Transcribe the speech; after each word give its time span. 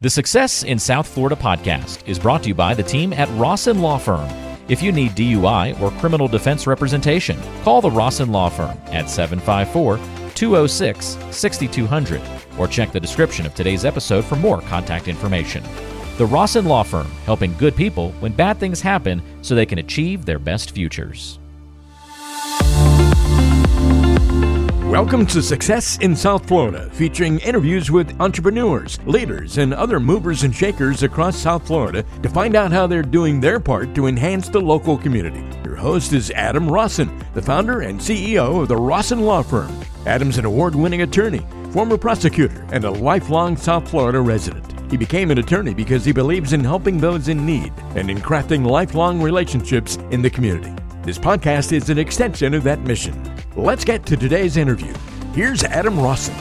The 0.00 0.08
Success 0.08 0.62
in 0.62 0.78
South 0.78 1.08
Florida 1.08 1.34
podcast 1.34 2.06
is 2.06 2.20
brought 2.20 2.44
to 2.44 2.48
you 2.50 2.54
by 2.54 2.72
the 2.72 2.84
team 2.84 3.12
at 3.12 3.28
Rawson 3.30 3.80
Law 3.80 3.98
Firm. 3.98 4.30
If 4.68 4.80
you 4.80 4.92
need 4.92 5.16
DUI 5.16 5.80
or 5.80 5.90
criminal 5.98 6.28
defense 6.28 6.68
representation, 6.68 7.36
call 7.64 7.80
the 7.80 7.90
Rawson 7.90 8.30
Law 8.30 8.48
Firm 8.48 8.78
at 8.92 9.10
754 9.10 9.98
206 10.36 11.18
6200 11.32 12.22
or 12.60 12.68
check 12.68 12.92
the 12.92 13.00
description 13.00 13.44
of 13.44 13.56
today's 13.56 13.84
episode 13.84 14.24
for 14.24 14.36
more 14.36 14.60
contact 14.60 15.08
information. 15.08 15.64
The 16.16 16.26
Rawson 16.26 16.66
Law 16.66 16.84
Firm, 16.84 17.10
helping 17.26 17.52
good 17.54 17.74
people 17.74 18.12
when 18.20 18.30
bad 18.30 18.58
things 18.58 18.80
happen 18.80 19.20
so 19.42 19.56
they 19.56 19.66
can 19.66 19.80
achieve 19.80 20.24
their 20.24 20.38
best 20.38 20.70
futures. 20.70 21.40
Welcome 24.88 25.26
to 25.26 25.42
Success 25.42 25.98
in 25.98 26.16
South 26.16 26.48
Florida, 26.48 26.88
featuring 26.90 27.40
interviews 27.40 27.90
with 27.90 28.18
entrepreneurs, 28.22 28.98
leaders, 29.04 29.58
and 29.58 29.74
other 29.74 30.00
movers 30.00 30.44
and 30.44 30.56
shakers 30.56 31.02
across 31.02 31.36
South 31.36 31.66
Florida 31.66 32.02
to 32.22 32.28
find 32.30 32.56
out 32.56 32.72
how 32.72 32.86
they're 32.86 33.02
doing 33.02 33.38
their 33.38 33.60
part 33.60 33.94
to 33.94 34.06
enhance 34.06 34.48
the 34.48 34.58
local 34.58 34.96
community. 34.96 35.44
Your 35.62 35.76
host 35.76 36.14
is 36.14 36.30
Adam 36.30 36.70
Rawson, 36.70 37.22
the 37.34 37.42
founder 37.42 37.82
and 37.82 38.00
CEO 38.00 38.62
of 38.62 38.68
the 38.68 38.78
Rawson 38.78 39.20
Law 39.20 39.42
Firm. 39.42 39.78
Adam's 40.06 40.38
an 40.38 40.46
award 40.46 40.74
winning 40.74 41.02
attorney, 41.02 41.46
former 41.70 41.98
prosecutor, 41.98 42.66
and 42.72 42.84
a 42.84 42.90
lifelong 42.90 43.58
South 43.58 43.90
Florida 43.90 44.22
resident. 44.22 44.90
He 44.90 44.96
became 44.96 45.30
an 45.30 45.36
attorney 45.36 45.74
because 45.74 46.06
he 46.06 46.12
believes 46.12 46.54
in 46.54 46.64
helping 46.64 46.96
those 46.96 47.28
in 47.28 47.44
need 47.44 47.74
and 47.94 48.10
in 48.10 48.18
crafting 48.18 48.66
lifelong 48.66 49.20
relationships 49.20 49.98
in 50.10 50.22
the 50.22 50.30
community. 50.30 50.72
This 51.08 51.16
podcast 51.16 51.72
is 51.72 51.88
an 51.88 51.96
extension 51.96 52.52
of 52.52 52.64
that 52.64 52.80
mission. 52.80 53.34
Let's 53.56 53.82
get 53.82 54.04
to 54.04 54.14
today's 54.14 54.58
interview. 54.58 54.92
Here's 55.32 55.64
Adam 55.64 55.98
Rawson. 55.98 56.34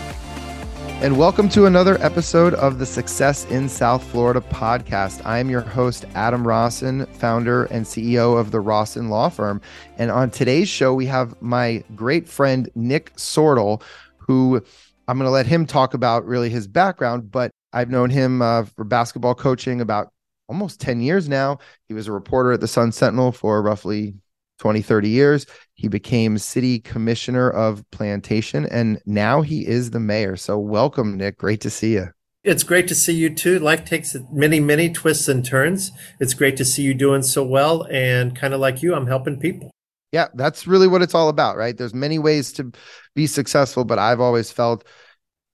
And 1.01 1.17
welcome 1.17 1.47
to 1.51 1.67
another 1.67 1.97
episode 2.01 2.53
of 2.55 2.77
the 2.77 2.85
Success 2.85 3.45
in 3.45 3.69
South 3.69 4.03
Florida 4.03 4.41
podcast. 4.41 5.25
I 5.25 5.39
am 5.39 5.49
your 5.49 5.61
host, 5.61 6.03
Adam 6.15 6.45
Rawson, 6.45 7.05
founder 7.13 7.63
and 7.67 7.85
CEO 7.85 8.37
of 8.37 8.51
the 8.51 8.59
Rawson 8.59 9.07
Law 9.07 9.29
Firm. 9.29 9.61
And 9.97 10.11
on 10.11 10.31
today's 10.31 10.67
show, 10.67 10.93
we 10.93 11.05
have 11.05 11.41
my 11.41 11.81
great 11.95 12.27
friend, 12.27 12.69
Nick 12.75 13.15
Sortal, 13.15 13.81
who 14.17 14.61
I'm 15.07 15.17
going 15.17 15.27
to 15.27 15.31
let 15.31 15.45
him 15.45 15.65
talk 15.65 15.93
about 15.93 16.25
really 16.25 16.49
his 16.49 16.67
background, 16.67 17.31
but 17.31 17.51
I've 17.71 17.89
known 17.89 18.09
him 18.09 18.41
uh, 18.41 18.65
for 18.65 18.83
basketball 18.83 19.33
coaching 19.33 19.79
about 19.79 20.09
almost 20.49 20.81
10 20.81 20.99
years 20.99 21.29
now. 21.29 21.59
He 21.87 21.93
was 21.93 22.09
a 22.09 22.11
reporter 22.11 22.51
at 22.51 22.59
the 22.59 22.67
Sun 22.67 22.91
Sentinel 22.91 23.31
for 23.31 23.61
roughly 23.61 24.15
20, 24.57 24.81
30 24.81 25.09
years. 25.09 25.45
He 25.73 25.87
became 25.87 26.37
city 26.37 26.79
commissioner 26.79 27.49
of 27.49 27.83
Plantation, 27.91 28.65
and 28.65 28.99
now 29.05 29.41
he 29.41 29.65
is 29.67 29.91
the 29.91 29.99
mayor. 29.99 30.35
So, 30.35 30.57
welcome, 30.57 31.17
Nick. 31.17 31.37
Great 31.37 31.61
to 31.61 31.69
see 31.69 31.93
you. 31.93 32.09
It's 32.43 32.63
great 32.63 32.87
to 32.87 32.95
see 32.95 33.13
you 33.13 33.33
too. 33.33 33.59
Life 33.59 33.83
takes 33.83 34.15
many, 34.31 34.59
many 34.59 34.91
twists 34.91 35.27
and 35.27 35.45
turns. 35.45 35.91
It's 36.19 36.33
great 36.33 36.55
to 36.57 36.65
see 36.65 36.81
you 36.81 36.93
doing 36.93 37.21
so 37.21 37.43
well. 37.43 37.85
And 37.91 38.35
kind 38.35 38.53
of 38.53 38.61
like 38.61 38.81
you, 38.81 38.95
I'm 38.95 39.07
helping 39.07 39.37
people. 39.37 39.69
Yeah, 40.13 40.27
that's 40.33 40.65
really 40.65 40.87
what 40.87 41.01
it's 41.01 41.13
all 41.13 41.27
about, 41.27 41.57
right? 41.57 41.77
There's 41.77 41.93
many 41.93 42.19
ways 42.19 42.53
to 42.53 42.71
be 43.15 43.27
successful, 43.27 43.83
but 43.83 43.99
I've 43.99 44.21
always 44.21 44.49
felt 44.49 44.85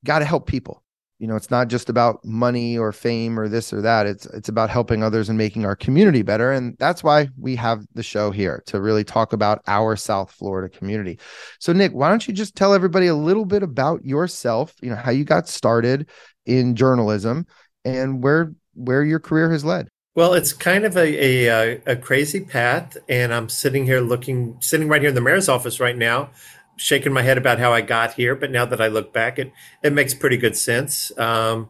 got 0.06 0.20
to 0.20 0.26
help 0.26 0.46
people 0.46 0.83
you 1.24 1.30
know 1.30 1.38
it's 1.38 1.50
not 1.50 1.70
just 1.70 1.88
about 1.88 2.20
money 2.26 2.78
or 2.78 2.92
fame 2.92 3.40
or 3.40 3.48
this 3.48 3.72
or 3.72 3.80
that. 3.80 4.06
It's 4.06 4.26
it's 4.26 4.50
about 4.50 4.70
helping 4.70 5.04
others 5.04 5.30
and 5.30 5.38
making 5.38 5.66
our 5.66 5.74
community 5.74 6.22
better. 6.22 6.52
And 6.52 6.76
that's 6.80 7.02
why 7.02 7.30
we 7.40 7.56
have 7.56 7.86
the 7.94 8.04
show 8.04 8.30
here 8.30 8.62
to 8.66 8.82
really 8.82 9.06
talk 9.06 9.32
about 9.32 9.62
our 9.66 9.96
south 9.96 10.32
florida 10.32 10.68
community. 10.68 11.18
So 11.60 11.72
nick 11.72 11.94
why 11.94 12.10
don't 12.10 12.28
you 12.28 12.34
just 12.34 12.58
tell 12.58 12.74
everybody 12.74 13.08
a 13.08 13.16
little 13.16 13.46
bit 13.46 13.64
about 13.64 14.04
yourself 14.04 14.74
you 14.82 14.90
know 14.90 14.98
how 14.98 15.12
you 15.12 15.24
got 15.24 15.48
started 15.48 16.10
in 16.46 16.76
journalism 16.76 17.48
and 17.86 18.22
where 18.22 18.52
where 18.74 19.06
your 19.06 19.22
career 19.22 19.50
has 19.50 19.64
led? 19.64 19.88
Well, 20.16 20.34
it's 20.34 20.52
kind 20.52 20.84
of 20.84 20.98
a, 20.98 21.48
a, 21.48 21.82
a 21.88 21.96
crazy 21.96 22.42
path, 22.42 22.98
and 23.10 23.34
I'm 23.34 23.50
sitting 23.50 23.86
here 23.86 24.00
looking, 24.00 24.58
sitting 24.60 24.88
right 24.88 25.02
here 25.02 25.10
in 25.10 25.16
the 25.16 25.22
mayor's 25.22 25.50
office 25.50 25.80
right 25.80 25.98
now, 25.98 26.30
shaking 26.76 27.14
my 27.14 27.22
head 27.22 27.38
about 27.38 27.60
how 27.60 27.74
I 27.74 27.82
got 27.82 28.14
here, 28.14 28.36
but 28.36 28.52
now 28.52 28.66
that 28.66 28.82
I 28.82 28.88
look 28.88 29.14
back, 29.14 29.40
it 29.40 29.52
it 29.82 29.94
makes 29.94 30.14
pretty 30.14 30.38
good 30.38 30.58
sense. 30.58 31.18
Um, 31.18 31.70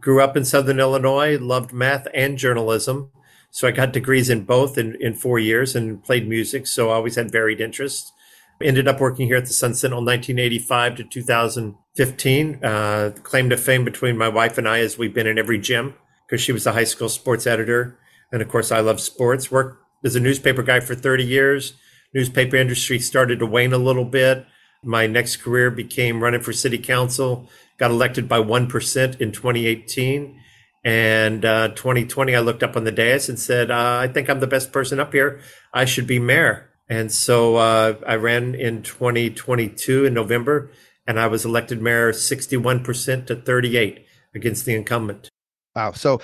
grew 0.00 0.20
up 0.20 0.36
in 0.36 0.44
Southern 0.44 0.80
Illinois, 0.80 1.38
loved 1.38 1.72
math 1.72 2.06
and 2.14 2.38
journalism, 2.38 3.10
so 3.50 3.68
I 3.68 3.70
got 3.70 3.92
degrees 3.92 4.30
in 4.30 4.44
both 4.44 4.76
in, 4.76 4.96
in 5.00 5.14
four 5.14 5.38
years 5.38 5.76
and 5.76 6.02
played 6.02 6.28
music. 6.28 6.66
So 6.66 6.90
I 6.90 6.94
always 6.94 7.14
had 7.14 7.30
varied 7.30 7.60
interests. 7.60 8.12
Ended 8.60 8.88
up 8.88 9.00
working 9.00 9.26
here 9.26 9.36
at 9.36 9.46
the 9.46 9.52
Sun 9.52 9.74
Sentinel 9.74 10.04
1985 10.04 10.96
to 10.96 11.04
2015. 11.04 12.64
Uh, 12.64 13.12
claim 13.22 13.50
to 13.50 13.56
fame 13.56 13.84
between 13.84 14.18
my 14.18 14.28
wife 14.28 14.58
and 14.58 14.68
I 14.68 14.78
is 14.78 14.98
we've 14.98 15.14
been 15.14 15.26
in 15.26 15.38
every 15.38 15.58
gym 15.58 15.94
because 16.26 16.40
she 16.40 16.50
was 16.50 16.66
a 16.66 16.72
high 16.72 16.84
school 16.84 17.08
sports 17.08 17.46
editor, 17.46 17.96
and 18.32 18.42
of 18.42 18.48
course 18.48 18.72
I 18.72 18.80
love 18.80 19.00
sports. 19.00 19.52
Worked 19.52 19.84
as 20.04 20.16
a 20.16 20.20
newspaper 20.20 20.62
guy 20.64 20.80
for 20.80 20.96
30 20.96 21.24
years 21.24 21.74
newspaper 22.14 22.56
industry 22.56 22.98
started 22.98 23.40
to 23.40 23.46
wane 23.46 23.72
a 23.72 23.78
little 23.78 24.04
bit. 24.04 24.46
My 24.82 25.06
next 25.06 25.38
career 25.38 25.70
became 25.70 26.22
running 26.22 26.40
for 26.40 26.52
city 26.52 26.78
council, 26.78 27.48
got 27.78 27.90
elected 27.90 28.28
by 28.28 28.38
1% 28.38 29.20
in 29.20 29.32
2018. 29.32 30.40
And 30.84 31.44
uh, 31.44 31.68
2020, 31.68 32.36
I 32.36 32.40
looked 32.40 32.62
up 32.62 32.76
on 32.76 32.84
the 32.84 32.92
dais 32.92 33.28
and 33.28 33.38
said, 33.38 33.70
uh, 33.70 33.98
I 34.00 34.08
think 34.08 34.28
I'm 34.28 34.40
the 34.40 34.46
best 34.46 34.70
person 34.70 35.00
up 35.00 35.12
here. 35.12 35.40
I 35.72 35.86
should 35.86 36.06
be 36.06 36.18
mayor. 36.18 36.70
And 36.88 37.10
so 37.10 37.56
uh, 37.56 37.94
I 38.06 38.16
ran 38.16 38.54
in 38.54 38.82
2022 38.82 40.04
in 40.04 40.12
November, 40.12 40.70
and 41.06 41.18
I 41.18 41.26
was 41.26 41.46
elected 41.46 41.80
mayor 41.80 42.12
61% 42.12 43.26
to 43.26 43.36
38 43.36 44.04
against 44.34 44.66
the 44.66 44.74
incumbent. 44.74 45.30
Wow. 45.74 45.92
So 45.92 46.20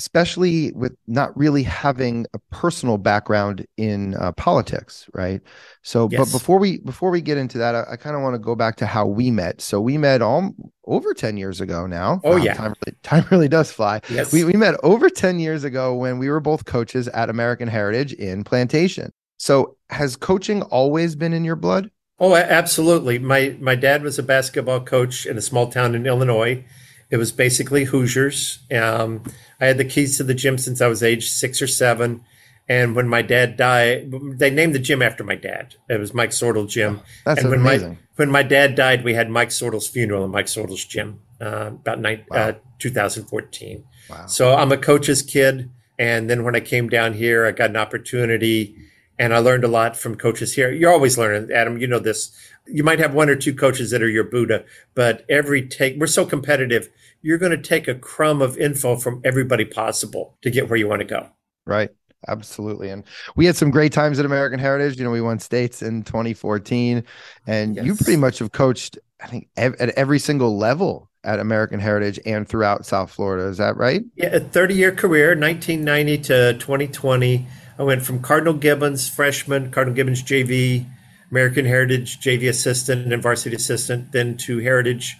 especially 0.00 0.72
with 0.72 0.96
not 1.06 1.36
really 1.36 1.62
having 1.62 2.24
a 2.32 2.38
personal 2.50 2.96
background 2.96 3.66
in 3.76 4.14
uh, 4.14 4.32
politics 4.32 5.06
right? 5.12 5.42
So 5.82 6.08
yes. 6.10 6.18
but 6.18 6.38
before 6.38 6.58
we 6.58 6.78
before 6.78 7.10
we 7.10 7.20
get 7.20 7.36
into 7.36 7.58
that 7.58 7.74
i, 7.74 7.84
I 7.92 7.96
kind 7.96 8.16
of 8.16 8.22
want 8.22 8.34
to 8.34 8.38
go 8.38 8.54
back 8.54 8.76
to 8.76 8.86
how 8.86 9.06
we 9.06 9.30
met. 9.30 9.60
So 9.60 9.78
we 9.78 9.98
met 9.98 10.22
all 10.22 10.54
over 10.86 11.12
10 11.12 11.36
years 11.36 11.60
ago 11.60 11.86
now. 11.86 12.22
Oh 12.24 12.36
yeah. 12.36 12.54
time 12.54 12.72
really, 12.80 12.96
time 13.02 13.26
really 13.30 13.48
does 13.48 13.70
fly. 13.70 14.00
Yes. 14.08 14.32
we, 14.32 14.44
we 14.44 14.54
met 14.54 14.76
over 14.82 15.10
10 15.10 15.38
years 15.38 15.64
ago 15.64 15.94
when 15.94 16.18
we 16.18 16.30
were 16.30 16.40
both 16.40 16.64
coaches 16.64 17.06
at 17.08 17.28
american 17.28 17.68
heritage 17.68 18.14
in 18.14 18.42
plantation. 18.42 19.12
So 19.36 19.76
has 19.90 20.16
coaching 20.16 20.62
always 20.62 21.14
been 21.14 21.34
in 21.34 21.44
your 21.44 21.56
blood? 21.56 21.90
Oh 22.18 22.34
absolutely. 22.34 23.18
My 23.18 23.54
my 23.60 23.74
dad 23.74 24.02
was 24.02 24.18
a 24.18 24.22
basketball 24.22 24.80
coach 24.80 25.26
in 25.26 25.36
a 25.36 25.42
small 25.42 25.70
town 25.70 25.94
in 25.94 26.06
illinois 26.06 26.64
it 27.10 27.16
was 27.16 27.32
basically 27.32 27.84
Hoosiers. 27.84 28.60
Um, 28.72 29.24
I 29.60 29.66
had 29.66 29.78
the 29.78 29.84
keys 29.84 30.16
to 30.16 30.24
the 30.24 30.34
gym 30.34 30.58
since 30.58 30.80
I 30.80 30.86
was 30.86 31.02
age 31.02 31.28
six 31.28 31.60
or 31.60 31.66
seven. 31.66 32.24
And 32.68 32.94
when 32.94 33.08
my 33.08 33.20
dad 33.20 33.56
died, 33.56 34.12
they 34.38 34.48
named 34.48 34.76
the 34.76 34.78
gym 34.78 35.02
after 35.02 35.24
my 35.24 35.34
dad. 35.34 35.74
It 35.88 35.98
was 35.98 36.14
Mike 36.14 36.30
Sortal 36.30 36.68
Gym. 36.68 37.00
Oh, 37.00 37.06
that's 37.24 37.40
and 37.40 37.50
when 37.50 37.60
amazing. 37.60 37.88
My, 37.88 37.98
when 38.14 38.30
my 38.30 38.44
dad 38.44 38.76
died, 38.76 39.02
we 39.02 39.14
had 39.14 39.28
Mike 39.28 39.48
Sortal's 39.48 39.88
funeral 39.88 40.24
in 40.24 40.30
Mike 40.30 40.46
Sortal's 40.46 40.84
gym 40.84 41.20
uh, 41.40 41.70
about 41.72 41.98
nine, 41.98 42.24
wow. 42.30 42.36
uh, 42.36 42.52
2014. 42.78 43.84
Wow. 44.08 44.26
So 44.26 44.54
I'm 44.54 44.70
a 44.70 44.76
coach's 44.76 45.20
kid. 45.22 45.68
And 45.98 46.30
then 46.30 46.44
when 46.44 46.54
I 46.54 46.60
came 46.60 46.88
down 46.88 47.14
here, 47.14 47.44
I 47.44 47.50
got 47.50 47.70
an 47.70 47.76
opportunity 47.76 48.76
and 49.18 49.34
I 49.34 49.38
learned 49.38 49.64
a 49.64 49.68
lot 49.68 49.96
from 49.96 50.16
coaches 50.16 50.54
here. 50.54 50.70
You're 50.70 50.92
always 50.92 51.18
learning, 51.18 51.50
Adam. 51.52 51.76
You 51.76 51.86
know 51.86 51.98
this. 51.98 52.34
You 52.66 52.82
might 52.82 53.00
have 53.00 53.12
one 53.12 53.28
or 53.28 53.36
two 53.36 53.54
coaches 53.54 53.90
that 53.90 54.02
are 54.02 54.08
your 54.08 54.24
Buddha, 54.24 54.64
but 54.94 55.26
every 55.28 55.66
take, 55.66 55.98
we're 55.98 56.06
so 56.06 56.24
competitive. 56.24 56.88
You're 57.22 57.38
going 57.38 57.52
to 57.52 57.62
take 57.62 57.88
a 57.88 57.94
crumb 57.94 58.40
of 58.42 58.56
info 58.56 58.96
from 58.96 59.20
everybody 59.24 59.64
possible 59.64 60.38
to 60.42 60.50
get 60.50 60.68
where 60.68 60.78
you 60.78 60.88
want 60.88 61.00
to 61.00 61.06
go. 61.06 61.28
Right. 61.66 61.90
Absolutely. 62.28 62.90
And 62.90 63.04
we 63.36 63.46
had 63.46 63.56
some 63.56 63.70
great 63.70 63.92
times 63.92 64.18
at 64.18 64.26
American 64.26 64.58
Heritage. 64.58 64.98
You 64.98 65.04
know, 65.04 65.10
we 65.10 65.20
won 65.20 65.38
states 65.38 65.82
in 65.82 66.02
2014, 66.02 67.04
and 67.46 67.76
yes. 67.76 67.84
you 67.84 67.94
pretty 67.94 68.16
much 68.16 68.40
have 68.40 68.52
coached, 68.52 68.98
I 69.22 69.26
think, 69.26 69.48
ev- 69.56 69.76
at 69.80 69.90
every 69.90 70.18
single 70.18 70.58
level 70.58 71.10
at 71.24 71.38
American 71.38 71.80
Heritage 71.80 72.20
and 72.26 72.48
throughout 72.48 72.86
South 72.86 73.10
Florida. 73.10 73.48
Is 73.48 73.58
that 73.58 73.76
right? 73.76 74.02
Yeah, 74.16 74.28
a 74.28 74.40
30 74.40 74.74
year 74.74 74.92
career, 74.92 75.28
1990 75.28 76.18
to 76.18 76.52
2020. 76.58 77.46
I 77.78 77.82
went 77.82 78.02
from 78.02 78.20
Cardinal 78.20 78.54
Gibbons 78.54 79.08
freshman, 79.08 79.70
Cardinal 79.70 79.94
Gibbons 79.94 80.22
JV, 80.22 80.86
American 81.30 81.64
Heritage 81.64 82.20
JV 82.20 82.48
assistant 82.48 83.10
and 83.10 83.22
varsity 83.22 83.56
assistant, 83.56 84.12
then 84.12 84.36
to 84.38 84.58
Heritage 84.58 85.16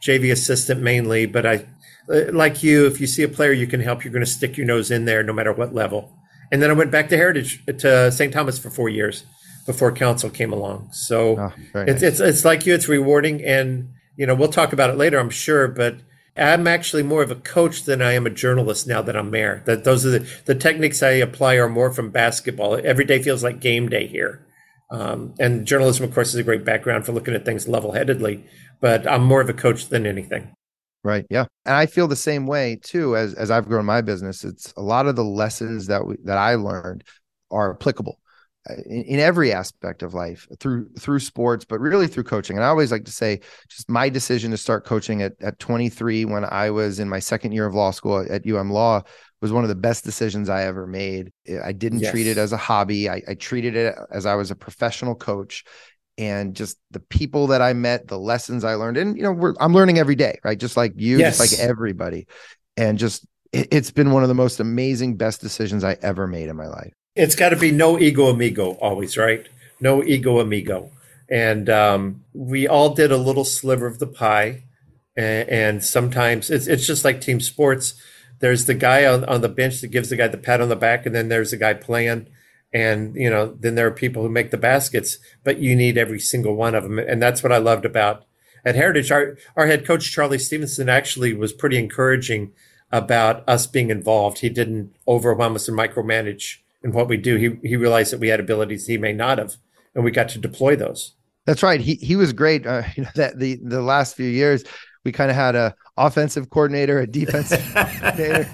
JV 0.00 0.32
assistant 0.32 0.80
mainly. 0.80 1.26
But 1.26 1.46
I, 1.46 1.66
uh, 2.08 2.32
like 2.32 2.62
you, 2.62 2.86
if 2.86 3.00
you 3.00 3.06
see 3.06 3.22
a 3.22 3.28
player 3.28 3.52
you 3.52 3.66
can 3.66 3.80
help, 3.80 4.04
you're 4.04 4.12
going 4.12 4.24
to 4.24 4.30
stick 4.30 4.56
your 4.56 4.66
nose 4.66 4.90
in 4.90 5.04
there 5.04 5.22
no 5.22 5.32
matter 5.32 5.52
what 5.52 5.74
level. 5.74 6.16
And 6.52 6.60
then 6.60 6.70
I 6.70 6.74
went 6.74 6.90
back 6.90 7.08
to 7.10 7.16
Heritage 7.16 7.64
to 7.66 8.10
St. 8.10 8.32
Thomas 8.32 8.58
for 8.58 8.70
four 8.70 8.88
years 8.88 9.24
before 9.66 9.92
Council 9.92 10.30
came 10.30 10.52
along. 10.52 10.88
So 10.92 11.38
oh, 11.38 11.52
it's, 11.74 12.02
nice. 12.02 12.02
it's 12.02 12.20
it's 12.20 12.44
like 12.44 12.66
you, 12.66 12.74
it's 12.74 12.88
rewarding, 12.88 13.44
and 13.44 13.90
you 14.16 14.26
know 14.26 14.34
we'll 14.34 14.48
talk 14.48 14.72
about 14.72 14.90
it 14.90 14.96
later, 14.96 15.18
I'm 15.18 15.30
sure, 15.30 15.68
but 15.68 15.96
I'm 16.36 16.66
actually 16.66 17.02
more 17.02 17.22
of 17.22 17.30
a 17.30 17.36
coach 17.36 17.84
than 17.84 18.00
I 18.02 18.12
am 18.12 18.26
a 18.26 18.30
journalist 18.30 18.86
now 18.86 19.02
that 19.02 19.16
I'm 19.16 19.30
mayor. 19.30 19.62
That 19.66 19.84
those 19.84 20.06
are 20.06 20.10
the, 20.10 20.28
the 20.46 20.54
techniques 20.54 21.02
I 21.02 21.10
apply 21.10 21.54
are 21.54 21.68
more 21.68 21.92
from 21.92 22.10
basketball. 22.10 22.80
Every 22.82 23.04
day 23.04 23.22
feels 23.22 23.44
like 23.44 23.60
game 23.60 23.88
day 23.88 24.06
here. 24.06 24.44
Um, 24.90 25.34
and 25.38 25.66
journalism, 25.66 26.04
of 26.04 26.14
course, 26.14 26.30
is 26.30 26.36
a 26.36 26.42
great 26.42 26.64
background 26.64 27.06
for 27.06 27.12
looking 27.12 27.34
at 27.34 27.44
things 27.44 27.68
level 27.68 27.92
headedly, 27.92 28.44
but 28.80 29.06
I'm 29.06 29.24
more 29.24 29.40
of 29.40 29.48
a 29.48 29.54
coach 29.54 29.88
than 29.88 30.06
anything. 30.06 30.52
Right. 31.02 31.24
Yeah. 31.30 31.46
And 31.64 31.74
I 31.74 31.86
feel 31.86 32.08
the 32.08 32.16
same 32.16 32.46
way 32.46 32.78
too 32.82 33.16
as 33.16 33.34
as 33.34 33.50
I've 33.50 33.66
grown 33.66 33.86
my 33.86 34.02
business. 34.02 34.44
It's 34.44 34.72
a 34.76 34.82
lot 34.82 35.06
of 35.06 35.16
the 35.16 35.24
lessons 35.24 35.86
that 35.86 36.06
we 36.06 36.16
that 36.24 36.36
I 36.36 36.56
learned 36.56 37.04
are 37.50 37.72
applicable 37.72 38.20
uh, 38.68 38.74
in, 38.84 39.02
in, 39.04 39.18
every 39.18 39.50
aspect 39.52 40.02
of 40.02 40.12
life 40.12 40.46
through 40.58 40.90
through 40.98 41.20
sports, 41.20 41.64
but 41.64 41.80
really 41.80 42.06
through 42.06 42.24
coaching. 42.24 42.56
And 42.56 42.64
I 42.64 42.68
always 42.68 42.92
like 42.92 43.06
to 43.06 43.12
say 43.12 43.40
just 43.68 43.88
my 43.88 44.10
decision 44.10 44.50
to 44.50 44.58
start 44.58 44.84
coaching 44.84 45.22
at 45.22 45.32
at 45.40 45.58
23 45.58 46.26
when 46.26 46.44
I 46.44 46.68
was 46.70 47.00
in 47.00 47.08
my 47.08 47.18
second 47.18 47.52
year 47.52 47.64
of 47.64 47.74
law 47.74 47.92
school 47.92 48.26
at 48.28 48.46
UM 48.46 48.70
Law 48.70 49.02
was 49.40 49.52
one 49.52 49.64
of 49.64 49.68
the 49.68 49.74
best 49.74 50.04
decisions 50.04 50.50
I 50.50 50.64
ever 50.64 50.86
made. 50.86 51.32
I 51.64 51.72
didn't 51.72 52.00
yes. 52.00 52.10
treat 52.10 52.26
it 52.26 52.36
as 52.36 52.52
a 52.52 52.58
hobby. 52.58 53.08
I, 53.08 53.22
I 53.26 53.34
treated 53.34 53.74
it 53.74 53.96
as 54.10 54.26
I 54.26 54.34
was 54.34 54.50
a 54.50 54.54
professional 54.54 55.14
coach 55.14 55.64
and 56.20 56.54
just 56.54 56.76
the 56.90 57.00
people 57.00 57.46
that 57.46 57.62
I 57.62 57.72
met, 57.72 58.06
the 58.06 58.18
lessons 58.18 58.62
I 58.62 58.74
learned, 58.74 58.98
and 58.98 59.16
you 59.16 59.22
know, 59.22 59.54
I'm 59.58 59.72
learning 59.72 59.98
every 59.98 60.14
day, 60.14 60.38
right? 60.44 60.58
Just 60.58 60.76
like 60.76 60.92
you, 60.96 61.18
yes. 61.18 61.38
just 61.38 61.52
like 61.52 61.66
everybody, 61.66 62.26
and 62.76 62.98
just 62.98 63.26
it, 63.52 63.72
has 63.72 63.90
been 63.90 64.10
one 64.10 64.22
of 64.22 64.28
the 64.28 64.34
most 64.34 64.60
amazing, 64.60 65.16
best 65.16 65.40
decisions 65.40 65.82
I 65.82 65.96
ever 66.02 66.26
made 66.26 66.50
in 66.50 66.56
my 66.56 66.66
life. 66.66 66.92
It's 67.16 67.34
got 67.34 67.48
to 67.48 67.56
be 67.56 67.72
no 67.72 67.98
ego 67.98 68.28
amigo, 68.28 68.72
always, 68.72 69.16
right? 69.16 69.48
No 69.80 70.04
ego 70.04 70.40
amigo, 70.40 70.90
and 71.30 71.70
um, 71.70 72.22
we 72.34 72.68
all 72.68 72.94
did 72.94 73.10
a 73.10 73.16
little 73.16 73.46
sliver 73.46 73.86
of 73.86 73.98
the 73.98 74.06
pie, 74.06 74.64
and, 75.16 75.48
and 75.48 75.84
sometimes 75.84 76.50
it's 76.50 76.66
it's 76.66 76.86
just 76.86 77.02
like 77.02 77.22
team 77.22 77.40
sports. 77.40 77.94
There's 78.40 78.66
the 78.66 78.74
guy 78.74 79.06
on, 79.06 79.24
on 79.24 79.40
the 79.40 79.48
bench 79.48 79.80
that 79.80 79.88
gives 79.88 80.10
the 80.10 80.16
guy 80.16 80.28
the 80.28 80.36
pat 80.36 80.60
on 80.60 80.68
the 80.68 80.76
back, 80.76 81.06
and 81.06 81.14
then 81.14 81.30
there's 81.30 81.52
the 81.52 81.56
guy 81.56 81.72
playing 81.72 82.28
and 82.72 83.14
you 83.16 83.28
know 83.28 83.56
then 83.58 83.74
there 83.74 83.86
are 83.86 83.92
people 83.92 84.22
who 84.22 84.28
make 84.28 84.50
the 84.50 84.56
baskets 84.56 85.18
but 85.44 85.58
you 85.58 85.74
need 85.74 85.98
every 85.98 86.20
single 86.20 86.54
one 86.54 86.74
of 86.74 86.84
them. 86.84 86.98
And 86.98 87.20
that's 87.20 87.42
what 87.42 87.52
i 87.52 87.58
loved 87.58 87.84
about 87.84 88.24
at 88.64 88.76
heritage 88.76 89.10
our, 89.10 89.36
our 89.56 89.66
head 89.66 89.86
coach 89.86 90.10
charlie 90.12 90.38
stevenson 90.38 90.88
actually 90.88 91.34
was 91.34 91.52
pretty 91.52 91.78
encouraging 91.78 92.52
about 92.92 93.48
us 93.48 93.66
being 93.66 93.90
involved. 93.90 94.38
He 94.38 94.48
didn't 94.48 94.94
overwhelm 95.06 95.54
us 95.54 95.68
and 95.68 95.78
micromanage 95.78 96.58
in 96.82 96.92
what 96.92 97.08
we 97.08 97.16
do. 97.16 97.36
He, 97.36 97.68
he 97.68 97.76
realized 97.76 98.12
that 98.12 98.20
we 98.20 98.28
had 98.28 98.40
abilities 98.40 98.86
he 98.86 98.98
may 98.98 99.12
not 99.12 99.38
have 99.38 99.56
and 99.94 100.04
we 100.04 100.10
got 100.10 100.28
to 100.30 100.38
deploy 100.38 100.76
those. 100.76 101.14
That's 101.46 101.62
right. 101.62 101.80
He, 101.80 101.94
he 101.96 102.16
was 102.16 102.32
great 102.32 102.66
uh, 102.66 102.82
you 102.96 103.04
know 103.04 103.10
that 103.14 103.38
the 103.38 103.58
the 103.62 103.82
last 103.82 104.16
few 104.16 104.28
years 104.28 104.64
we 105.04 105.12
kind 105.12 105.30
of 105.30 105.36
had 105.36 105.54
a 105.54 105.74
offensive 105.96 106.50
coordinator, 106.50 106.98
a 106.98 107.06
defensive 107.06 107.62
coordinator. 107.74 108.48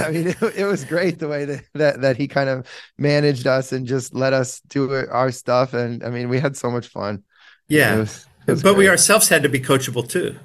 I 0.00 0.10
mean, 0.10 0.26
it, 0.28 0.42
it, 0.56 0.64
was 0.64 0.84
great 0.84 1.18
the 1.18 1.28
way 1.28 1.44
that, 1.44 1.64
that 1.74 2.00
that 2.00 2.16
he 2.16 2.26
kind 2.26 2.48
of 2.48 2.66
managed 2.98 3.46
us 3.46 3.72
and 3.72 3.86
just 3.86 4.14
let 4.14 4.32
us 4.32 4.60
do 4.68 4.92
our 4.92 5.30
stuff. 5.30 5.74
And 5.74 6.02
I 6.02 6.10
mean, 6.10 6.28
we 6.28 6.40
had 6.40 6.56
so 6.56 6.70
much 6.70 6.88
fun. 6.88 7.22
Yeah, 7.68 7.96
it 7.96 7.98
was, 7.98 8.26
it 8.46 8.50
was 8.52 8.62
but 8.62 8.70
great. 8.70 8.78
we 8.78 8.88
ourselves 8.88 9.28
had 9.28 9.42
to 9.44 9.48
be 9.48 9.60
coachable 9.60 10.08
too. 10.08 10.36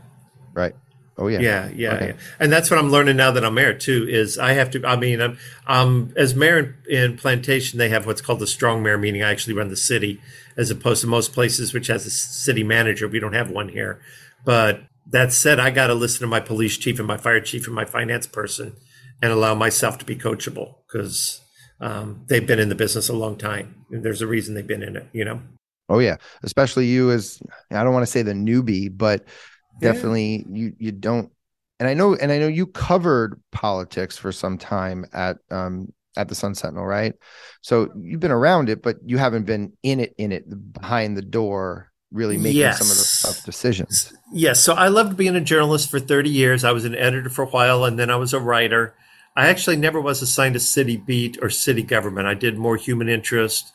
Right. 0.53 0.75
Oh 1.17 1.27
yeah. 1.27 1.39
Yeah, 1.39 1.69
yeah, 1.75 1.93
okay. 1.93 2.07
yeah. 2.07 2.13
And 2.39 2.51
that's 2.51 2.71
what 2.71 2.79
I'm 2.79 2.89
learning 2.89 3.17
now 3.17 3.31
that 3.31 3.43
I'm 3.43 3.53
mayor 3.53 3.73
too. 3.73 4.07
Is 4.09 4.37
I 4.37 4.53
have 4.53 4.71
to. 4.71 4.85
I 4.85 4.95
mean, 4.95 5.21
I'm, 5.21 5.37
um, 5.67 6.13
as 6.15 6.35
mayor 6.35 6.77
in, 6.89 6.95
in 6.95 7.17
Plantation, 7.17 7.79
they 7.79 7.89
have 7.89 8.05
what's 8.05 8.21
called 8.21 8.39
the 8.39 8.47
strong 8.47 8.81
mayor, 8.81 8.97
meaning 8.97 9.21
I 9.21 9.31
actually 9.31 9.53
run 9.53 9.69
the 9.69 9.75
city, 9.75 10.21
as 10.57 10.69
opposed 10.69 11.01
to 11.01 11.07
most 11.07 11.33
places 11.33 11.73
which 11.73 11.87
has 11.87 12.05
a 12.05 12.09
city 12.09 12.63
manager. 12.63 13.07
We 13.07 13.19
don't 13.19 13.33
have 13.33 13.49
one 13.49 13.69
here, 13.69 13.99
but 14.45 14.83
that 15.07 15.33
said, 15.33 15.59
I 15.59 15.71
got 15.71 15.87
to 15.87 15.93
listen 15.93 16.21
to 16.21 16.27
my 16.27 16.39
police 16.39 16.77
chief 16.77 16.99
and 16.99 17.07
my 17.07 17.17
fire 17.17 17.41
chief 17.41 17.65
and 17.65 17.75
my 17.75 17.85
finance 17.85 18.27
person 18.27 18.75
and 19.21 19.31
allow 19.31 19.55
myself 19.55 19.97
to 19.99 20.05
be 20.05 20.15
coachable 20.15 20.75
because 20.87 21.41
um, 21.79 22.23
they've 22.27 22.45
been 22.45 22.59
in 22.59 22.69
the 22.69 22.75
business 22.75 23.09
a 23.09 23.13
long 23.13 23.37
time. 23.37 23.85
And 23.91 24.03
there's 24.03 24.21
a 24.21 24.27
reason 24.27 24.53
they've 24.53 24.65
been 24.65 24.83
in 24.83 24.95
it, 24.95 25.07
you 25.13 25.25
know? 25.25 25.41
Oh, 25.89 25.99
yeah. 25.99 26.17
Especially 26.43 26.85
you 26.85 27.11
as, 27.11 27.41
I 27.71 27.83
don't 27.83 27.93
want 27.93 28.03
to 28.03 28.11
say 28.11 28.21
the 28.21 28.33
newbie, 28.33 28.95
but 28.95 29.25
definitely 29.79 30.45
yeah. 30.47 30.55
you, 30.55 30.73
you 30.79 30.91
don't. 30.91 31.31
And 31.79 31.89
I 31.89 31.93
know, 31.93 32.15
and 32.15 32.31
I 32.31 32.37
know 32.37 32.47
you 32.47 32.67
covered 32.67 33.41
politics 33.51 34.17
for 34.17 34.31
some 34.31 34.57
time 34.57 35.05
at, 35.13 35.37
um, 35.49 35.91
at 36.15 36.29
the 36.29 36.35
Sun 36.35 36.55
Sentinel, 36.55 36.85
right? 36.85 37.13
So 37.61 37.89
you've 37.97 38.19
been 38.19 38.31
around 38.31 38.69
it, 38.69 38.81
but 38.81 38.97
you 39.03 39.17
haven't 39.17 39.45
been 39.45 39.73
in 39.81 39.99
it, 39.99 40.13
in 40.17 40.31
it 40.31 40.45
behind 40.73 41.17
the 41.17 41.21
door 41.21 41.90
really 42.11 42.37
making 42.37 42.59
yes. 42.59 42.77
some 42.79 42.91
of 42.91 42.97
the 42.97 43.33
tough 43.35 43.45
decisions. 43.45 44.13
Yes. 44.31 44.59
So 44.59 44.73
I 44.73 44.89
loved 44.89 45.17
being 45.17 45.35
a 45.35 45.41
journalist 45.41 45.89
for 45.89 45.99
30 45.99 46.29
years. 46.29 46.63
I 46.63 46.71
was 46.71 46.85
an 46.85 46.95
editor 46.95 47.29
for 47.29 47.43
a 47.43 47.47
while 47.47 47.85
and 47.85 47.97
then 47.97 48.09
I 48.09 48.17
was 48.17 48.33
a 48.33 48.39
writer. 48.39 48.93
I 49.35 49.47
actually 49.47 49.77
never 49.77 50.01
was 50.01 50.21
assigned 50.21 50.55
a 50.55 50.59
city 50.59 50.97
beat 50.97 51.37
or 51.41 51.49
city 51.49 51.83
government. 51.83 52.27
I 52.27 52.33
did 52.33 52.57
more 52.57 52.75
human 52.75 53.07
interest 53.07 53.71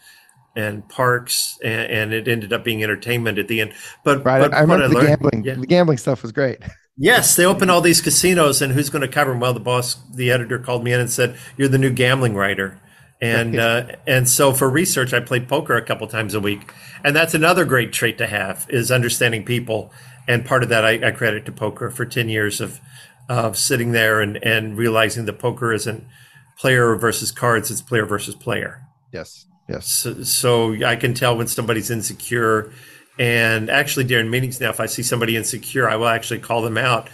and 0.54 0.86
parks 0.88 1.58
and, 1.64 1.90
and 1.90 2.12
it 2.12 2.28
ended 2.28 2.52
up 2.52 2.62
being 2.62 2.82
entertainment 2.82 3.38
at 3.38 3.48
the 3.48 3.62
end. 3.62 3.72
But, 4.04 4.24
right, 4.24 4.40
but 4.40 4.54
I 4.54 4.60
remember 4.60 4.84
I 4.84 4.88
the 4.88 4.94
learned, 4.94 5.08
gambling. 5.08 5.44
Yeah. 5.44 5.54
The 5.54 5.66
gambling 5.66 5.98
stuff 5.98 6.22
was 6.22 6.32
great. 6.32 6.58
Yes, 6.98 7.36
they 7.36 7.44
opened 7.44 7.70
all 7.70 7.82
these 7.82 8.00
casinos, 8.00 8.62
and 8.62 8.72
who's 8.72 8.88
going 8.88 9.02
to 9.02 9.08
cover 9.08 9.30
them? 9.30 9.40
Well, 9.40 9.52
the 9.52 9.60
boss, 9.60 9.96
the 10.14 10.30
editor, 10.30 10.58
called 10.58 10.82
me 10.82 10.94
in 10.94 11.00
and 11.00 11.10
said, 11.10 11.36
"You're 11.58 11.68
the 11.68 11.76
new 11.76 11.92
gambling 11.92 12.34
writer." 12.34 12.80
And 13.20 13.58
uh, 13.58 13.86
and 14.06 14.28
so 14.28 14.52
for 14.52 14.68
research 14.68 15.12
i 15.14 15.20
played 15.20 15.48
poker 15.48 15.74
a 15.74 15.82
couple 15.82 16.06
times 16.06 16.34
a 16.34 16.40
week. 16.40 16.72
And 17.02 17.14
that's 17.14 17.34
another 17.34 17.64
great 17.64 17.92
trait 17.92 18.18
to 18.18 18.26
have 18.26 18.66
is 18.68 18.90
understanding 18.90 19.44
people. 19.44 19.92
And 20.28 20.44
part 20.44 20.62
of 20.62 20.68
that 20.68 20.84
i, 20.84 21.08
I 21.08 21.10
credit 21.12 21.46
to 21.46 21.52
poker 21.52 21.90
for 21.90 22.04
10 22.04 22.28
years 22.28 22.60
of 22.60 22.80
of 23.28 23.56
sitting 23.56 23.92
there 23.92 24.20
and 24.20 24.36
and 24.44 24.76
realizing 24.76 25.24
that 25.24 25.38
poker 25.38 25.72
isn't 25.72 26.04
player 26.58 26.94
versus 26.96 27.30
cards 27.32 27.70
it's 27.70 27.82
player 27.82 28.04
versus 28.04 28.34
player. 28.34 28.82
Yes. 29.12 29.46
Yes. 29.68 29.86
So, 29.86 30.22
so 30.22 30.84
i 30.84 30.96
can 30.96 31.14
tell 31.14 31.36
when 31.36 31.46
somebody's 31.46 31.90
insecure. 31.90 32.72
And 33.18 33.70
actually 33.70 34.04
during 34.04 34.28
meetings 34.30 34.60
now 34.60 34.68
if 34.68 34.78
i 34.78 34.84
see 34.84 35.02
somebody 35.02 35.36
insecure 35.36 35.88
i 35.88 35.96
will 35.96 36.08
actually 36.08 36.40
call 36.40 36.60
them 36.60 36.76
out 36.76 37.08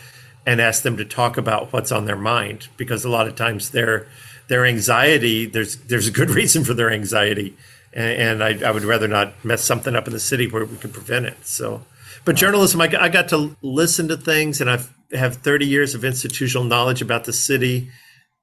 and 0.45 0.61
ask 0.61 0.83
them 0.83 0.97
to 0.97 1.05
talk 1.05 1.37
about 1.37 1.73
what's 1.73 1.93
on 1.93 2.07
their 2.07 2.17
mind 2.17 2.67
because 2.77 3.05
a 3.05 3.09
lot 3.09 3.29
of 3.29 3.37
times 3.37 3.71
they're 3.71 4.09
their 4.53 4.67
anxiety, 4.67 5.47
there's 5.47 5.77
there's 5.77 6.07
a 6.07 6.11
good 6.11 6.29
reason 6.41 6.63
for 6.63 6.75
their 6.75 6.91
anxiety, 6.91 7.57
and, 7.95 8.43
and 8.43 8.45
I, 8.45 8.69
I, 8.69 8.71
would 8.71 8.85
rather 8.85 9.09
not 9.09 9.43
mess 9.43 9.65
something 9.65 9.97
up 9.97 10.07
in 10.07 10.13
the 10.13 10.21
city 10.21 10.47
where 10.47 10.67
we 10.67 10.77
can 10.77 10.93
prevent 10.93 11.25
it. 11.25 11.39
So, 11.47 11.87
but 12.27 12.37
journalism, 12.37 12.83
I, 12.83 12.95
I 13.01 13.09
got 13.09 13.29
to 13.31 13.57
listen 13.63 14.09
to 14.09 14.17
things, 14.19 14.61
and 14.61 14.69
I've 14.69 14.93
have 15.15 15.37
30 15.37 15.67
years 15.67 15.95
of 15.95 16.05
institutional 16.05 16.65
knowledge 16.65 17.01
about 17.01 17.25
the 17.25 17.33
city, 17.33 17.91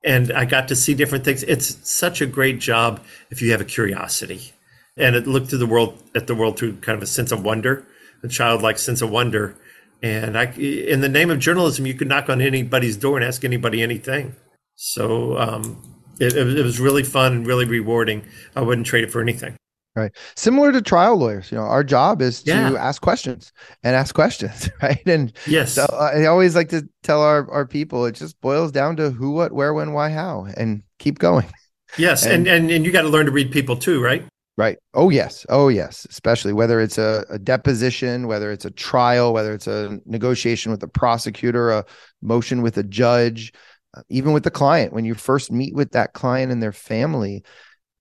and 0.04 0.32
I 0.32 0.46
got 0.46 0.68
to 0.70 0.76
see 0.76 0.96
different 0.96 1.26
things. 1.26 1.44
It's 1.44 1.78
such 1.88 2.22
a 2.22 2.26
great 2.26 2.58
job 2.58 3.02
if 3.30 3.40
you 3.44 3.52
have 3.52 3.62
a 3.62 3.66
curiosity, 3.66 4.52
and 4.98 5.16
it 5.16 5.28
looked 5.28 5.50
through 5.50 5.60
the 5.60 5.68
world 5.68 6.02
at 6.16 6.26
the 6.26 6.34
world 6.34 6.58
through 6.58 6.78
kind 6.78 6.98
of 6.98 7.04
a 7.04 7.08
sense 7.08 7.32
of 7.32 7.44
wonder, 7.44 7.86
a 8.24 8.28
childlike 8.28 8.80
sense 8.80 9.04
of 9.04 9.12
wonder. 9.12 9.56
And 10.02 10.36
I, 10.36 10.46
in 10.46 11.02
the 11.02 11.10
name 11.10 11.30
of 11.30 11.38
journalism, 11.38 11.86
you 11.86 11.94
could 11.94 12.08
knock 12.08 12.30
on 12.30 12.42
anybody's 12.42 12.98
door 12.98 13.16
and 13.18 13.24
ask 13.24 13.46
anybody 13.46 13.84
anything. 13.84 14.36
So 14.76 15.38
um, 15.38 15.99
it, 16.20 16.36
it, 16.36 16.64
was 16.64 16.80
really 16.80 17.04
fun 17.04 17.34
and 17.34 17.48
really 17.48 17.66
rewarding. 17.66 18.24
I 18.56 18.62
wouldn't 18.62 18.88
trade 18.88 19.04
it 19.04 19.12
for 19.12 19.22
anything. 19.22 19.56
Right. 19.96 20.12
Similar 20.36 20.72
to 20.72 20.82
trial 20.82 21.18
lawyers, 21.18 21.52
you 21.52 21.58
know, 21.58 21.64
our 21.64 21.84
job 21.84 22.22
is 22.22 22.44
to 22.44 22.52
yeah. 22.52 22.74
ask 22.74 23.02
questions 23.02 23.52
and 23.84 23.96
ask 23.96 24.14
questions, 24.16 24.70
right? 24.82 25.02
And 25.06 25.34
yes, 25.48 25.74
so 25.74 25.86
I 25.92 26.26
always 26.26 26.56
like 26.56 26.70
to 26.70 26.88
tell 27.04 27.22
our, 27.22 27.50
our 27.52 27.66
people 27.66 28.06
it 28.06 28.14
just 28.14 28.40
boils 28.40 28.72
down 28.72 28.96
to 28.98 29.10
who, 29.10 29.32
what, 29.32 29.52
where, 29.52 29.74
when, 29.74 29.94
why, 29.94 30.10
how, 30.10 30.48
and 30.56 30.84
keep 31.00 31.20
going. 31.20 31.48
Yes, 31.98 32.24
and 32.24 32.48
and, 32.48 32.48
and, 32.48 32.72
and 32.72 32.86
you 32.86 32.92
got 32.92 33.02
to 33.02 33.10
learn 33.10 33.26
to 33.26 33.32
read 33.32 33.52
people 33.52 33.76
too, 33.76 34.02
right? 34.02 34.24
Right. 34.60 34.78
Oh 34.94 35.10
yes. 35.10 35.46
Oh 35.48 35.70
yes. 35.70 36.06
Especially 36.10 36.52
whether 36.52 36.82
it's 36.82 36.98
a, 36.98 37.26
a, 37.30 37.40
deposition, 37.40 38.28
whether 38.28 38.52
it's 38.52 38.66
a 38.66 38.72
trial, 38.72 39.32
whether 39.32 39.54
it's 39.54 39.68
a 39.68 40.02
negotiation 40.06 40.70
with 40.70 40.82
the 40.82 40.88
prosecutor, 40.90 41.72
a 41.72 41.86
motion 42.22 42.62
with 42.62 42.78
a 42.78 42.84
judge, 42.84 43.54
Uh, 43.96 44.02
even 44.10 44.34
with 44.34 44.44
the 44.44 44.52
client 44.52 44.94
when 44.94 45.04
you 45.04 45.16
first 45.16 45.52
meet 45.52 45.74
with 45.74 45.92
that 45.92 46.14
client 46.14 46.52
and 46.52 46.62
their 46.62 46.72
family 46.72 47.44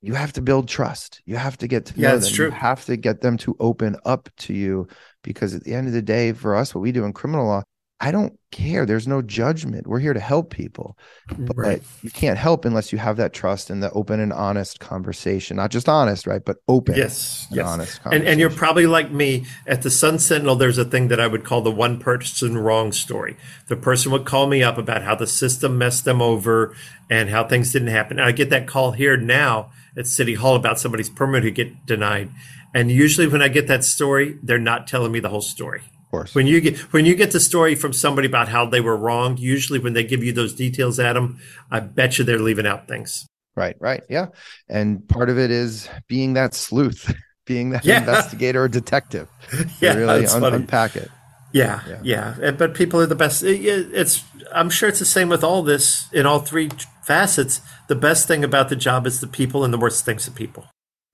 you 0.02 0.12
have 0.12 0.32
to 0.34 0.42
build 0.42 0.68
trust 0.68 1.22
you 1.24 1.36
have 1.36 1.56
to 1.56 1.66
get 1.66 1.86
to 1.86 1.94
yeah, 1.96 2.12
know 2.12 2.18
them 2.18 2.32
true. 2.32 2.46
you 2.46 2.52
have 2.52 2.84
to 2.84 2.96
get 2.96 3.22
them 3.22 3.38
to 3.38 3.56
open 3.58 3.96
up 4.04 4.28
to 4.36 4.52
you 4.52 4.86
because 5.22 5.54
at 5.54 5.64
the 5.64 5.72
end 5.72 5.86
of 5.86 5.94
the 5.94 6.02
day 6.02 6.32
for 6.32 6.54
us 6.54 6.74
what 6.74 6.82
we 6.82 6.92
do 6.92 7.04
in 7.04 7.12
criminal 7.14 7.46
law 7.46 7.62
I 8.00 8.12
don't 8.12 8.38
care. 8.52 8.86
There's 8.86 9.08
no 9.08 9.22
judgment. 9.22 9.88
We're 9.88 9.98
here 9.98 10.14
to 10.14 10.20
help 10.20 10.50
people. 10.50 10.96
But 11.36 11.56
right. 11.56 11.82
you 12.02 12.10
can't 12.12 12.38
help 12.38 12.64
unless 12.64 12.92
you 12.92 12.98
have 12.98 13.16
that 13.16 13.32
trust 13.32 13.70
and 13.70 13.82
the 13.82 13.90
open 13.90 14.20
and 14.20 14.32
honest 14.32 14.78
conversation. 14.78 15.56
Not 15.56 15.72
just 15.72 15.88
honest, 15.88 16.24
right? 16.24 16.44
But 16.44 16.58
open 16.68 16.94
yes, 16.94 17.46
and 17.48 17.56
yes. 17.56 17.66
honest 17.66 18.00
and, 18.04 18.22
and 18.22 18.38
you're 18.38 18.50
probably 18.50 18.86
like 18.86 19.10
me. 19.10 19.46
At 19.66 19.82
the 19.82 19.90
Sun 19.90 20.20
Sentinel, 20.20 20.54
there's 20.54 20.78
a 20.78 20.84
thing 20.84 21.08
that 21.08 21.18
I 21.18 21.26
would 21.26 21.44
call 21.44 21.60
the 21.60 21.72
one 21.72 21.98
person 21.98 22.56
wrong 22.56 22.92
story. 22.92 23.36
The 23.66 23.76
person 23.76 24.12
would 24.12 24.24
call 24.24 24.46
me 24.46 24.62
up 24.62 24.78
about 24.78 25.02
how 25.02 25.16
the 25.16 25.26
system 25.26 25.76
messed 25.76 26.04
them 26.04 26.22
over 26.22 26.76
and 27.10 27.30
how 27.30 27.48
things 27.48 27.72
didn't 27.72 27.88
happen. 27.88 28.20
And 28.20 28.28
I 28.28 28.32
get 28.32 28.48
that 28.50 28.68
call 28.68 28.92
here 28.92 29.16
now 29.16 29.72
at 29.96 30.06
City 30.06 30.34
Hall 30.34 30.54
about 30.54 30.78
somebody's 30.78 31.10
permit 31.10 31.42
who 31.42 31.50
get 31.50 31.84
denied. 31.84 32.30
And 32.72 32.92
usually 32.92 33.26
when 33.26 33.42
I 33.42 33.48
get 33.48 33.66
that 33.66 33.82
story, 33.82 34.38
they're 34.40 34.58
not 34.58 34.86
telling 34.86 35.10
me 35.10 35.18
the 35.18 35.30
whole 35.30 35.40
story 35.40 35.82
course. 36.10 36.34
When 36.34 36.46
you 36.46 36.60
get 36.60 36.78
when 36.92 37.04
you 37.04 37.14
get 37.14 37.32
the 37.32 37.40
story 37.40 37.74
from 37.74 37.92
somebody 37.92 38.26
about 38.26 38.48
how 38.48 38.66
they 38.66 38.80
were 38.80 38.96
wrong, 38.96 39.36
usually 39.36 39.78
when 39.78 39.92
they 39.92 40.04
give 40.04 40.22
you 40.22 40.32
those 40.32 40.54
details, 40.54 40.98
Adam, 40.98 41.38
I 41.70 41.80
bet 41.80 42.18
you 42.18 42.24
they're 42.24 42.38
leaving 42.38 42.66
out 42.66 42.88
things. 42.88 43.26
Right, 43.56 43.76
right, 43.80 44.02
yeah. 44.08 44.26
And 44.68 45.06
part 45.08 45.30
of 45.30 45.38
it 45.38 45.50
is 45.50 45.88
being 46.06 46.34
that 46.34 46.54
sleuth, 46.54 47.12
being 47.46 47.70
that 47.70 47.84
yeah. 47.84 47.98
investigator 47.98 48.62
or 48.62 48.68
detective. 48.68 49.28
yeah, 49.80 49.94
really 49.94 50.26
un- 50.26 50.54
unpack 50.54 50.96
it. 50.96 51.10
Yeah, 51.52 51.80
yeah, 51.88 52.34
yeah. 52.36 52.50
But 52.52 52.74
people 52.74 53.00
are 53.00 53.06
the 53.06 53.14
best. 53.14 53.42
It's 53.42 54.22
I'm 54.52 54.70
sure 54.70 54.88
it's 54.88 54.98
the 54.98 55.04
same 55.04 55.28
with 55.28 55.42
all 55.42 55.62
this 55.62 56.06
in 56.12 56.26
all 56.26 56.40
three 56.40 56.68
facets. 57.02 57.60
The 57.88 57.94
best 57.94 58.28
thing 58.28 58.44
about 58.44 58.68
the 58.68 58.76
job 58.76 59.06
is 59.06 59.20
the 59.20 59.26
people, 59.26 59.64
and 59.64 59.72
the 59.72 59.78
worst 59.78 60.04
thing's 60.04 60.26
the 60.26 60.30
people. 60.30 60.66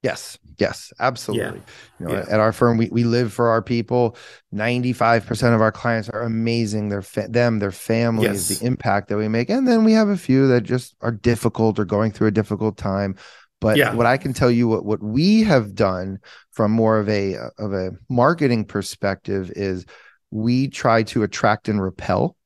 Yes, 0.05 0.39
yes, 0.59 0.93
absolutely. 1.01 1.61
Yeah. 1.61 1.65
You 1.99 2.07
know, 2.07 2.13
Yeah. 2.13 2.25
At 2.29 2.39
our 2.39 2.53
firm, 2.53 2.77
we, 2.77 2.89
we 2.93 3.05
live 3.05 3.33
for 3.33 3.49
our 3.49 3.63
people. 3.63 4.17
95% 4.55 5.55
of 5.55 5.61
our 5.63 5.73
clients 5.73 6.09
are 6.11 6.21
amazing. 6.23 6.91
They're 6.91 7.01
fa- 7.03 7.29
them, 7.29 7.59
their 7.59 7.73
families, 7.73 8.51
Yes. 8.51 8.59
the 8.59 8.67
impact 8.67 9.09
that 9.09 9.17
we 9.17 9.29
make. 9.29 9.49
And 9.49 9.67
then 9.67 9.83
we 9.83 9.95
have 9.95 10.09
a 10.11 10.17
few 10.17 10.47
that 10.49 10.61
just 10.61 10.95
are 11.01 11.11
difficult 11.11 11.79
or 11.79 11.87
going 11.87 12.13
through 12.13 12.29
a 12.29 12.33
difficult 12.33 12.77
time. 12.77 13.17
But 13.63 13.79
Yeah. 13.79 13.95
what 13.95 14.05
I 14.05 14.19
can 14.19 14.35
tell 14.35 14.51
you, 14.51 14.69
what, 14.69 14.85
what 14.85 15.03
we 15.03 15.43
have 15.45 15.75
done 15.75 16.19
from 16.53 16.71
more 16.71 16.99
of 16.99 17.09
a 17.09 17.37
of 17.59 17.73
a 17.73 17.93
marketing 18.11 18.67
perspective 18.67 19.51
is 19.57 19.87
we 20.31 20.69
try 20.69 21.03
to 21.05 21.23
attract 21.23 21.69
and 21.71 21.81
repel. 21.81 22.37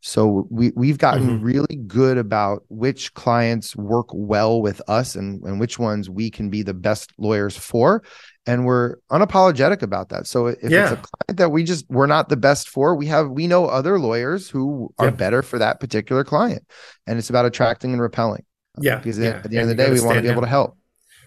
So 0.00 0.46
we 0.50 0.72
we've 0.76 0.98
gotten 0.98 1.40
Mhm. 1.40 1.44
really 1.44 1.76
good 1.86 2.16
about 2.18 2.62
which 2.68 3.12
clients 3.14 3.74
work 3.74 4.06
well 4.12 4.60
with 4.62 4.80
us 4.88 5.16
and, 5.16 5.42
and 5.42 5.58
which 5.58 5.78
ones 5.78 6.08
we 6.08 6.30
can 6.30 6.48
be 6.50 6.62
the 6.62 6.74
best 6.74 7.10
lawyers 7.18 7.56
for. 7.56 8.02
And 8.46 8.64
we're 8.64 8.96
unapologetic 9.10 9.82
about 9.82 10.10
that. 10.10 10.26
So 10.28 10.46
if 10.46 10.58
it's 10.62 10.92
a 10.92 10.96
client 10.96 11.38
that 11.38 11.50
we 11.50 11.64
just 11.64 11.84
we're 11.90 12.06
not 12.06 12.28
the 12.28 12.36
best 12.36 12.68
for, 12.68 12.94
we 12.94 13.06
have 13.06 13.30
we 13.30 13.46
know 13.48 13.66
other 13.66 13.98
lawyers 13.98 14.48
who 14.48 14.92
are 14.98 15.06
Yep. 15.06 15.16
better 15.16 15.42
for 15.42 15.58
that 15.58 15.80
particular 15.80 16.22
client. 16.22 16.62
And 17.06 17.18
it's 17.18 17.30
about 17.30 17.44
attracting 17.46 17.92
and 17.92 18.00
repelling. 18.00 18.44
Yeah, 18.80 18.96
Because 18.98 19.18
yeah. 19.18 19.28
at 19.30 19.50
the 19.50 19.56
end 19.58 19.62
And 19.62 19.70
of 19.72 19.76
the 19.76 19.82
day, 19.84 19.90
we 19.92 20.00
want 20.00 20.16
to 20.16 20.22
be 20.22 20.28
able 20.28 20.42
to 20.42 20.48
help. 20.48 20.76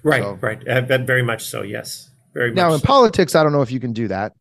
Right, 0.04 0.22
So- 0.24 0.38
right. 0.40 0.66
Uh, 0.66 0.82
very 1.06 1.24
much 1.24 1.46
so. 1.50 1.64
Yes, 1.64 2.10
very 2.34 2.52
much 2.52 2.56
Now 2.56 2.74
in 2.74 2.80
so. 2.80 2.86
politics, 2.86 3.36
I 3.36 3.44
don't 3.44 3.52
know 3.52 3.64
if 3.64 3.72
you 3.72 3.80
can 3.82 3.92
do 3.92 4.08
that. 4.08 4.34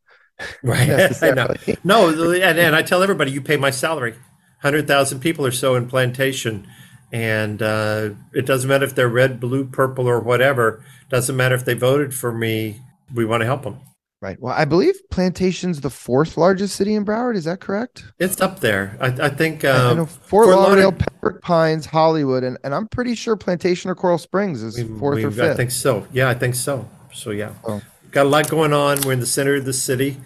Right. 0.63 0.87
Necessarily. 0.89 1.59
No, 1.85 2.09
and, 2.09 2.59
and 2.59 2.77
I 2.77 2.83
tell 2.83 3.03
everybody, 3.03 3.31
you 3.31 3.41
pay 3.41 3.57
my 3.57 3.71
salary. 3.71 4.15
Hundred 4.61 4.89
thousand 4.89 5.21
people 5.21 5.47
or 5.47 5.53
so 5.53 5.77
in 5.77 5.87
plantation, 5.89 6.67
and 7.13 7.63
uh, 7.63 8.11
it 8.35 8.45
doesn't 8.45 8.69
matter 8.69 8.85
if 8.85 8.95
they're 8.95 9.09
red, 9.09 9.39
blue, 9.39 9.65
purple, 9.65 10.09
or 10.09 10.19
whatever. 10.19 10.85
Doesn't 11.11 11.37
matter 11.37 11.55
if 11.55 11.65
they 11.65 11.75
voted 11.75 12.13
for 12.13 12.33
me. 12.33 12.81
We 13.15 13.25
want 13.25 13.43
to 13.43 13.47
help 13.47 13.63
them. 13.63 13.79
Right. 14.21 14.37
Well, 14.41 14.53
I 14.53 14.65
believe 14.65 14.97
Plantation's 15.13 15.81
the 15.81 15.91
fourth 15.91 16.37
largest 16.37 16.75
city 16.75 16.95
in 16.97 17.05
Broward. 17.05 17.37
Is 17.37 17.45
that 17.45 17.61
correct? 17.61 18.03
It's 18.19 18.41
up 18.41 18.59
there. 18.59 18.97
I, 19.01 19.07
I 19.07 19.29
think. 19.29 19.65
I 19.65 19.69
Um, 19.91 19.97
know 19.99 20.07
Fort, 20.07 20.47
Fort 20.47 20.57
Lauderdale, 20.57 20.87
Lauderdale- 20.91 21.07
Pembroke 21.21 21.41
Pines, 21.43 21.87
Hollywood, 21.87 22.43
and, 22.43 22.59
and 22.65 22.75
I'm 22.75 22.89
pretty 22.89 23.15
sure 23.15 23.37
Plantation 23.37 23.91
or 23.91 23.95
Coral 23.95 24.19
Springs 24.19 24.61
is 24.65 24.77
we- 24.77 24.99
fourth 24.99 25.19
we- 25.19 25.25
or 25.25 25.51
I 25.53 25.55
think 25.55 25.71
so. 25.71 26.05
Yeah, 26.13 26.29
I 26.29 26.35
think 26.35 26.57
so. 26.57 26.89
So 27.13 27.31
yeah, 27.31 27.53
Oh. 27.65 27.81
Got 28.11 28.27
a 28.27 28.29
lot 28.29 28.49
going 28.49 28.73
on. 28.73 29.01
We're 29.03 29.13
in 29.13 29.21
the 29.21 29.27
center 29.27 29.55
of 29.57 29.65
the 29.65 29.73
city, 29.73 30.19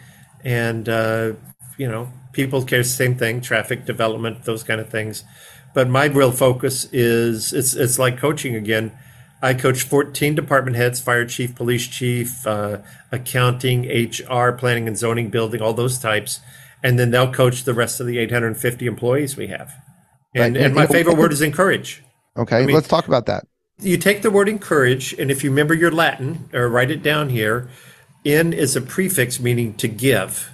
and 0.45 0.89
uh, 0.89 1.33
you 1.77 1.89
know, 1.89 2.09
people 2.33 2.65
care. 2.65 2.83
Same 2.85 3.17
thing. 3.17 3.41
Traffic 3.41 3.85
development, 3.85 4.45
those 4.45 4.63
kind 4.63 4.81
of 4.81 4.89
things. 4.89 5.25
But 5.75 5.89
my 5.89 6.07
real 6.07 6.33
focus 6.33 6.87
is 6.93 7.53
it's 7.53 7.75
it's 7.75 7.99
like 7.99 8.19
coaching 8.19 8.55
again. 8.55 8.93
I 9.45 9.55
coach 9.55 9.83
14 9.83 10.37
department 10.37 10.77
heads, 10.77 11.01
fire 11.01 11.25
chief, 11.27 11.57
police 11.57 11.89
chief, 11.89 12.47
uh, 12.47 12.79
accounting, 13.11 13.87
HR, 13.89 14.53
planning 14.53 14.87
and 14.87 14.97
zoning, 14.97 15.31
building, 15.31 15.61
all 15.61 15.73
those 15.75 15.99
types. 15.99 16.39
And 16.85 16.97
then 16.97 17.11
they'll 17.11 17.33
coach 17.33 17.65
the 17.65 17.75
rest 17.75 17.99
of 17.99 18.07
the 18.07 18.19
850 18.19 18.87
employees 18.87 19.37
we 19.37 19.49
have. 19.49 19.73
And, 20.35 20.55
Right. 20.55 20.65
and 20.67 20.75
my 20.77 20.87
favorite 20.87 21.17
word 21.17 21.33
is 21.33 21.43
encourage. 21.43 22.05
okay, 22.37 22.65
mean- 22.67 22.75
let's 22.75 22.87
talk 22.87 23.09
about 23.09 23.27
that. 23.27 23.45
You 23.83 23.97
take 23.97 24.23
the 24.23 24.31
word 24.31 24.49
encourage, 24.49 25.13
and 25.15 25.31
if 25.31 25.43
you 25.43 25.51
remember 25.51 25.75
your 25.75 25.91
Latin, 25.91 26.49
or 26.53 26.69
write 26.69 26.91
it 26.91 27.03
down 27.03 27.31
here, 27.31 27.69
in 28.25 28.53
is 28.53 28.77
a 28.77 28.81
prefix 28.81 29.41
meaning 29.41 29.75
to 29.75 29.89
give. 29.89 30.51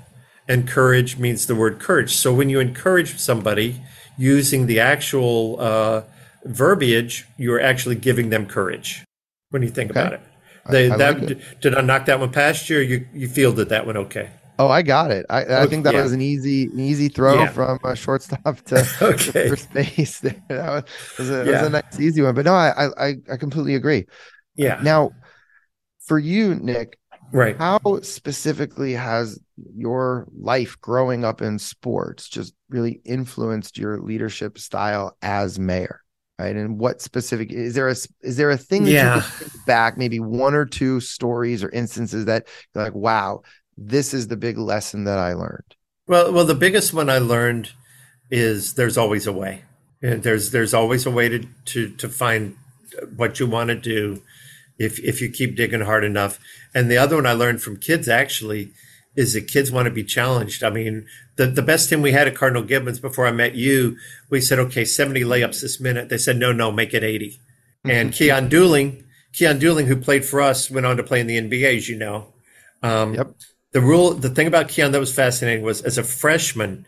And 0.49 0.66
courage 0.66 1.18
means 1.18 1.47
the 1.47 1.54
word 1.54 1.78
courage. 1.78 2.14
So 2.14 2.32
when 2.32 2.49
you 2.49 2.58
encourage 2.58 3.18
somebody 3.18 3.82
using 4.16 4.66
the 4.66 4.80
actual 4.80 5.61
uh, 5.61 6.02
verbiage, 6.44 7.26
you're 7.37 7.61
actually 7.61 7.97
giving 7.97 8.30
them 8.30 8.47
courage. 8.47 9.04
When 9.50 9.62
you 9.62 9.68
think 9.68 9.90
Okay. 9.90 10.00
about 10.00 10.12
it, 10.14 10.20
they, 10.70 10.90
I 10.90 10.97
that 10.97 11.20
like 11.23 11.61
did 11.61 11.75
I 11.75 11.82
knock 11.82 12.06
that 12.06 12.18
one 12.20 12.30
past 12.32 12.68
you? 12.70 12.78
Or 12.78 12.82
you 12.82 13.06
you 13.12 13.28
fielded 13.28 13.68
that 13.68 13.87
one 13.87 13.97
okay? 13.99 14.30
Oh, 14.59 14.69
I 14.69 14.83
got 14.83 15.11
it. 15.11 15.25
I, 15.31 15.45
I 15.45 15.61
Okay, 15.62 15.71
think 15.71 15.85
that 15.85 15.95
yeah. 15.95 16.03
was 16.03 16.12
an 16.12 16.21
easy, 16.21 16.65
an 16.65 16.81
easy 16.81 17.09
throw 17.09 17.35
Yeah. 17.35 17.47
from 17.49 17.79
a 17.85 17.95
shortstop 17.95 18.61
to 18.67 18.85
Okay. 19.00 19.49
first 19.49 19.73
base. 19.73 20.21
There. 20.21 20.35
That 20.49 20.71
was, 20.71 20.85
was 21.19 21.31
a, 21.31 21.33
that 21.33 21.47
was 21.47 21.62
a 21.62 21.71
nice, 21.71 22.00
easy 22.00 22.23
one. 22.23 22.35
But 22.35 22.45
no, 22.47 22.55
I, 22.55 22.88
I, 22.99 23.15
I 23.31 23.37
completely 23.37 23.75
agree. 23.77 24.07
Yeah. 24.57 24.81
Now, 24.83 25.12
for 26.07 26.19
you, 26.19 26.55
Nick, 26.57 26.99
right. 27.33 27.57
how 27.57 27.79
specifically 28.03 28.95
has 28.95 29.38
your 29.77 30.27
life 30.37 30.81
growing 30.81 31.25
up 31.25 31.43
in 31.43 31.59
sports 31.59 32.29
just 32.29 32.55
really 32.71 33.00
influenced 33.05 33.79
your 33.79 34.00
leadership 34.00 34.59
style 34.59 35.17
as 35.23 35.59
mayor 35.59 36.00
right 36.38 36.55
and 36.55 36.79
what 36.79 37.00
specific 37.03 37.50
is 37.50 37.75
there 37.75 37.88
a 37.88 37.97
is 38.23 38.37
there 38.37 38.50
a 38.50 38.57
thing 38.57 38.85
that 38.85 38.91
Yeah. 38.93 39.17
you 39.17 39.21
can 39.23 39.31
think 39.31 39.53
back 39.67 39.99
maybe 39.99 40.21
one 40.21 40.55
or 40.55 40.65
two 40.65 41.00
stories 41.00 41.65
or 41.65 41.71
instances 41.71 42.27
that 42.27 42.47
you're 42.75 42.85
like 42.85 42.95
wow 42.95 43.43
this 43.78 44.12
is 44.12 44.28
the 44.28 44.37
big 44.37 44.58
lesson 44.58 45.04
that 45.04 45.18
i 45.18 45.32
learned 45.32 45.75
Well, 46.08 46.32
well, 46.32 46.47
the 46.47 46.54
biggest 46.54 46.94
one 46.94 47.11
I 47.11 47.18
learned 47.18 47.70
is 48.30 48.75
there's 48.75 48.97
always 48.97 49.26
a 49.26 49.32
way. 49.32 49.62
And 50.02 50.23
there's 50.23 50.50
there's 50.52 50.73
always 50.75 51.04
a 51.06 51.11
way 51.11 51.28
to 51.28 51.40
to 51.73 51.90
to 52.00 52.08
find 52.08 52.56
what 53.16 53.38
you 53.38 53.47
want 53.47 53.68
to 53.68 53.76
do 53.76 54.23
if 54.78 54.99
if 55.00 55.20
you 55.20 55.28
keep 55.30 55.56
digging 55.56 55.82
hard 55.85 56.04
enough. 56.04 56.38
And 56.75 56.90
the 56.90 56.97
other 56.97 57.16
one 57.16 57.26
I 57.26 57.32
learned 57.32 57.61
from 57.62 57.76
kids 57.76 58.08
actually 58.08 58.73
is 59.16 59.32
that 59.35 59.49
kids 59.52 59.70
want 59.70 59.87
to 59.87 59.90
be 60.00 60.04
challenged. 60.04 60.62
I 60.62 60.70
mean, 60.70 61.06
the 61.37 61.47
the 61.47 61.62
best 61.62 61.88
team 61.88 62.00
we 62.00 62.12
had 62.12 62.28
at 62.28 62.37
Cardinal 62.37 62.62
Gibbons 62.62 63.00
before 63.00 63.26
I 63.26 63.32
met 63.32 63.54
you, 63.54 63.97
we 64.30 64.40
said, 64.40 64.58
okay, 64.61 64.85
70 64.87 65.23
layups 65.23 65.61
this 65.61 65.80
minute. 65.80 66.08
They 66.08 66.18
said, 66.18 66.37
no, 66.38 66.52
no, 66.52 66.70
make 66.73 66.94
it 66.94 67.04
80. 67.04 67.38
And 67.85 68.12
Keon 68.12 68.49
Dooling, 68.49 69.04
Keon 69.32 69.58
Dooling, 69.58 69.87
who 69.87 69.97
played 69.97 70.25
for 70.25 70.40
us, 70.40 70.70
went 70.70 70.87
on 70.87 70.97
to 70.97 71.02
play 71.02 71.20
in 71.20 71.26
the 71.26 71.40
NBA, 71.40 71.76
as 71.76 71.88
you 71.88 71.99
know. 71.99 72.32
Um, 72.82 73.14
Yep. 73.14 73.35
The 73.72 73.80
rule, 73.80 74.14
the 74.14 74.30
thing 74.30 74.46
about 74.46 74.68
Keon 74.68 74.92
that 74.92 75.00
was 75.00 75.14
fascinating 75.14 75.62
was 75.62 75.82
as 75.82 75.98
a 75.98 76.02
freshman, 76.04 76.87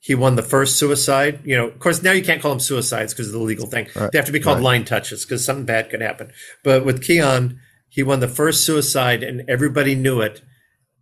he 0.00 0.14
won 0.14 0.36
the 0.36 0.42
first 0.42 0.76
suicide. 0.78 1.40
You 1.44 1.56
know, 1.56 1.66
of 1.68 1.78
course, 1.78 2.02
now 2.02 2.12
you 2.12 2.22
can't 2.22 2.42
call 2.42 2.50
them 2.50 2.60
suicides 2.60 3.14
because 3.14 3.28
of 3.28 3.32
the 3.32 3.38
legal 3.38 3.66
thing. 3.66 3.88
Right, 3.96 4.12
They 4.12 4.18
have 4.18 4.26
to 4.26 4.32
be 4.32 4.40
called 4.40 4.58
right. 4.58 4.64
line 4.64 4.84
touches 4.84 5.24
because 5.24 5.44
something 5.44 5.64
bad 5.64 5.90
could 5.90 6.00
happen. 6.02 6.30
But 6.62 6.84
with 6.84 7.02
Keon, 7.02 7.58
he 7.88 8.02
won 8.02 8.20
the 8.20 8.28
first 8.28 8.64
suicide 8.66 9.22
and 9.22 9.48
everybody 9.48 9.94
knew 9.94 10.20
it. 10.20 10.42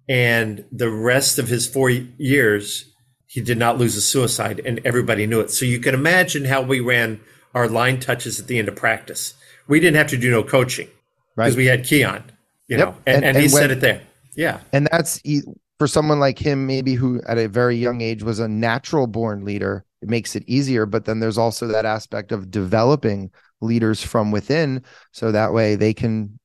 And 0.09 0.65
the 0.71 0.89
rest 0.91 1.39
of 1.39 1.49
his 1.49 1.67
four 1.67 1.91
years, 1.91 2.85
he 3.27 3.41
did 3.41 3.59
not 3.59 3.77
lose 3.79 3.97
a 3.97 4.01
suicide 4.01 4.61
and 4.65 4.81
everybody 4.85 5.27
knew 5.27 5.41
it. 5.41 5.51
So 5.51 5.65
you 5.65 5.81
can 5.81 5.95
imagine 5.95 6.45
how 6.45 6.63
we 6.63 6.79
ran 6.79 7.21
our 7.55 7.69
line 7.69 7.99
touches 7.99 8.39
at 8.39 8.47
the 8.47 8.59
end 8.61 8.69
of 8.69 8.77
practice. 8.77 9.35
We 9.67 9.81
didn't 9.81 9.97
have 9.97 10.07
to 10.09 10.17
do 10.17 10.31
no 10.31 10.45
coaching 10.45 10.87
right 11.37 11.47
because 11.47 11.57
we 11.57 11.67
had 11.67 11.85
Keon, 11.85 12.23
you 12.69 12.79
Yep. 12.79 12.87
know, 12.87 12.95
and, 13.07 13.17
And- 13.17 13.25
and, 13.25 13.37
he 13.37 13.45
and 13.47 13.53
when- 13.53 13.63
said 13.63 13.71
it 13.73 13.81
there. 13.81 14.03
Yeah. 14.37 14.61
and 14.73 14.89
that's 14.91 15.21
for 15.79 15.87
someone 15.87 16.21
like 16.21 16.39
him 16.39 16.67
maybe 16.67 16.95
who 16.95 17.21
at 17.27 17.39
a 17.39 17.49
very 17.49 17.77
young 17.77 18.01
age 18.01 18.23
was 18.23 18.39
a 18.39 18.49
natural 18.49 19.07
born 19.07 19.45
leader 19.45 19.85
it 20.03 20.09
makes 20.09 20.37
it 20.37 20.45
easier 20.47 20.87
but 20.87 21.05
then 21.05 21.21
there's 21.21 21.39
also 21.39 21.67
that 21.67 21.85
aspect 21.85 22.33
of 22.33 22.51
developing 22.51 23.31
leaders 23.61 24.03
from 24.03 24.31
within 24.31 24.83
so 25.13 25.33
that 25.33 25.53
way 25.53 25.75
they 25.75 25.95
can 25.95 26.39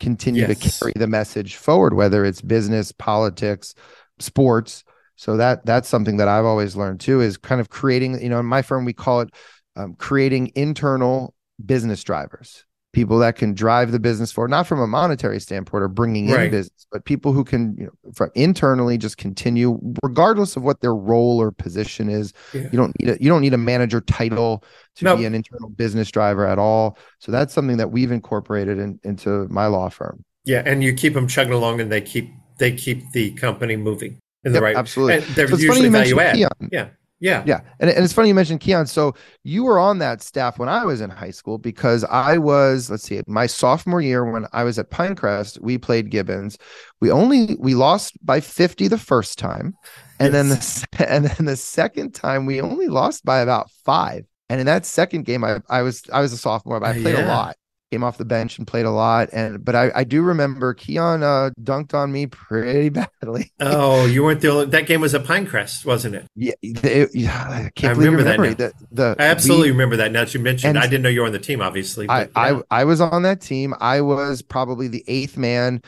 continue 0.00 0.46
to 0.46 0.54
carry 0.54 0.92
the 0.96 1.06
message 1.06 1.56
forward 1.56 1.94
whether 1.94 2.24
it's 2.24 2.42
business 2.42 2.92
politics 2.92 3.74
sports. 4.18 4.84
So 5.16 5.36
that 5.38 5.66
that's 5.66 5.88
something 5.88 6.18
that 6.18 6.28
i've 6.28 6.44
always 6.44 6.76
learned 6.76 7.00
too 7.00 7.20
is 7.20 7.36
kind 7.36 7.60
of 7.60 7.68
creating 7.68 8.22
you 8.22 8.28
know 8.28 8.38
in 8.38 8.46
my 8.46 8.62
firm 8.62 8.84
we 8.84 8.92
call 8.92 9.22
it 9.22 9.30
um, 9.74 9.94
creating 9.94 10.52
internal 10.54 11.34
business 11.64 12.04
drivers 12.04 12.64
people 12.92 13.18
that 13.18 13.36
can 13.36 13.52
drive 13.54 13.92
the 13.92 13.98
business 13.98 14.32
forward 14.32 14.48
not 14.50 14.66
from 14.66 14.80
a 14.80 14.86
monetary 14.86 15.38
standpoint 15.38 15.82
or 15.82 15.88
bringing 15.88 16.28
in 16.28 16.50
business 16.50 16.86
but 16.90 17.04
people 17.04 17.32
who 17.32 17.44
can 17.44 17.76
you 17.76 17.84
know 17.84 18.12
from 18.14 18.30
internally 18.34 18.96
just 18.96 19.18
continue 19.18 19.78
regardless 20.02 20.56
of 20.56 20.62
what 20.62 20.80
their 20.80 20.94
role 20.94 21.40
or 21.40 21.50
position 21.52 22.08
is 22.08 22.32
Yeah. 22.54 22.62
you 22.72 22.78
don't 22.78 22.98
need 22.98 23.10
a 23.10 23.22
you 23.22 23.28
don't 23.28 23.42
need 23.42 23.52
a 23.54 23.58
manager 23.58 24.00
title 24.00 24.64
to 24.96 25.04
Nope. 25.04 25.18
be 25.18 25.26
an 25.26 25.34
internal 25.34 25.68
business 25.68 26.10
driver 26.10 26.46
at 26.46 26.58
all 26.58 26.96
so 27.18 27.30
that's 27.30 27.52
something 27.52 27.76
that 27.76 27.90
we've 27.90 28.10
incorporated 28.10 28.78
in, 28.78 28.98
into 29.04 29.46
my 29.48 29.66
law 29.66 29.88
firm 29.90 30.24
Yeah, 30.44 30.62
and 30.64 30.82
you 30.82 30.94
keep 30.94 31.12
them 31.12 31.28
chugging 31.28 31.52
along, 31.52 31.80
and 31.82 31.92
they 31.92 32.00
keep 32.00 32.30
they 32.58 32.72
keep 32.72 33.12
the 33.12 33.32
company 33.32 33.76
moving 33.76 34.18
in 34.44 34.52
the 34.52 34.56
Yep, 34.58 34.62
right. 34.62 34.76
absolutely. 34.76 35.14
And 35.16 35.24
they're 35.36 35.48
So 35.48 35.56
usually 35.56 35.88
value 35.90 36.18
add. 36.20 36.34
Keon. 36.36 36.50
Yeah, 36.72 36.88
yeah, 37.20 37.42
Yeah. 37.46 37.60
And, 37.80 37.90
and 37.90 38.04
it's 38.04 38.12
funny 38.12 38.28
you 38.28 38.34
mentioned 38.34 38.60
Keon. 38.60 38.86
So 38.86 39.14
you 39.42 39.64
were 39.64 39.78
on 39.78 39.98
that 39.98 40.22
staff 40.22 40.58
when 40.58 40.68
I 40.68 40.84
was 40.84 41.00
in 41.00 41.10
high 41.10 41.30
school 41.30 41.58
because 41.58 42.04
I 42.04 42.38
was, 42.38 42.90
let's 42.90 43.02
see, 43.02 43.20
my 43.26 43.46
sophomore 43.46 44.00
year 44.00 44.24
when 44.30 44.46
I 44.52 44.64
was 44.64 44.78
at 44.78 44.90
Pinecrest, 44.90 45.60
we 45.60 45.78
played 45.78 46.10
Gibbons. 46.10 46.58
We 47.00 47.10
only 47.10 47.56
we 47.58 47.74
lost 47.74 48.24
by 48.24 48.40
50 48.40 48.88
the 48.88 48.98
first 48.98 49.38
time. 49.38 49.74
And 50.20 50.32
then 50.32 50.48
the 50.48 50.86
and 51.08 51.24
then 51.24 51.46
the 51.46 51.56
second 51.56 52.14
time 52.14 52.46
we 52.46 52.60
only 52.60 52.88
lost 52.88 53.24
by 53.24 53.40
about 53.40 53.70
five. 53.84 54.24
And 54.48 54.60
in 54.60 54.66
that 54.66 54.86
second 54.86 55.24
game, 55.24 55.44
I, 55.44 55.60
I 55.68 55.82
was 55.82 56.02
I 56.12 56.20
was 56.20 56.32
a 56.32 56.38
sophomore, 56.38 56.80
but 56.80 56.96
I 56.96 57.00
played 57.00 57.16
a 57.16 57.26
lot. 57.26 57.56
Came 57.90 58.04
off 58.04 58.18
the 58.18 58.24
bench 58.24 58.58
and 58.58 58.66
played 58.66 58.86
a 58.86 58.90
lot. 58.90 59.28
And 59.32 59.64
but 59.64 59.74
I, 59.74 59.90
I 59.94 60.04
do 60.04 60.22
remember 60.22 60.74
Keon 60.74 61.22
uh, 61.22 61.50
dunked 61.62 61.94
on 61.94 62.12
me 62.12 62.26
pretty 62.26 62.88
badly. 63.22 63.52
oh, 63.60 64.06
you 64.06 64.24
weren't 64.24 64.40
the 64.40 64.48
only. 64.48 64.66
That 64.66 64.86
game 64.86 65.00
was 65.00 65.14
at 65.14 65.24
Pinecrest, 65.24 65.84
wasn't 65.84 66.16
it? 66.16 66.26
Yeah, 66.34 66.54
it, 66.62 67.10
yeah 67.14 67.46
I 67.48 67.70
can't 67.74 67.96
I 67.96 68.00
remember 68.00 68.24
that. 68.24 68.58
The, 68.58 68.72
the, 68.90 69.16
I 69.18 69.24
absolutely 69.24 69.68
we, 69.68 69.72
remember 69.72 69.96
that. 69.96 70.12
Now 70.12 70.24
that 70.24 70.34
you 70.34 70.40
mentioned, 70.40 70.78
I 70.78 70.82
didn't 70.82 71.02
know 71.02 71.08
you 71.08 71.20
were 71.20 71.26
on 71.26 71.32
the 71.32 71.38
team. 71.38 71.60
Obviously, 71.60 72.06
but, 72.06 72.30
I, 72.34 72.50
yeah. 72.50 72.60
I 72.70 72.80
I 72.80 72.84
was 72.84 73.00
on 73.00 73.22
that 73.22 73.40
team. 73.40 73.74
I 73.80 74.00
was 74.00 74.42
probably 74.42 74.88
the 74.88 75.04
eighth 75.08 75.36
man. 75.36 75.82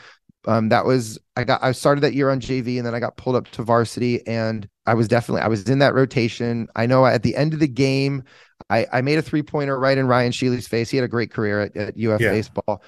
Um, 0.47 0.69
that 0.69 0.85
was 0.85 1.19
I 1.35 1.43
got 1.43 1.63
I 1.63 1.71
started 1.71 2.01
that 2.01 2.13
year 2.13 2.31
on 2.31 2.39
JV 2.39 2.77
and 2.77 2.85
then 2.85 2.95
I 2.95 2.99
got 2.99 3.15
pulled 3.15 3.35
up 3.35 3.47
to 3.49 3.63
varsity 3.63 4.25
and 4.25 4.67
I 4.87 4.95
was 4.95 5.07
definitely 5.07 5.41
I 5.41 5.47
was 5.47 5.69
in 5.69 5.79
that 5.79 5.93
rotation. 5.93 6.67
I 6.75 6.87
know 6.87 7.05
at 7.05 7.21
the 7.21 7.35
end 7.35 7.53
of 7.53 7.59
the 7.59 7.67
game, 7.67 8.23
I, 8.71 8.87
I 8.91 9.01
made 9.01 9.19
a 9.19 9.21
three 9.21 9.43
pointer 9.43 9.77
right 9.77 9.97
in 9.97 10.07
Ryan 10.07 10.31
Shealy's 10.31 10.67
face. 10.67 10.89
He 10.89 10.97
had 10.97 11.03
a 11.03 11.09
great 11.09 11.31
career 11.31 11.61
at, 11.61 11.75
at 11.75 11.89
UF 11.95 12.21
yeah. 12.21 12.31
baseball. 12.31 12.81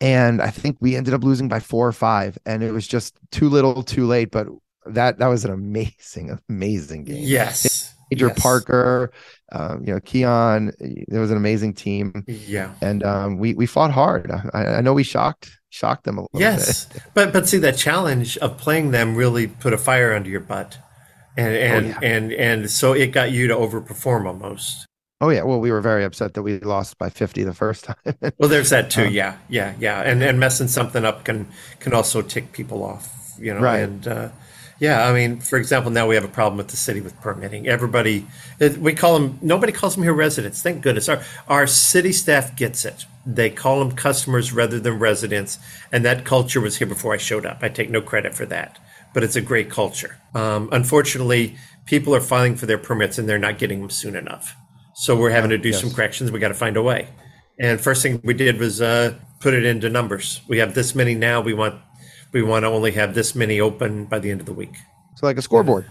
And 0.00 0.42
I 0.42 0.50
think 0.50 0.78
we 0.80 0.96
ended 0.96 1.14
up 1.14 1.22
losing 1.22 1.48
by 1.48 1.60
four 1.60 1.86
or 1.86 1.92
five. 1.92 2.38
And 2.46 2.62
it 2.62 2.72
was 2.72 2.86
just 2.86 3.18
too 3.30 3.48
little, 3.48 3.82
too 3.82 4.06
late. 4.06 4.30
But 4.30 4.48
that 4.86 5.18
that 5.18 5.28
was 5.28 5.44
an 5.44 5.52
amazing, 5.52 6.38
amazing 6.48 7.04
game. 7.04 7.22
Yes. 7.22 7.92
Major 8.10 8.28
yes. 8.28 8.40
Parker, 8.40 9.10
um, 9.52 9.82
you 9.84 9.92
know, 9.92 10.00
Keon. 10.00 10.72
There 11.08 11.20
was 11.20 11.30
an 11.30 11.36
amazing 11.36 11.74
team. 11.74 12.24
Yeah. 12.26 12.72
And 12.80 13.02
um, 13.02 13.38
we 13.38 13.54
we 13.54 13.66
fought 13.66 13.90
hard. 13.90 14.30
I, 14.54 14.66
I 14.66 14.80
know 14.80 14.94
we 14.94 15.02
shocked 15.02 15.50
shocked 15.70 16.04
them 16.04 16.18
a 16.18 16.22
little 16.22 16.40
yes. 16.40 16.86
bit. 16.86 17.02
but 17.14 17.32
but 17.32 17.48
see 17.48 17.58
that 17.58 17.76
challenge 17.76 18.38
of 18.38 18.56
playing 18.58 18.92
them 18.92 19.16
really 19.16 19.48
put 19.48 19.72
a 19.72 19.78
fire 19.78 20.14
under 20.14 20.30
your 20.30 20.40
butt. 20.40 20.78
And 21.36 21.54
and, 21.54 21.86
oh, 21.86 21.88
yeah. 21.88 21.98
and 22.02 22.32
and 22.32 22.70
so 22.70 22.92
it 22.92 23.08
got 23.08 23.32
you 23.32 23.48
to 23.48 23.54
overperform 23.54 24.26
almost. 24.26 24.85
Oh 25.20 25.30
yeah, 25.30 25.44
well 25.44 25.60
we 25.60 25.72
were 25.72 25.80
very 25.80 26.04
upset 26.04 26.34
that 26.34 26.42
we 26.42 26.58
lost 26.60 26.98
by 26.98 27.08
50 27.08 27.44
the 27.44 27.54
first 27.54 27.84
time. 27.84 27.96
well, 28.38 28.50
there's 28.50 28.70
that 28.70 28.90
too. 28.90 29.06
Um, 29.06 29.12
yeah, 29.12 29.38
yeah, 29.48 29.74
yeah. 29.78 30.02
And 30.02 30.22
and 30.22 30.38
messing 30.38 30.68
something 30.68 31.04
up 31.04 31.24
can 31.24 31.48
can 31.80 31.94
also 31.94 32.20
tick 32.20 32.52
people 32.52 32.82
off, 32.82 33.34
you 33.38 33.54
know. 33.54 33.60
Right. 33.60 33.78
And 33.78 34.06
uh, 34.06 34.28
yeah, 34.78 35.08
I 35.08 35.14
mean, 35.14 35.40
for 35.40 35.58
example, 35.58 35.90
now 35.90 36.06
we 36.06 36.16
have 36.16 36.24
a 36.24 36.28
problem 36.28 36.58
with 36.58 36.68
the 36.68 36.76
city 36.76 37.00
with 37.00 37.18
permitting. 37.22 37.66
Everybody, 37.66 38.26
we 38.78 38.92
call 38.92 39.18
them. 39.18 39.38
Nobody 39.40 39.72
calls 39.72 39.94
them 39.94 40.04
here 40.04 40.12
residents. 40.12 40.60
Thank 40.60 40.82
goodness. 40.82 41.08
Our 41.08 41.22
our 41.48 41.66
city 41.66 42.12
staff 42.12 42.54
gets 42.54 42.84
it. 42.84 43.06
They 43.24 43.48
call 43.48 43.78
them 43.78 43.96
customers 43.96 44.52
rather 44.52 44.78
than 44.78 44.98
residents, 44.98 45.58
and 45.90 46.04
that 46.04 46.26
culture 46.26 46.60
was 46.60 46.76
here 46.76 46.86
before 46.86 47.14
I 47.14 47.16
showed 47.16 47.46
up. 47.46 47.60
I 47.62 47.70
take 47.70 47.88
no 47.88 48.02
credit 48.02 48.34
for 48.34 48.44
that, 48.46 48.78
but 49.14 49.24
it's 49.24 49.34
a 49.36 49.40
great 49.40 49.70
culture. 49.70 50.18
Um, 50.34 50.68
unfortunately, 50.72 51.56
people 51.86 52.14
are 52.14 52.20
filing 52.20 52.54
for 52.54 52.66
their 52.66 52.78
permits 52.78 53.16
and 53.16 53.26
they're 53.26 53.38
not 53.38 53.58
getting 53.58 53.80
them 53.80 53.90
soon 53.90 54.14
enough. 54.14 54.54
So 54.96 55.14
we're 55.14 55.30
having 55.30 55.50
to 55.50 55.58
do 55.58 55.68
yes. 55.68 55.80
some 55.80 55.90
corrections. 55.90 56.32
We 56.32 56.38
got 56.38 56.48
to 56.48 56.54
find 56.54 56.76
a 56.76 56.82
way. 56.82 57.06
And 57.60 57.78
first 57.78 58.02
thing 58.02 58.18
we 58.24 58.32
did 58.32 58.58
was 58.58 58.80
uh, 58.80 59.14
put 59.40 59.52
it 59.52 59.64
into 59.64 59.90
numbers. 59.90 60.40
We 60.48 60.58
have 60.58 60.74
this 60.74 60.94
many 60.94 61.14
now. 61.14 61.42
We 61.42 61.52
want 61.52 61.80
we 62.32 62.42
want 62.42 62.64
to 62.64 62.68
only 62.68 62.92
have 62.92 63.14
this 63.14 63.34
many 63.34 63.60
open 63.60 64.06
by 64.06 64.18
the 64.18 64.30
end 64.30 64.40
of 64.40 64.46
the 64.46 64.54
week. 64.54 64.74
So 65.16 65.26
like 65.26 65.36
a 65.36 65.42
scoreboard. 65.42 65.90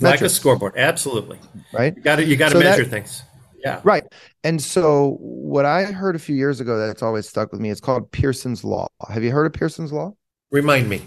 Like 0.00 0.20
a 0.22 0.28
scoreboard, 0.28 0.74
absolutely. 0.76 1.38
Right. 1.72 1.96
You 1.96 2.02
got 2.02 2.16
to 2.16 2.24
you 2.24 2.36
got 2.36 2.50
to 2.50 2.58
so 2.58 2.60
measure 2.60 2.84
that, 2.84 2.90
things. 2.90 3.22
Yeah. 3.64 3.80
Right. 3.82 4.04
And 4.44 4.62
so 4.62 5.16
what 5.20 5.64
I 5.64 5.84
heard 5.84 6.14
a 6.14 6.18
few 6.18 6.36
years 6.36 6.60
ago 6.60 6.78
that's 6.78 7.02
always 7.02 7.28
stuck 7.28 7.50
with 7.50 7.60
me. 7.60 7.70
It's 7.70 7.80
called 7.80 8.10
Pearson's 8.12 8.62
Law. 8.62 8.86
Have 9.08 9.24
you 9.24 9.32
heard 9.32 9.46
of 9.46 9.52
Pearson's 9.52 9.92
Law? 9.92 10.14
Remind 10.52 10.88
me. 10.88 11.02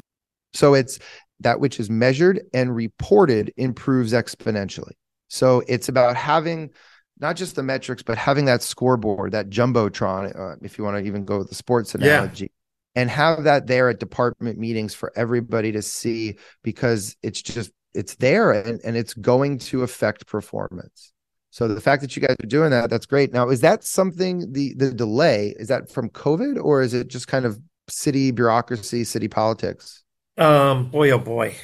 So 0.54 0.74
it's 0.74 1.00
that 1.40 1.60
which 1.60 1.80
is 1.80 1.90
measured 1.90 2.42
and 2.54 2.76
reported 2.76 3.54
improves 3.58 4.12
exponentially. 4.12 4.94
So 5.30 5.64
it's 5.68 5.88
about 5.90 6.16
having 6.16 6.72
not 7.20 7.36
just 7.36 7.56
the 7.56 7.64
metrics, 7.64 8.04
but 8.04 8.18
having 8.18 8.46
that 8.46 8.62
scoreboard, 8.62 9.32
that 9.32 9.50
jumbotron, 9.50 10.38
uh, 10.38 10.56
if 10.62 10.78
you 10.78 10.84
want 10.84 10.98
to 10.98 11.04
even 11.04 11.26
go 11.26 11.40
with 11.40 11.50
the 11.50 11.56
sports 11.56 11.96
analogy, 11.96 12.46
yeah. 12.46 13.02
and 13.02 13.10
have 13.10 13.44
that 13.44 13.68
there 13.68 13.90
at 13.90 14.00
department 14.00 14.58
meetings 14.58 14.94
for 14.94 15.12
everybody 15.16 15.72
to 15.72 15.82
see 15.82 16.38
because 16.64 17.16
it's 17.24 17.42
just 17.42 17.72
it's 17.94 18.16
there 18.16 18.52
and, 18.52 18.80
and 18.84 18.96
it's 18.96 19.14
going 19.14 19.58
to 19.58 19.84
affect 19.84 20.28
performance. 20.28 21.14
So 21.50 21.68
the 21.68 21.82
fact 21.82 22.02
that 22.02 22.16
you 22.16 22.22
guys 22.22 22.36
are 22.44 22.48
doing 22.48 22.70
that, 22.70 22.90
that's 22.90 23.08
great. 23.08 23.34
Now, 23.34 23.50
is 23.50 23.62
that 23.62 23.84
something 23.84 24.52
the 24.54 24.74
the 24.76 24.92
delay 24.92 25.56
is 25.58 25.70
that 25.70 25.90
from 25.90 26.10
COVID 26.10 26.64
or 26.64 26.82
is 26.82 26.94
it 26.94 27.08
just 27.08 27.28
kind 27.28 27.46
of 27.46 27.60
city 27.90 28.32
bureaucracy, 28.32 29.04
city 29.04 29.28
politics? 29.28 30.04
Um, 30.38 30.92
boy, 30.92 31.10
oh 31.12 31.18
boy 31.18 31.56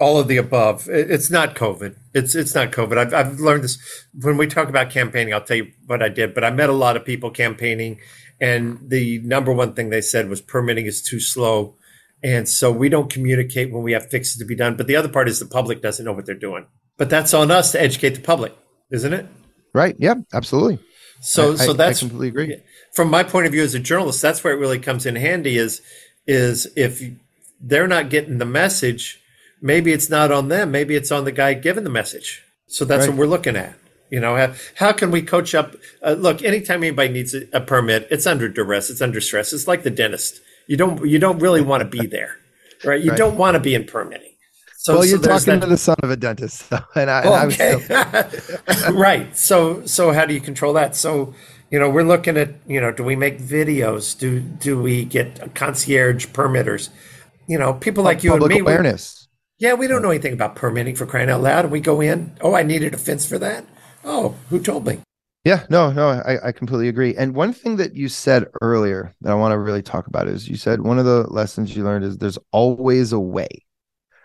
all 0.00 0.18
of 0.18 0.28
the 0.28 0.38
above. 0.38 0.88
It's 0.88 1.30
not 1.30 1.54
COVID. 1.54 1.94
It's 2.14 2.34
it's 2.34 2.54
not 2.54 2.72
COVID. 2.72 2.98
I've 2.98 3.14
I've 3.14 3.38
learned 3.38 3.64
this 3.64 3.78
when 4.20 4.36
we 4.36 4.46
talk 4.46 4.68
about 4.68 4.90
campaigning. 4.90 5.34
I'll 5.34 5.44
tell 5.44 5.58
you 5.58 5.70
what 5.86 6.02
I 6.02 6.08
did, 6.08 6.34
but 6.34 6.42
I 6.42 6.50
met 6.50 6.70
a 6.70 6.74
lot 6.74 6.96
of 6.96 7.04
people 7.04 7.30
campaigning, 7.30 8.00
and 8.40 8.78
the 8.88 9.20
number 9.20 9.52
one 9.52 9.74
thing 9.74 9.90
they 9.90 10.00
said 10.00 10.28
was 10.28 10.40
permitting 10.40 10.86
is 10.86 11.02
too 11.02 11.20
slow, 11.20 11.76
and 12.22 12.48
so 12.48 12.72
we 12.72 12.88
don't 12.88 13.12
communicate 13.12 13.70
when 13.72 13.82
we 13.82 13.92
have 13.92 14.10
fixes 14.10 14.38
to 14.38 14.44
be 14.44 14.56
done. 14.56 14.76
But 14.76 14.86
the 14.86 14.96
other 14.96 15.08
part 15.08 15.28
is 15.28 15.38
the 15.38 15.46
public 15.46 15.82
doesn't 15.82 16.04
know 16.04 16.12
what 16.12 16.26
they're 16.26 16.34
doing. 16.34 16.66
But 16.96 17.10
that's 17.10 17.32
on 17.34 17.50
us 17.50 17.72
to 17.72 17.80
educate 17.80 18.14
the 18.14 18.20
public, 18.20 18.54
isn't 18.90 19.12
it? 19.12 19.26
Right. 19.72 19.96
Yeah. 19.98 20.14
Absolutely. 20.32 20.78
So 21.20 21.52
I, 21.52 21.56
so 21.56 21.72
that's 21.74 21.98
I 21.98 22.08
completely 22.08 22.28
agree. 22.28 22.62
From 22.94 23.10
my 23.10 23.22
point 23.22 23.46
of 23.46 23.52
view 23.52 23.62
as 23.62 23.74
a 23.74 23.78
journalist, 23.78 24.22
that's 24.22 24.42
where 24.42 24.54
it 24.54 24.56
really 24.58 24.78
comes 24.78 25.06
in 25.06 25.16
handy. 25.16 25.56
Is 25.56 25.82
is 26.26 26.66
if 26.76 27.02
they're 27.60 27.86
not 27.86 28.08
getting 28.10 28.38
the 28.38 28.46
message 28.46 29.20
maybe 29.60 29.92
it's 29.92 30.10
not 30.10 30.32
on 30.32 30.48
them. 30.48 30.70
Maybe 30.70 30.96
it's 30.96 31.10
on 31.10 31.24
the 31.24 31.32
guy 31.32 31.54
giving 31.54 31.84
the 31.84 31.90
message. 31.90 32.42
So 32.66 32.84
that's 32.84 33.02
right. 33.06 33.10
what 33.10 33.18
we're 33.18 33.26
looking 33.26 33.56
at. 33.56 33.74
You 34.10 34.18
know, 34.18 34.36
how, 34.36 34.54
how 34.74 34.92
can 34.92 35.10
we 35.10 35.22
coach 35.22 35.54
up? 35.54 35.76
Uh, 36.02 36.12
look, 36.12 36.42
anytime 36.42 36.82
anybody 36.82 37.12
needs 37.12 37.32
a, 37.32 37.42
a, 37.52 37.60
permit, 37.60 38.08
it's 38.10 38.26
under 38.26 38.48
duress, 38.48 38.90
it's 38.90 39.00
under 39.00 39.20
stress. 39.20 39.52
It's 39.52 39.68
like 39.68 39.84
the 39.84 39.90
dentist. 39.90 40.40
You 40.66 40.76
don't 40.76 41.08
you 41.08 41.18
don't 41.18 41.38
really 41.38 41.62
want 41.62 41.82
to 41.82 41.88
be 41.88 42.06
there, 42.06 42.36
right? 42.84 43.00
You 43.00 43.10
right. 43.10 43.18
don't 43.18 43.36
want 43.36 43.54
to 43.54 43.60
be 43.60 43.74
in 43.74 43.84
permitting. 43.84 44.32
So, 44.78 44.94
well, 44.94 45.04
you're 45.04 45.22
so 45.22 45.28
talking 45.28 45.54
that, 45.54 45.60
to 45.60 45.66
the 45.66 45.76
son 45.76 45.96
of 46.02 46.10
a 46.10 46.16
dentist, 46.16 46.64
and 46.96 47.10
I, 47.10 47.22
and 47.22 47.52
okay. 47.52 47.86
I 47.90 48.90
right. 48.90 49.36
So 49.36 49.84
so 49.86 50.12
how 50.12 50.26
do 50.26 50.34
you 50.34 50.40
control 50.40 50.72
that? 50.72 50.96
So 50.96 51.34
you 51.70 51.78
know, 51.78 51.88
we're 51.88 52.02
looking 52.02 52.36
at 52.36 52.54
you 52.66 52.80
know, 52.80 52.90
do 52.90 53.04
we 53.04 53.14
make 53.14 53.40
videos? 53.40 54.18
Do 54.18 54.40
do 54.40 54.80
we 54.80 55.04
get 55.04 55.54
concierge 55.54 56.26
permitters? 56.26 56.88
You 57.46 57.58
know, 57.58 57.74
people 57.74 58.02
like 58.02 58.24
you 58.24 58.34
and 58.34 58.44
me. 58.46 58.58
Awareness 58.58 59.19
yeah, 59.60 59.74
we 59.74 59.86
don't 59.86 60.00
know 60.00 60.10
anything 60.10 60.32
about 60.32 60.56
permitting 60.56 60.96
for 60.96 61.04
crying 61.04 61.28
out 61.28 61.42
loud. 61.42 61.66
And 61.66 61.72
we 61.72 61.80
go 61.80 62.00
in, 62.00 62.32
oh, 62.40 62.54
I 62.54 62.62
needed 62.62 62.94
a 62.94 62.98
fence 62.98 63.26
for 63.26 63.38
that. 63.38 63.64
Oh, 64.04 64.34
who 64.48 64.58
told 64.58 64.86
me? 64.86 65.00
Yeah, 65.44 65.66
no, 65.68 65.92
no, 65.92 66.08
I, 66.08 66.48
I 66.48 66.52
completely 66.52 66.88
agree. 66.88 67.14
And 67.14 67.34
one 67.34 67.52
thing 67.52 67.76
that 67.76 67.94
you 67.94 68.08
said 68.08 68.46
earlier 68.62 69.14
that 69.20 69.32
I 69.32 69.34
want 69.34 69.52
to 69.52 69.58
really 69.58 69.82
talk 69.82 70.06
about 70.06 70.28
is 70.28 70.48
you 70.48 70.56
said 70.56 70.80
one 70.80 70.98
of 70.98 71.04
the 71.04 71.30
lessons 71.30 71.76
you 71.76 71.84
learned 71.84 72.04
is 72.04 72.16
there's 72.16 72.38
always 72.52 73.12
a 73.12 73.20
way. 73.20 73.48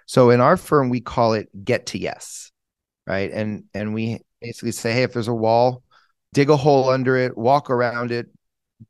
So 0.08 0.30
in 0.30 0.40
our 0.40 0.56
firm, 0.56 0.90
we 0.90 1.02
call 1.02 1.34
it 1.34 1.50
get 1.66 1.88
to 1.88 2.00
yes, 2.00 2.52
right? 3.06 3.32
And 3.32 3.66
and 3.74 3.94
we 3.94 4.22
basically 4.42 4.72
say, 4.72 4.94
hey, 4.94 5.04
if 5.04 5.14
there's 5.14 5.28
a 5.28 5.34
wall, 5.34 5.84
dig 6.34 6.50
a 6.50 6.58
hole 6.58 6.90
under 6.90 7.18
it, 7.18 7.38
walk 7.38 7.70
around 7.70 8.12
it, 8.12 8.28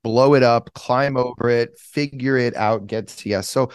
blow 0.03 0.35
it 0.35 0.43
up, 0.43 0.73
climb 0.73 1.17
over 1.17 1.49
it, 1.49 1.77
figure 1.79 2.37
it 2.37 2.55
out, 2.55 2.85
get 2.87 3.07
to 3.07 3.29
yes. 3.29 3.49
So 3.49 3.69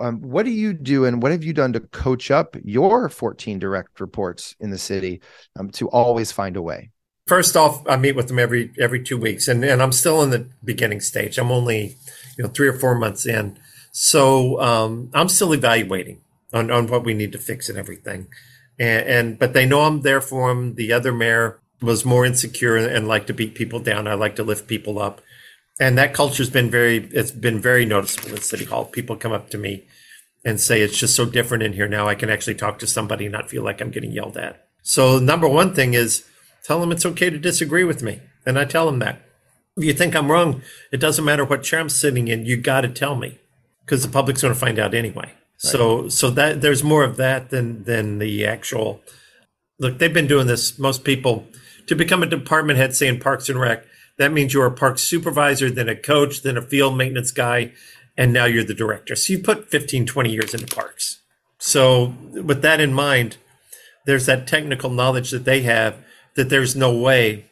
um, 0.00 0.20
what 0.20 0.44
do 0.44 0.50
you 0.50 0.72
do 0.72 1.04
and 1.04 1.22
what 1.22 1.32
have 1.32 1.44
you 1.44 1.52
done 1.52 1.72
to 1.74 1.80
coach 1.80 2.30
up 2.30 2.56
your 2.64 3.08
14 3.08 3.58
direct 3.58 4.00
reports 4.00 4.56
in 4.60 4.70
the 4.70 4.78
city 4.78 5.20
um, 5.58 5.70
to 5.70 5.88
always 5.88 6.32
find 6.32 6.56
a 6.56 6.62
way? 6.62 6.90
First 7.26 7.56
off 7.56 7.86
i 7.86 7.96
meet 7.96 8.16
with 8.16 8.28
them 8.28 8.38
every 8.38 8.72
every 8.78 9.02
two 9.02 9.18
weeks 9.18 9.48
and, 9.48 9.62
and 9.62 9.82
i'm 9.82 9.92
still 9.92 10.22
in 10.22 10.30
the 10.30 10.48
beginning 10.64 11.00
stage. 11.00 11.38
I'm 11.38 11.52
only 11.52 11.96
you 12.36 12.44
know 12.44 12.48
three 12.48 12.68
or 12.68 12.72
four 12.72 12.94
months 12.94 13.26
in. 13.26 13.58
So 13.92 14.60
um, 14.60 15.10
i'm 15.14 15.28
still 15.28 15.52
evaluating 15.52 16.22
on, 16.52 16.70
on 16.70 16.86
what 16.86 17.04
we 17.04 17.14
need 17.14 17.32
to 17.32 17.38
fix 17.38 17.68
and 17.68 17.78
everything. 17.78 18.28
And, 18.78 19.06
and 19.06 19.38
but 19.38 19.52
they 19.52 19.66
know 19.66 19.82
i'm 19.82 20.02
there 20.02 20.20
for 20.20 20.48
them 20.48 20.76
the 20.76 20.92
other 20.92 21.12
mayor 21.12 21.60
was 21.80 22.04
more 22.04 22.24
insecure 22.24 22.76
and, 22.76 22.86
and 22.86 23.08
like 23.08 23.26
to 23.26 23.34
beat 23.34 23.54
people 23.54 23.80
down. 23.80 24.08
I 24.08 24.14
like 24.14 24.36
to 24.36 24.42
lift 24.42 24.66
people 24.66 24.98
up 24.98 25.20
and 25.80 25.96
that 25.96 26.14
culture's 26.14 26.50
been 26.50 26.70
very 26.70 27.08
it's 27.12 27.30
been 27.30 27.60
very 27.60 27.84
noticeable 27.84 28.30
in 28.30 28.42
city 28.42 28.64
hall. 28.64 28.84
People 28.84 29.16
come 29.16 29.32
up 29.32 29.50
to 29.50 29.58
me 29.58 29.86
and 30.44 30.60
say 30.60 30.80
it's 30.80 30.98
just 30.98 31.14
so 31.14 31.24
different 31.24 31.62
in 31.62 31.72
here 31.72 31.88
now. 31.88 32.08
I 32.08 32.14
can 32.14 32.30
actually 32.30 32.54
talk 32.54 32.78
to 32.78 32.86
somebody 32.86 33.26
and 33.26 33.32
not 33.32 33.50
feel 33.50 33.62
like 33.62 33.80
i'm 33.80 33.90
getting 33.90 34.12
yelled 34.12 34.36
at. 34.36 34.68
So 34.82 35.18
number 35.18 35.48
one 35.48 35.74
thing 35.74 35.94
is 35.94 36.24
tell 36.64 36.80
them 36.80 36.92
it's 36.92 37.06
okay 37.06 37.30
to 37.30 37.38
disagree 37.38 37.84
with 37.84 38.02
me. 38.02 38.20
And 38.46 38.58
i 38.58 38.64
tell 38.64 38.86
them 38.86 38.98
that. 39.00 39.22
If 39.76 39.84
you 39.84 39.92
think 39.92 40.16
i'm 40.16 40.30
wrong 40.30 40.62
it 40.92 40.98
doesn't 41.00 41.24
matter 41.24 41.44
what 41.44 41.62
chair 41.62 41.80
i'm 41.80 41.88
sitting 41.88 42.28
in. 42.28 42.46
You 42.46 42.56
got 42.56 42.82
to 42.82 42.88
tell 42.88 43.14
me 43.14 43.38
because 43.84 44.02
the 44.02 44.08
public's 44.08 44.42
going 44.42 44.54
to 44.54 44.60
find 44.60 44.78
out 44.78 44.94
anyway. 44.94 45.32
Right. 45.64 45.72
so 45.72 46.08
so 46.08 46.30
that 46.30 46.60
there's 46.60 46.84
more 46.84 47.02
of 47.02 47.16
that 47.16 47.50
than 47.50 47.82
than 47.82 48.18
the 48.20 48.46
actual 48.46 49.00
look 49.80 49.98
they've 49.98 50.14
been 50.14 50.28
doing 50.28 50.46
this 50.46 50.78
most 50.78 51.02
people 51.02 51.46
to 51.88 51.96
become 51.96 52.22
a 52.22 52.26
department 52.26 52.78
head 52.78 52.94
say 52.94 53.08
in 53.08 53.18
parks 53.18 53.48
and 53.48 53.58
rec 53.58 53.84
that 54.18 54.32
means 54.32 54.52
you're 54.52 54.66
a 54.66 54.72
park 54.72 54.98
supervisor, 54.98 55.70
then 55.70 55.88
a 55.88 55.96
coach, 55.96 56.42
then 56.42 56.56
a 56.56 56.62
field 56.62 56.96
maintenance 56.96 57.30
guy, 57.30 57.72
and 58.16 58.32
now 58.32 58.44
you're 58.44 58.64
the 58.64 58.74
director. 58.74 59.14
So 59.16 59.32
you 59.32 59.38
put 59.38 59.70
15, 59.70 60.06
20 60.06 60.30
years 60.30 60.54
into 60.54 60.66
parks. 60.74 61.20
So 61.58 62.14
with 62.32 62.62
that 62.62 62.80
in 62.80 62.92
mind, 62.92 63.36
there's 64.06 64.26
that 64.26 64.46
technical 64.46 64.90
knowledge 64.90 65.30
that 65.30 65.44
they 65.44 65.62
have 65.62 65.96
that 66.34 66.48
there's 66.48 66.74
no 66.76 66.96
way 66.96 67.46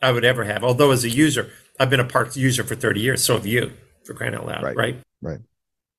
I 0.00 0.12
would 0.12 0.24
ever 0.24 0.44
have. 0.44 0.64
Although 0.64 0.90
as 0.90 1.04
a 1.04 1.10
user, 1.10 1.50
I've 1.78 1.90
been 1.90 2.00
a 2.00 2.04
park 2.04 2.36
user 2.36 2.64
for 2.64 2.74
30 2.74 3.00
years. 3.00 3.24
So 3.24 3.34
have 3.34 3.46
you, 3.46 3.72
for 4.04 4.14
crying 4.14 4.34
out 4.34 4.46
loud, 4.46 4.62
Right. 4.62 4.76
right? 4.76 4.96
Right. 5.20 5.38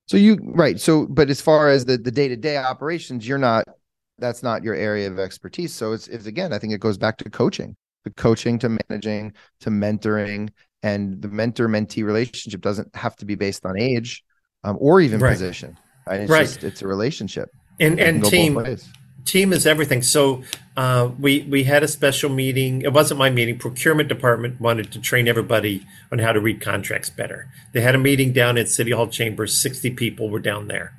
So 0.07 0.17
you 0.17 0.37
right. 0.41 0.79
So 0.79 1.05
but 1.07 1.29
as 1.29 1.39
far 1.39 1.69
as 1.69 1.85
the 1.85 1.97
the 1.97 2.11
day-to-day 2.11 2.57
operations, 2.57 3.25
you're 3.25 3.37
not 3.37 3.63
that's 4.19 4.43
not 4.43 4.63
your 4.63 4.75
area 4.75 5.09
of 5.09 5.17
expertise. 5.17 5.73
So 5.73 5.93
it's 5.93 6.09
it's 6.09 6.25
again, 6.25 6.51
I 6.51 6.59
think 6.59 6.73
it 6.73 6.81
goes 6.81 6.97
back 6.97 7.17
to 7.19 7.29
coaching. 7.29 7.75
The 8.03 8.11
coaching 8.11 8.59
to 8.59 8.69
managing 8.89 9.33
to 9.61 9.69
mentoring 9.69 10.49
and 10.81 11.21
the 11.21 11.29
mentor 11.29 11.69
mentee 11.69 12.03
relationship 12.03 12.61
doesn't 12.61 12.93
have 12.95 13.15
to 13.17 13.25
be 13.25 13.35
based 13.35 13.65
on 13.65 13.79
age 13.79 14.23
um, 14.63 14.77
or 14.79 14.99
even 14.99 15.19
Right. 15.19 15.31
position. 15.31 15.77
Right. 16.05 16.21
It's 16.21 16.29
Right. 16.31 16.45
just 16.45 16.63
it's 16.63 16.81
a 16.81 16.87
relationship. 16.87 17.49
And 17.79 17.99
It 17.99 18.07
and 18.07 18.25
team 18.25 18.59
team 19.25 19.53
is 19.53 19.65
everything. 19.65 20.01
So 20.01 20.43
uh, 20.75 21.09
we 21.17 21.43
we 21.49 21.63
had 21.63 21.81
a 21.81 21.87
special 21.87 22.29
meeting. 22.29 22.81
It 22.81 22.91
wasn't 22.91 23.19
my 23.19 23.29
meeting. 23.29 23.57
Procurement 23.57 24.09
department 24.09 24.59
wanted 24.59 24.91
to 24.91 24.99
train 24.99 25.29
everybody 25.29 25.85
on 26.11 26.19
how 26.19 26.33
to 26.33 26.41
read 26.41 26.59
contracts 26.59 27.09
better. 27.09 27.47
They 27.73 27.79
had 27.81 27.95
a 27.95 27.99
meeting 27.99 28.33
down 28.33 28.57
at 28.57 28.67
City 28.67 28.91
Hall 28.91 29.07
chambers. 29.07 29.57
Sixty 29.57 29.89
people 29.91 30.29
were 30.29 30.39
down 30.39 30.67
there. 30.67 30.91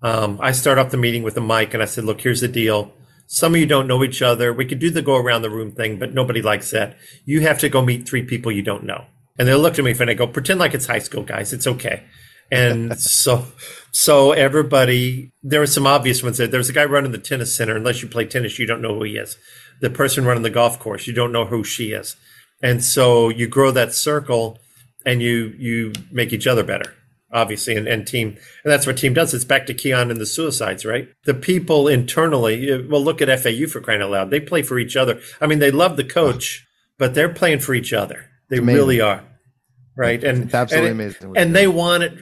Um, 0.00 0.38
I 0.40 0.52
start 0.52 0.78
off 0.78 0.90
the 0.90 0.96
meeting 0.96 1.22
with 1.22 1.36
a 1.36 1.40
mic 1.42 1.74
and 1.74 1.82
I 1.82 1.86
said, 1.86 2.04
"Look, 2.04 2.22
here's 2.22 2.40
the 2.40 2.48
deal. 2.48 2.92
Some 3.30 3.54
of 3.54 3.60
you 3.60 3.66
don't 3.66 3.86
know 3.86 4.02
each 4.02 4.22
other. 4.22 4.52
We 4.52 4.64
could 4.64 4.78
do 4.78 4.90
the 4.90 5.02
go 5.02 5.16
around 5.16 5.42
the 5.42 5.50
room 5.50 5.70
thing, 5.70 5.98
but 5.98 6.14
nobody 6.14 6.40
likes 6.40 6.70
that. 6.70 6.96
You 7.26 7.42
have 7.42 7.58
to 7.60 7.68
go 7.68 7.82
meet 7.82 8.08
three 8.08 8.22
people 8.22 8.50
you 8.50 8.62
don't 8.62 8.84
know." 8.84 9.04
And 9.38 9.46
they 9.46 9.54
looked 9.54 9.78
at 9.78 9.84
me 9.84 9.92
and 9.92 10.10
I 10.10 10.14
go, 10.14 10.26
"Pretend 10.26 10.58
like 10.58 10.74
it's 10.74 10.86
high 10.86 10.98
school, 10.98 11.22
guys. 11.22 11.52
It's 11.52 11.66
okay." 11.66 12.04
And 12.50 12.98
so, 13.24 13.44
so 13.92 14.32
everybody, 14.32 15.32
there 15.42 15.60
were 15.60 15.66
some 15.66 15.86
obvious 15.86 16.22
ones 16.22 16.38
there. 16.38 16.46
There 16.46 16.58
was 16.58 16.70
a 16.70 16.72
guy 16.72 16.86
running 16.86 17.12
the 17.12 17.18
tennis 17.18 17.54
center. 17.54 17.76
Unless 17.76 18.02
you 18.02 18.08
play 18.08 18.24
tennis, 18.24 18.58
you 18.58 18.66
don't 18.66 18.82
know 18.82 18.94
who 18.94 19.04
he 19.04 19.16
is. 19.16 19.36
The 19.80 19.90
person 19.90 20.24
running 20.24 20.42
the 20.42 20.50
golf 20.50 20.78
course, 20.78 21.06
you 21.06 21.12
don't 21.12 21.32
know 21.32 21.44
who 21.44 21.62
she 21.62 21.92
is. 21.92 22.16
And 22.62 22.82
so 22.82 23.28
you 23.28 23.46
grow 23.46 23.70
that 23.70 23.94
circle 23.94 24.58
and 25.06 25.22
you, 25.22 25.54
you 25.58 25.92
make 26.10 26.32
each 26.32 26.46
other 26.46 26.64
better, 26.64 26.94
obviously, 27.32 27.76
and, 27.76 27.86
and 27.88 28.06
team. 28.06 28.28
And 28.64 28.72
that's 28.72 28.86
what 28.86 28.96
team 28.98 29.14
does. 29.14 29.34
It's 29.34 29.44
back 29.44 29.66
to 29.66 29.74
Keon 29.74 30.10
and 30.10 30.20
the 30.20 30.26
suicides, 30.26 30.84
right? 30.84 31.08
The 31.24 31.34
people 31.34 31.88
internally, 31.88 32.86
well, 32.88 33.02
look 33.02 33.20
at 33.22 33.40
FAU 33.40 33.66
for 33.66 33.80
crying 33.80 34.02
out 34.02 34.10
loud. 34.10 34.30
They 34.30 34.40
play 34.40 34.62
for 34.62 34.78
each 34.78 34.96
other. 34.96 35.20
I 35.40 35.46
mean, 35.46 35.58
they 35.58 35.70
love 35.70 35.96
the 35.96 36.04
coach, 36.04 36.66
but 36.98 37.14
they're 37.14 37.32
playing 37.32 37.60
for 37.60 37.74
each 37.74 37.92
other. 37.92 38.26
They 38.50 38.58
amazing. 38.58 38.76
really 38.76 39.00
are. 39.00 39.24
Right. 39.96 40.22
And 40.22 40.44
It's 40.44 40.54
absolutely 40.54 40.90
and 40.90 41.00
amazing. 41.00 41.36
and 41.36 41.54
they 41.56 41.66
want 41.68 42.04
it 42.04 42.12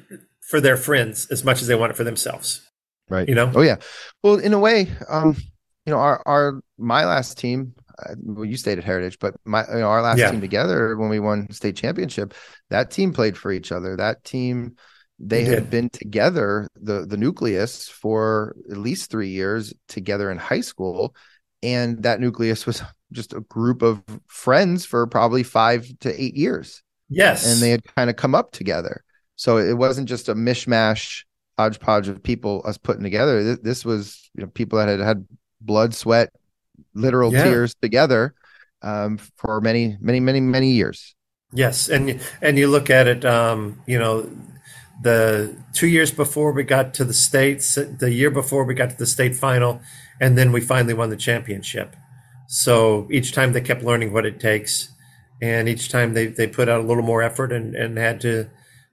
for 0.48 0.60
their 0.60 0.76
friends 0.76 1.26
as 1.30 1.44
much 1.44 1.60
as 1.60 1.68
they 1.68 1.74
want 1.74 1.90
it 1.90 1.96
for 1.96 2.04
themselves. 2.04 2.62
right. 3.10 3.28
You 3.28 3.34
know? 3.34 3.52
Oh 3.54 3.60
yeah. 3.62 3.76
Well, 4.22 4.36
in 4.36 4.52
a 4.54 4.58
way, 4.58 4.88
um, 5.08 5.36
you 5.84 5.92
know, 5.92 5.98
our 5.98 6.22
our 6.26 6.60
my 6.78 7.04
last 7.04 7.36
team, 7.38 7.74
uh, 7.98 8.14
well, 8.22 8.44
you 8.44 8.56
stayed 8.56 8.78
at 8.78 8.84
Heritage, 8.84 9.18
but 9.20 9.34
my 9.44 9.64
you 9.68 9.80
know, 9.80 9.88
our 9.88 10.02
last 10.02 10.18
Yeah. 10.18 10.30
team 10.30 10.40
together 10.40 10.96
when 10.96 11.10
we 11.10 11.20
won 11.20 11.50
state 11.52 11.76
championship, 11.76 12.32
that 12.70 12.90
team 12.90 13.12
played 13.12 13.36
for 13.36 13.52
each 13.52 13.70
other. 13.72 13.94
That 13.96 14.24
team, 14.24 14.76
they 15.18 15.44
had 15.44 15.70
been 15.70 15.88
together, 15.90 16.68
the 16.76 17.06
the 17.06 17.16
nucleus 17.16 17.88
for 17.88 18.56
at 18.70 18.76
least 18.76 19.10
three 19.10 19.30
years 19.30 19.72
together 19.88 20.30
in 20.30 20.38
high 20.38 20.60
school, 20.60 21.14
and 21.62 22.02
that 22.02 22.20
nucleus 22.20 22.66
was 22.66 22.82
just 23.12 23.32
a 23.32 23.40
group 23.40 23.82
of 23.82 24.02
friends 24.26 24.84
for 24.84 25.06
probably 25.06 25.42
five 25.42 25.86
to 26.00 26.22
eight 26.22 26.34
years 26.36 26.82
Yes. 27.08 27.46
and 27.46 27.62
they 27.62 27.70
had 27.70 27.82
kind 27.96 28.10
of 28.10 28.16
come 28.16 28.34
up 28.34 28.52
together. 28.52 29.04
So 29.36 29.58
it 29.58 29.74
wasn't 29.76 30.08
just 30.08 30.28
a 30.28 30.34
mishmash 30.34 31.24
hodgepodge 31.58 32.08
of 32.08 32.22
people 32.22 32.62
us 32.64 32.78
putting 32.78 33.02
together. 33.02 33.56
This 33.56 33.84
was 33.84 34.30
you 34.34 34.42
know 34.42 34.48
people 34.48 34.78
that 34.78 34.88
had 34.88 35.00
had 35.00 35.26
blood, 35.60 35.94
sweat, 35.94 36.30
literal 36.94 37.32
Yeah. 37.32 37.44
tears 37.44 37.74
together 37.80 38.34
um, 38.82 39.18
for 39.36 39.60
many, 39.60 39.96
many, 40.00 40.20
many, 40.20 40.40
many 40.40 40.70
years. 40.72 41.14
Yes, 41.52 41.88
and 41.88 42.20
and 42.42 42.58
you 42.58 42.68
look 42.68 42.90
at 42.90 43.06
it, 43.06 43.24
um, 43.24 43.80
you 43.86 43.98
know, 43.98 44.28
the 45.02 45.56
two 45.72 45.86
years 45.86 46.10
before 46.10 46.52
we 46.52 46.62
got 46.62 46.94
to 46.94 47.04
the 47.04 47.14
states, 47.14 47.74
the 47.74 48.12
year 48.12 48.30
before 48.30 48.64
we 48.64 48.74
got 48.74 48.90
to 48.90 48.96
the 48.96 49.06
state 49.06 49.36
final, 49.36 49.80
and 50.20 50.36
then 50.38 50.52
we 50.52 50.60
finally 50.60 50.94
won 50.94 51.10
the 51.10 51.16
championship. 51.16 51.94
So 52.48 53.06
each 53.10 53.32
time 53.32 53.52
they 53.52 53.60
kept 53.60 53.82
learning 53.82 54.12
what 54.12 54.24
it 54.24 54.40
takes, 54.40 54.90
and 55.42 55.68
each 55.68 55.90
time 55.90 56.14
they 56.14 56.26
they 56.26 56.46
put 56.46 56.68
out 56.68 56.80
a 56.80 56.84
little 56.84 57.02
more 57.02 57.22
effort 57.22 57.52
and 57.52 57.74
and 57.74 57.98
had 57.98 58.20
to, 58.22 58.48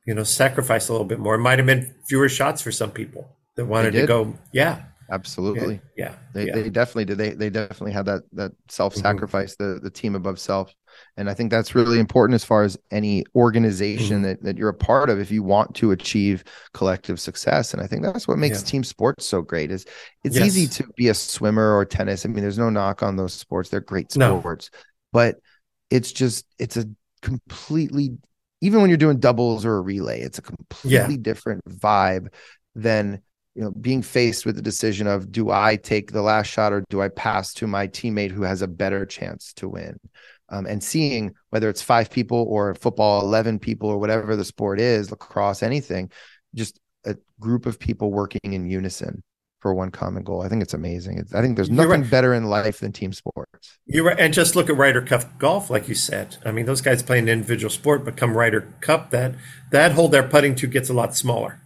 you 0.06 0.14
know, 0.14 0.24
sacrifice 0.24 0.90
a 0.90 0.92
little 0.92 1.08
bit 1.08 1.20
more. 1.20 1.36
It 1.36 1.40
might 1.40 1.60
have 1.60 1.66
been 1.66 1.94
fewer 2.08 2.30
shots 2.30 2.62
for 2.62 2.72
some 2.72 2.92
people 2.92 3.30
that 3.56 3.66
wanted 3.66 3.94
to 3.94 4.06
go. 4.06 4.34
Yeah, 4.52 4.84
Absolutely. 5.14 5.80
yeah, 5.96 6.16
They, 6.34 6.48
yeah. 6.48 6.54
they 6.54 6.70
definitely 6.70 7.06
did. 7.06 7.18
They 7.18 7.30
they 7.32 7.50
definitely 7.50 7.92
had 7.92 8.06
that 8.08 8.24
that 8.34 8.52
self 8.70 8.96
sacrifice, 8.96 9.56
the 9.56 9.80
the 9.82 9.90
team 9.92 10.16
above 10.16 10.40
self, 10.40 10.74
and 11.18 11.30
I 11.30 11.34
think 11.36 11.52
that's 11.52 11.76
really 11.76 12.00
important 12.00 12.36
as 12.36 12.44
far 12.44 12.64
as 12.64 12.78
any 12.92 13.24
organization 13.36 14.18
Mm-hmm. 14.18 14.24
that 14.24 14.44
that 14.44 14.58
you're 14.58 14.70
a 14.70 14.74
part 14.74 15.10
of. 15.10 15.20
If 15.20 15.30
you 15.32 15.44
want 15.44 15.76
to 15.76 15.92
achieve 15.92 16.44
collective 16.74 17.20
success, 17.20 17.74
and 17.74 17.82
I 17.82 17.88
think 17.88 18.04
that's 18.04 18.28
what 18.28 18.38
makes 18.40 18.62
Yeah. 18.64 18.70
team 18.72 18.84
sports 18.84 19.26
so 19.26 19.42
great. 19.42 19.72
Is 19.72 19.86
it's 20.24 20.36
Yes. 20.36 20.48
easy 20.48 20.68
to 20.70 20.88
be 20.96 21.10
a 21.10 21.14
swimmer 21.14 21.76
or 21.78 21.86
tennis. 21.86 22.26
I 22.26 22.30
mean, 22.30 22.42
there's 22.42 22.58
no 22.58 22.70
knock 22.72 23.04
on 23.04 23.16
those 23.16 23.34
sports; 23.34 23.70
they're 23.70 23.80
great 23.82 24.12
sports, 24.12 24.18
No. 24.20 24.40
sports, 24.40 24.70
but 25.12 25.38
it's 25.92 26.12
just 26.12 26.46
it's 26.58 26.78
a 26.78 26.86
completely 27.22 28.18
even 28.62 28.82
when 28.82 28.90
you're 28.90 28.98
doing 28.98 29.20
doubles 29.20 29.66
or 29.66 29.76
a 29.78 29.82
relay, 29.82 30.22
it's 30.22 30.40
a 30.40 30.42
completely 30.42 31.18
different 31.18 31.64
vibe 31.66 32.28
than 32.76 33.22
you 33.56 33.62
know 33.62 33.72
being 33.72 34.02
faced 34.02 34.46
with 34.46 34.56
the 34.56 34.62
decision 34.62 35.08
of 35.08 35.32
do 35.32 35.52
i 35.52 35.76
take 35.76 36.12
the 36.12 36.22
last 36.22 36.48
shot 36.48 36.74
or 36.74 36.84
do 36.90 37.02
i 37.02 37.08
pass 37.10 37.54
to 37.54 37.68
my 37.68 37.88
teammate 37.88 38.32
who 38.32 38.44
has 38.44 38.62
a 38.62 38.68
better 38.68 39.06
chance 39.06 39.54
to 39.54 39.70
win 39.70 40.00
um, 40.50 40.66
and 40.66 40.84
seeing 40.84 41.34
whether 41.50 41.70
it's 41.70 41.82
five 41.82 42.10
people 42.10 42.46
or 42.50 42.76
football 42.76 43.22
11 43.22 43.60
people 43.60 43.90
or 43.90 43.98
whatever 43.98 44.36
the 44.36 44.46
sport 44.46 44.80
is 44.80 45.12
lacrosse 45.12 45.64
anything 45.64 46.10
just 46.56 46.80
a 47.06 47.16
group 47.40 47.66
of 47.66 47.80
people 47.80 48.12
working 48.12 48.54
in 48.54 48.70
unison 48.70 49.24
for 49.60 49.74
one 49.74 49.92
common 49.92 50.24
goal 50.24 50.42
i 50.42 50.50
think 50.50 50.62
it's 50.62 50.74
amazing 50.74 51.18
it's, 51.18 51.34
i 51.34 51.42
think 51.42 51.56
there's 51.56 51.70
nothing 51.70 52.02
right. 52.02 52.12
better 52.12 52.34
in 52.34 52.46
life 52.46 52.80
than 52.80 52.92
team 52.92 53.14
sports 53.14 53.78
You're 53.86 54.06
right. 54.06 54.20
And 54.20 54.34
just 54.34 54.56
look 54.56 54.70
at 54.70 54.76
Ryder 54.78 55.02
Cup 55.02 55.38
golf, 55.38 55.70
like 55.70 55.88
you 55.88 55.96
said. 55.96 56.38
I 56.46 56.52
mean, 56.52 56.66
those 56.66 56.82
guys 56.82 57.04
play 57.04 57.20
an 57.20 57.30
individual 57.30 57.70
sport, 57.70 58.04
but 58.04 58.18
come 58.18 58.36
Ryder 58.36 58.74
Cup, 58.82 59.12
that 59.12 59.36
that 59.72 59.94
hole 59.94 60.10
they're 60.10 60.28
putting 60.28 60.56
to 60.56 60.68
gets 60.68 60.90
a 60.90 60.94
lot 60.94 61.16
smaller. 61.16 61.63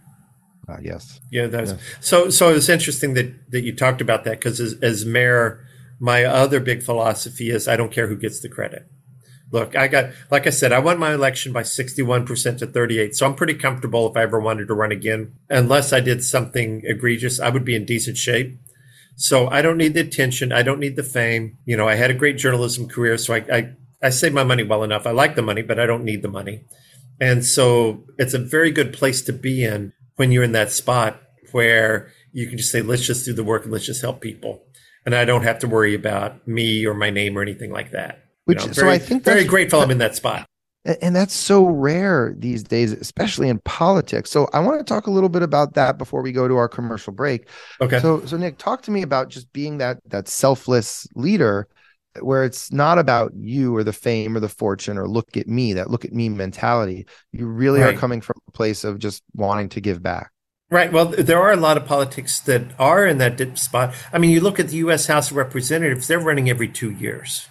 Uh, 0.68 0.76
yes 0.82 1.20
Yeah, 1.30 1.46
that's 1.46 1.74
so. 2.00 2.30
So 2.30 2.50
it's 2.50 2.68
interesting 2.68 3.14
that 3.14 3.50
that 3.50 3.62
you 3.62 3.74
talked 3.74 4.00
about 4.00 4.24
that 4.24 4.38
because 4.38 4.60
as, 4.60 4.74
as 4.82 5.04
mayor, 5.04 5.64
my 5.98 6.24
other 6.24 6.60
big 6.60 6.82
philosophy 6.82 7.50
is 7.50 7.66
I 7.66 7.76
don't 7.76 7.92
care 7.92 8.08
who 8.08 8.16
gets 8.16 8.40
the 8.40 8.48
credit. 8.48 8.86
Look, 9.50 9.74
I 9.74 9.88
got 9.88 10.10
like 10.30 10.46
I 10.46 10.50
said, 10.50 10.72
I 10.72 10.78
won 10.78 10.98
my 10.98 11.14
election 11.14 11.52
by 11.52 11.62
sixty 11.62 12.02
one 12.02 12.26
percent 12.26 12.58
to 12.58 12.66
thirty 12.66 12.98
eight, 12.98 13.16
so 13.16 13.26
I'm 13.26 13.34
pretty 13.34 13.54
comfortable 13.54 14.08
if 14.10 14.16
I 14.16 14.22
ever 14.22 14.38
wanted 14.38 14.68
to 14.68 14.74
run 14.74 14.92
again. 14.92 15.32
Unless 15.48 15.92
I 15.92 16.00
did 16.00 16.22
something 16.22 16.82
egregious, 16.84 17.40
I 17.40 17.48
would 17.48 17.64
be 17.64 17.74
in 17.74 17.86
decent 17.86 18.18
shape. 18.18 18.58
So 19.16 19.48
I 19.48 19.62
don't 19.62 19.78
need 19.78 19.94
the 19.94 20.00
attention. 20.00 20.52
I 20.52 20.62
don't 20.62 20.78
need 20.78 20.96
the 20.96 21.02
fame. 21.02 21.56
You 21.64 21.76
know, 21.76 21.88
I 21.88 21.94
had 21.94 22.10
a 22.10 22.14
great 22.14 22.36
journalism 22.36 22.88
career, 22.88 23.16
so 23.16 23.34
I 23.34 23.44
I, 23.50 23.72
I 24.02 24.10
save 24.10 24.34
my 24.34 24.44
money 24.44 24.64
well 24.64 24.84
enough. 24.84 25.06
I 25.06 25.12
like 25.12 25.34
the 25.34 25.42
money, 25.42 25.62
but 25.62 25.80
I 25.80 25.86
don't 25.86 26.04
need 26.04 26.22
the 26.22 26.28
money. 26.28 26.64
And 27.20 27.44
so 27.44 28.04
it's 28.16 28.34
a 28.34 28.38
very 28.38 28.70
good 28.70 28.92
place 28.92 29.22
to 29.22 29.32
be 29.32 29.64
in 29.64 29.92
when 30.18 30.32
you're 30.32 30.42
in 30.44 30.52
that 30.52 30.70
spot 30.70 31.20
where 31.52 32.10
you 32.32 32.46
can 32.46 32.58
just 32.58 32.70
say, 32.70 32.82
let's 32.82 33.06
just 33.06 33.24
do 33.24 33.32
the 33.32 33.44
work 33.44 33.62
and 33.64 33.72
let's 33.72 33.86
just 33.86 34.02
help 34.02 34.20
people. 34.20 34.62
And 35.06 35.14
I 35.14 35.24
don't 35.24 35.44
have 35.44 35.60
to 35.60 35.68
worry 35.68 35.94
about 35.94 36.46
me 36.46 36.84
or 36.84 36.92
my 36.92 37.08
name 37.08 37.38
or 37.38 37.42
anything 37.42 37.70
like 37.72 37.92
that. 37.92 38.16
You 38.16 38.22
Which- 38.46 38.66
know, 38.66 38.72
so 38.72 38.82
very, 38.82 38.94
I 38.94 38.98
think 38.98 39.24
very 39.24 39.44
grateful 39.44 39.80
I'm 39.80 39.90
in 39.90 39.98
that 39.98 40.14
spot. 40.16 40.44
And 41.02 41.14
that's 41.14 41.34
so 41.34 41.66
rare 41.66 42.34
these 42.36 42.62
days 42.62 42.92
especially 42.92 43.48
in 43.50 43.58
politics 43.64 44.30
so 44.30 44.48
i 44.54 44.60
want 44.60 44.78
to 44.78 44.84
talk 44.84 45.06
a 45.06 45.10
little 45.10 45.28
bit 45.28 45.42
about 45.42 45.74
that 45.74 45.98
before 45.98 46.22
we 46.22 46.32
go 46.32 46.48
to 46.48 46.56
our 46.56 46.68
commercial 46.68 47.12
break 47.12 47.48
Okay. 47.82 47.98
So, 48.00 48.24
so 48.24 48.36
Nick, 48.38 48.56
talk 48.56 48.80
to 48.82 48.90
me 48.90 49.02
about 49.02 49.28
just 49.28 49.52
being 49.52 49.78
that 49.78 49.98
that 50.06 50.28
selfless 50.28 51.06
leader, 51.14 51.68
where 52.24 52.44
it's 52.44 52.72
not 52.72 52.98
about 52.98 53.32
you 53.34 53.74
or 53.76 53.84
the 53.84 53.92
fame 53.92 54.36
or 54.36 54.40
the 54.40 54.48
fortune 54.48 54.98
or 54.98 55.08
look 55.08 55.36
at 55.36 55.48
me, 55.48 55.72
that 55.74 55.90
look 55.90 56.04
at 56.04 56.12
me 56.12 56.28
mentality. 56.28 57.06
You 57.32 57.46
really 57.46 57.80
Right. 57.80 57.94
are 57.94 57.98
coming 57.98 58.20
from 58.20 58.36
a 58.48 58.52
place 58.52 58.84
of 58.84 58.98
just 58.98 59.22
wanting 59.34 59.68
to 59.70 59.80
give 59.80 60.02
back. 60.02 60.30
Right. 60.70 60.92
Well, 60.92 61.06
there 61.06 61.40
are 61.40 61.52
a 61.52 61.56
lot 61.56 61.78
of 61.78 61.86
politics 61.86 62.40
that 62.40 62.62
are 62.78 63.06
in 63.06 63.16
that 63.18 63.36
dip 63.38 63.56
spot. 63.58 63.94
I 64.12 64.18
mean, 64.18 64.30
you 64.30 64.40
look 64.40 64.60
at 64.60 64.68
the 64.68 64.76
U.S. 64.78 65.06
House 65.06 65.30
of 65.30 65.36
Representatives; 65.38 66.06
they're 66.06 66.18
running 66.20 66.50
every 66.50 66.68
two 66.68 66.90
years, 66.90 67.48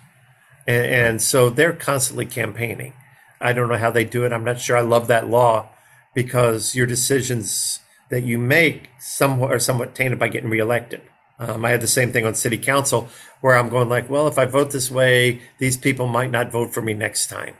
and, 0.67 0.85
and 0.85 1.21
so 1.21 1.49
they're 1.49 1.73
constantly 1.73 2.27
campaigning. 2.27 2.93
I 3.41 3.53
don't 3.53 3.69
know 3.69 3.77
how 3.77 3.89
they 3.89 4.05
do 4.05 4.23
it. 4.23 4.31
I'm 4.33 4.43
not 4.43 4.59
sure. 4.59 4.77
I 4.77 4.81
love 4.81 5.07
that 5.07 5.27
law 5.29 5.69
because 6.13 6.75
your 6.75 6.85
decisions 6.85 7.79
that 8.09 8.21
you 8.21 8.37
make 8.37 8.89
somewhat 8.99 9.51
are 9.51 9.59
somewhat 9.59 9.95
tainted 9.95 10.19
by 10.19 10.27
getting 10.27 10.49
reelected. 10.49 11.01
Um, 11.39 11.65
I 11.65 11.69
had 11.69 11.81
the 11.81 11.87
same 11.87 12.11
thing 12.11 12.25
on 12.25 12.35
city 12.35 12.57
council 12.57 13.09
where 13.41 13.55
I'm 13.55 13.69
going 13.69 13.89
like, 13.89 14.09
well, 14.09 14.27
if 14.27 14.37
I 14.37 14.45
vote 14.45 14.71
this 14.71 14.89
way, 14.89 15.41
these 15.59 15.77
people 15.77 16.07
might 16.07 16.31
not 16.31 16.51
vote 16.51 16.73
for 16.73 16.81
me 16.81 16.93
next 16.93 17.27
time. 17.27 17.55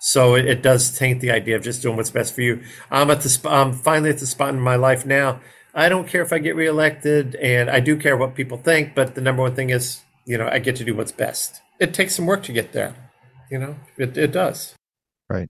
So 0.00 0.34
it, 0.34 0.46
it 0.46 0.62
does 0.62 0.96
taint 0.98 1.20
the 1.20 1.30
idea 1.30 1.56
of 1.56 1.62
just 1.62 1.80
doing 1.80 1.96
what's 1.96 2.10
best 2.10 2.34
for 2.34 2.42
you. 2.42 2.62
I'm 2.90 3.10
at 3.10 3.22
the 3.22 3.28
sp- 3.30 3.48
I'm 3.48 3.72
finally 3.72 4.10
at 4.10 4.18
the 4.18 4.26
spot 4.26 4.50
in 4.50 4.60
my 4.60 4.76
life 4.76 5.06
now. 5.06 5.40
I 5.74 5.88
don't 5.88 6.08
care 6.08 6.22
if 6.22 6.32
I 6.32 6.38
get 6.38 6.56
reelected, 6.56 7.34
and 7.36 7.70
I 7.70 7.80
do 7.80 7.96
care 7.96 8.16
what 8.16 8.34
people 8.34 8.58
think. 8.58 8.94
But 8.94 9.14
the 9.14 9.22
number 9.22 9.42
one 9.42 9.54
thing 9.54 9.70
is, 9.70 10.02
you 10.26 10.36
know, 10.36 10.48
I 10.48 10.58
get 10.58 10.76
to 10.76 10.84
do 10.84 10.94
what's 10.94 11.12
best. 11.12 11.62
It 11.80 11.94
takes 11.94 12.14
some 12.14 12.26
work 12.26 12.42
to 12.44 12.52
get 12.52 12.72
there. 12.72 12.94
You 13.50 13.58
know, 13.58 13.76
it, 13.96 14.18
it 14.18 14.32
does. 14.32 14.74
Right. 15.30 15.48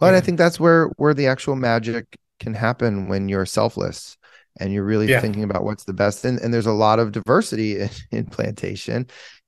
Well, 0.00 0.10
yeah. 0.10 0.16
and 0.16 0.16
I 0.16 0.20
think 0.24 0.38
that's 0.38 0.58
where 0.58 0.86
where 0.96 1.14
the 1.14 1.26
actual 1.26 1.54
magic 1.54 2.16
can 2.40 2.54
happen 2.54 3.08
when 3.08 3.28
you're 3.28 3.46
selfless 3.46 4.16
and 4.58 4.72
you're 4.72 4.84
really 4.84 5.08
yeah. 5.08 5.20
thinking 5.20 5.44
about 5.44 5.64
what's 5.64 5.84
the 5.84 5.92
best. 5.92 6.24
And, 6.24 6.38
and 6.40 6.52
there's 6.52 6.66
a 6.66 6.72
lot 6.72 6.98
of 6.98 7.12
diversity 7.12 7.80
in, 7.80 7.90
in 8.10 8.26
plantation, 8.26 9.06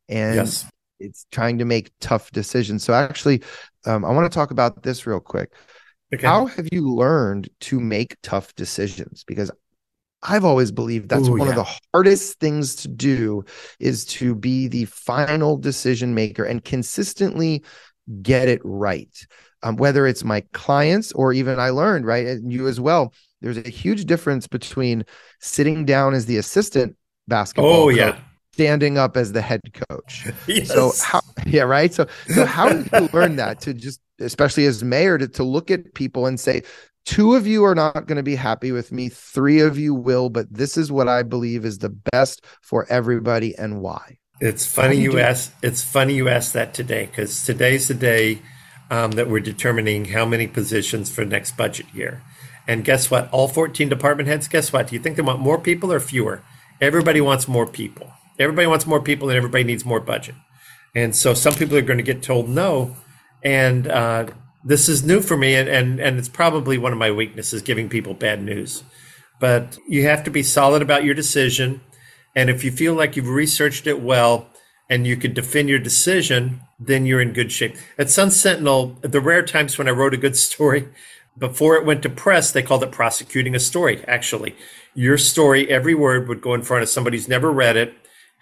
and 0.08 0.36
yes. 0.36 0.68
it's 1.00 1.26
trying 1.30 1.58
to 1.58 1.64
make 1.64 1.90
tough 2.00 2.30
decisions. 2.30 2.84
So 2.84 2.94
actually, 2.94 3.42
um, 3.86 4.04
I 4.04 4.10
want 4.10 4.30
to 4.30 4.34
talk 4.34 4.50
about 4.50 4.82
this 4.82 5.06
real 5.06 5.20
quick. 5.20 5.52
Okay. 6.12 6.26
How 6.26 6.46
have 6.46 6.68
you 6.70 6.88
learned 6.88 7.48
to 7.60 7.80
make 7.80 8.16
tough 8.22 8.54
decisions? 8.54 9.24
Because 9.24 9.50
I've 10.24 10.44
always 10.44 10.72
believed 10.72 11.08
that's 11.08 11.28
Ooh, 11.28 11.32
one 11.32 11.48
yeah. 11.48 11.50
of 11.50 11.56
the 11.56 11.78
hardest 11.92 12.40
things 12.40 12.76
to 12.76 12.88
do 12.88 13.44
is 13.78 14.04
to 14.06 14.34
be 14.34 14.68
the 14.68 14.86
final 14.86 15.56
decision 15.56 16.14
maker 16.14 16.44
and 16.44 16.64
consistently 16.64 17.62
get 18.22 18.48
it 18.48 18.60
right. 18.64 19.26
Um, 19.62 19.76
whether 19.76 20.06
it's 20.06 20.24
my 20.24 20.42
clients 20.52 21.12
or 21.12 21.32
even 21.32 21.58
I 21.58 21.70
learned, 21.70 22.06
right, 22.06 22.26
and 22.26 22.52
you 22.52 22.68
as 22.68 22.80
well, 22.80 23.14
there's 23.44 23.58
a 23.58 23.68
huge 23.68 24.06
difference 24.06 24.46
between 24.46 25.04
sitting 25.38 25.84
down 25.84 26.14
as 26.14 26.24
the 26.24 26.38
assistant 26.38 26.96
basketball 27.28 27.70
oh, 27.70 27.88
yeah. 27.90 28.16
standing 28.52 28.96
up 28.96 29.18
as 29.18 29.32
the 29.32 29.42
head 29.42 29.60
coach. 29.90 30.26
yes. 30.46 30.68
So 30.68 30.92
how 31.04 31.20
yeah, 31.46 31.64
right? 31.64 31.92
So 31.92 32.06
so 32.28 32.46
how 32.46 32.70
did 32.70 32.88
you 32.90 33.08
learn 33.12 33.36
that 33.42 33.60
to 33.60 33.74
just 33.74 34.00
especially 34.18 34.64
as 34.64 34.82
mayor 34.82 35.18
to, 35.18 35.28
to 35.28 35.44
look 35.44 35.70
at 35.70 35.92
people 35.92 36.24
and 36.24 36.40
say 36.40 36.62
two 37.04 37.34
of 37.34 37.46
you 37.46 37.64
are 37.64 37.74
not 37.74 38.06
going 38.06 38.16
to 38.16 38.22
be 38.22 38.34
happy 38.34 38.72
with 38.72 38.92
me 38.92 39.10
three 39.10 39.60
of 39.60 39.76
you 39.76 39.92
will 39.92 40.30
but 40.30 40.46
this 40.54 40.76
is 40.76 40.92
what 40.92 41.08
i 41.08 41.20
believe 41.20 41.64
is 41.64 41.78
the 41.78 41.90
best 42.12 42.44
for 42.62 42.86
everybody 42.88 43.54
and 43.58 43.80
why 43.80 44.16
it's 44.40 44.64
funny 44.64 44.96
you, 44.96 45.14
you 45.14 45.18
ask 45.18 45.52
it's 45.62 45.82
funny 45.82 46.14
you 46.14 46.28
asked 46.28 46.52
that 46.52 46.72
today 46.72 47.06
because 47.06 47.44
today's 47.44 47.88
the 47.88 47.94
day 47.94 48.40
um, 48.88 49.10
that 49.12 49.28
we're 49.28 49.40
determining 49.40 50.04
how 50.04 50.24
many 50.24 50.46
positions 50.46 51.10
for 51.10 51.24
next 51.24 51.56
budget 51.56 51.86
year 51.92 52.22
and 52.66 52.84
guess 52.84 53.10
what 53.10 53.30
all 53.30 53.48
14 53.48 53.88
department 53.88 54.28
heads 54.28 54.48
guess 54.48 54.72
what 54.72 54.88
do 54.88 54.94
you 54.94 55.00
think 55.00 55.16
they 55.16 55.22
want 55.22 55.40
more 55.40 55.58
people 55.58 55.92
or 55.92 56.00
fewer 56.00 56.42
everybody 56.80 57.20
wants 57.20 57.48
more 57.48 57.66
people 57.66 58.12
everybody 58.38 58.66
wants 58.66 58.86
more 58.86 59.00
people 59.00 59.28
and 59.28 59.36
everybody 59.36 59.64
needs 59.64 59.84
more 59.84 60.00
budget 60.00 60.34
and 60.94 61.14
so 61.14 61.34
some 61.34 61.54
people 61.54 61.76
are 61.76 61.82
going 61.82 61.98
to 61.98 62.02
get 62.02 62.22
told 62.22 62.48
no 62.48 62.96
and 63.42 63.86
uh, 63.88 64.26
this 64.64 64.88
is 64.88 65.04
new 65.04 65.20
for 65.20 65.36
me, 65.36 65.54
and, 65.54 65.68
and, 65.68 66.00
and 66.00 66.18
it's 66.18 66.28
probably 66.28 66.78
one 66.78 66.92
of 66.92 66.98
my 66.98 67.10
weaknesses 67.10 67.60
giving 67.60 67.90
people 67.90 68.14
bad 68.14 68.42
news. 68.42 68.82
But 69.38 69.78
you 69.86 70.04
have 70.04 70.24
to 70.24 70.30
be 70.30 70.42
solid 70.42 70.80
about 70.80 71.04
your 71.04 71.14
decision. 71.14 71.82
And 72.34 72.48
if 72.48 72.64
you 72.64 72.72
feel 72.72 72.94
like 72.94 73.14
you've 73.14 73.28
researched 73.28 73.86
it 73.86 74.00
well 74.00 74.48
and 74.88 75.06
you 75.06 75.16
can 75.16 75.34
defend 75.34 75.68
your 75.68 75.78
decision, 75.78 76.62
then 76.80 77.04
you're 77.04 77.20
in 77.20 77.32
good 77.32 77.52
shape. 77.52 77.76
At 77.98 78.10
Sun 78.10 78.30
Sentinel, 78.30 78.96
the 79.02 79.20
rare 79.20 79.44
times 79.44 79.76
when 79.76 79.88
I 79.88 79.92
wrote 79.92 80.14
a 80.14 80.18
good 80.18 80.36
story, 80.48 80.88
before 81.36 81.76
it 81.76 81.84
went 81.84 82.02
to 82.02 82.08
press, 82.08 82.52
they 82.52 82.62
called 82.62 82.82
it 82.82 82.92
prosecuting 82.92 83.54
a 83.54 83.60
story, 83.60 84.04
actually. 84.06 84.56
Your 84.94 85.18
story, 85.18 85.68
every 85.70 85.94
word 85.94 86.28
would 86.28 86.40
go 86.40 86.54
in 86.54 86.62
front 86.62 86.82
of 86.82 86.88
somebody 86.88 87.16
who's 87.16 87.28
never 87.28 87.50
read 87.50 87.76
it 87.76 87.94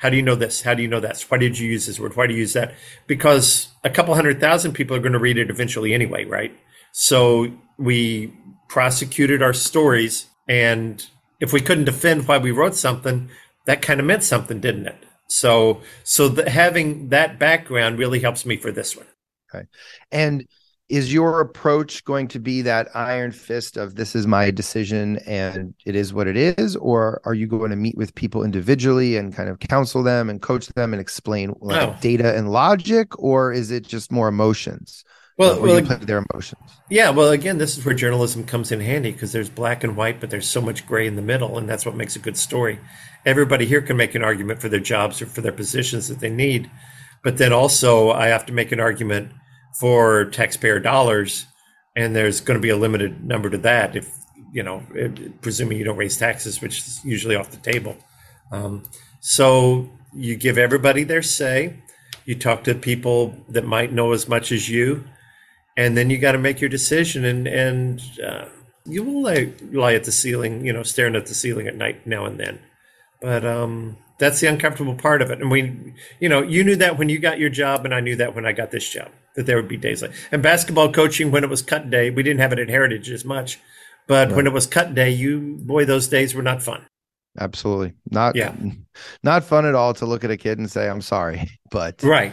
how 0.02 0.10
do 0.10 0.16
you 0.16 0.22
know 0.22 0.34
this? 0.34 0.62
How 0.62 0.74
do 0.74 0.82
you 0.82 0.88
know 0.88 0.98
that? 0.98 1.20
Why 1.28 1.38
did 1.38 1.56
you 1.56 1.70
use 1.70 1.86
this 1.86 2.00
word? 2.00 2.16
Why 2.16 2.26
do 2.26 2.34
you 2.34 2.40
use 2.40 2.54
that? 2.54 2.74
Because 3.06 3.68
a 3.84 3.88
couple 3.88 4.16
hundred 4.16 4.40
thousand 4.40 4.72
people 4.72 4.96
are 4.96 5.00
going 5.00 5.12
to 5.12 5.18
read 5.20 5.38
it 5.38 5.48
eventually 5.48 5.94
anyway, 5.94 6.24
right? 6.24 6.52
So 6.90 7.52
we 7.78 8.34
prosecuted 8.68 9.44
our 9.44 9.52
stories. 9.52 10.26
And 10.48 11.06
if 11.38 11.52
we 11.52 11.60
couldn't 11.60 11.84
defend 11.84 12.26
why 12.26 12.38
we 12.38 12.50
wrote 12.50 12.74
something, 12.74 13.30
that 13.66 13.80
kind 13.80 14.00
of 14.00 14.06
meant 14.06 14.24
something, 14.24 14.58
didn't 14.58 14.88
it? 14.88 15.04
So, 15.28 15.82
so 16.02 16.28
the, 16.28 16.50
having 16.50 17.10
that 17.10 17.38
background 17.38 18.00
really 18.00 18.18
helps 18.18 18.44
me 18.44 18.56
for 18.56 18.72
this 18.72 18.96
one. 18.96 19.06
Okay. 19.54 19.68
And 20.10 20.48
is 20.92 21.10
your 21.10 21.40
approach 21.40 22.04
going 22.04 22.28
to 22.28 22.38
be 22.38 22.60
that 22.60 22.86
iron 22.94 23.32
fist 23.32 23.78
of 23.78 23.94
this 23.94 24.14
is 24.14 24.26
my 24.26 24.50
decision 24.50 25.16
and 25.26 25.72
it 25.86 25.96
is 25.96 26.12
what 26.12 26.28
it 26.28 26.36
is 26.36 26.76
or 26.76 27.18
are 27.24 27.32
you 27.32 27.46
going 27.46 27.70
to 27.70 27.76
meet 27.76 27.96
with 27.96 28.14
people 28.14 28.44
individually 28.44 29.16
and 29.16 29.34
kind 29.34 29.48
of 29.48 29.58
counsel 29.58 30.02
them 30.02 30.28
and 30.28 30.42
coach 30.42 30.66
them 30.68 30.92
and 30.92 31.00
explain 31.00 31.54
like 31.60 31.80
oh. 31.80 31.96
data 32.02 32.36
and 32.36 32.52
logic 32.52 33.18
or 33.18 33.54
is 33.54 33.70
it 33.70 33.88
just 33.88 34.12
more 34.12 34.28
emotions? 34.28 35.02
Well, 35.38 35.62
well 35.62 35.80
you 35.80 35.86
play 35.86 35.96
their 35.96 36.22
emotions. 36.30 36.60
Yeah 36.90 37.08
well 37.08 37.30
again 37.30 37.56
this 37.56 37.78
is 37.78 37.86
where 37.86 37.94
journalism 37.94 38.44
comes 38.44 38.70
in 38.70 38.80
handy 38.80 39.12
because 39.12 39.32
there's 39.32 39.48
black 39.48 39.82
and 39.82 39.96
white 39.96 40.20
but 40.20 40.28
there's 40.28 40.46
so 40.46 40.60
much 40.60 40.86
gray 40.86 41.06
in 41.06 41.16
the 41.16 41.22
middle 41.22 41.56
and 41.56 41.66
that's 41.66 41.86
what 41.86 41.96
makes 41.96 42.16
a 42.16 42.18
good 42.18 42.36
story. 42.36 42.78
Everybody 43.24 43.64
here 43.64 43.80
can 43.80 43.96
make 43.96 44.14
an 44.14 44.22
argument 44.22 44.60
for 44.60 44.68
their 44.68 44.78
jobs 44.78 45.22
or 45.22 45.26
for 45.26 45.40
their 45.40 45.52
positions 45.52 46.08
that 46.08 46.20
they 46.20 46.28
need 46.28 46.70
but 47.22 47.38
then 47.38 47.52
also 47.52 48.10
i 48.10 48.26
have 48.26 48.44
to 48.44 48.52
make 48.52 48.72
an 48.72 48.80
argument 48.80 49.30
for 49.78 50.26
taxpayer 50.26 50.78
dollars, 50.78 51.46
and 51.96 52.14
there's 52.14 52.40
going 52.40 52.58
to 52.58 52.62
be 52.62 52.70
a 52.70 52.76
limited 52.76 53.24
number 53.24 53.50
to 53.50 53.58
that 53.58 53.96
if 53.96 54.22
you 54.52 54.62
know, 54.62 54.82
presuming 55.40 55.78
you 55.78 55.84
don't 55.84 55.96
raise 55.96 56.18
taxes, 56.18 56.60
which 56.60 56.78
is 56.78 57.00
usually 57.04 57.34
off 57.34 57.50
the 57.50 57.56
table. 57.56 57.96
Um, 58.52 58.84
so 59.20 59.88
you 60.12 60.36
give 60.36 60.58
everybody 60.58 61.04
their 61.04 61.22
say. 61.22 61.78
You 62.26 62.36
talk 62.36 62.62
to 62.64 62.74
people 62.74 63.34
that 63.48 63.64
might 63.64 63.92
know 63.92 64.12
as 64.12 64.28
much 64.28 64.52
as 64.52 64.68
you, 64.68 65.04
and 65.76 65.96
then 65.96 66.10
you 66.10 66.18
got 66.18 66.32
to 66.32 66.38
make 66.38 66.60
your 66.60 66.70
decision. 66.70 67.24
And 67.24 67.48
and 67.48 68.02
uh, 68.24 68.44
you 68.84 69.02
will 69.02 69.22
lie, 69.22 69.52
lie 69.72 69.94
at 69.94 70.04
the 70.04 70.12
ceiling, 70.12 70.64
you 70.64 70.72
know, 70.72 70.82
staring 70.82 71.16
at 71.16 71.26
the 71.26 71.34
ceiling 71.34 71.66
at 71.66 71.74
night 71.74 72.06
now 72.06 72.26
and 72.26 72.38
then. 72.38 72.60
But 73.20 73.44
um, 73.46 73.96
that's 74.18 74.40
the 74.40 74.48
uncomfortable 74.48 74.94
part 74.94 75.22
of 75.22 75.30
it. 75.30 75.40
And 75.40 75.50
we, 75.50 75.94
you 76.20 76.28
know, 76.28 76.42
you 76.42 76.62
knew 76.62 76.76
that 76.76 76.98
when 76.98 77.08
you 77.08 77.18
got 77.18 77.38
your 77.38 77.50
job, 77.50 77.84
and 77.84 77.94
I 77.94 78.00
knew 78.00 78.16
that 78.16 78.34
when 78.34 78.44
I 78.44 78.52
got 78.52 78.70
this 78.70 78.88
job 78.88 79.10
that 79.36 79.46
there 79.46 79.56
would 79.56 79.68
be 79.68 79.76
days 79.76 80.02
like 80.02 80.12
and 80.30 80.42
basketball 80.42 80.92
coaching 80.92 81.30
when 81.30 81.44
it 81.44 81.50
was 81.50 81.62
cut 81.62 81.90
day 81.90 82.10
we 82.10 82.22
didn't 82.22 82.40
have 82.40 82.52
it 82.52 82.58
at 82.58 82.68
heritage 82.68 83.10
as 83.10 83.24
much 83.24 83.58
but 84.06 84.28
right. 84.28 84.36
when 84.36 84.46
it 84.46 84.52
was 84.52 84.66
cut 84.66 84.94
day 84.94 85.10
you 85.10 85.58
boy 85.62 85.84
those 85.84 86.08
days 86.08 86.34
were 86.34 86.42
not 86.42 86.62
fun. 86.62 86.84
Absolutely. 87.38 87.94
Not 88.10 88.36
yeah. 88.36 88.54
not 89.22 89.44
fun 89.44 89.64
at 89.64 89.74
all 89.74 89.94
to 89.94 90.06
look 90.06 90.24
at 90.24 90.30
a 90.30 90.36
kid 90.36 90.58
and 90.58 90.70
say 90.70 90.88
i'm 90.88 91.02
sorry 91.02 91.48
but 91.70 92.02
right. 92.02 92.32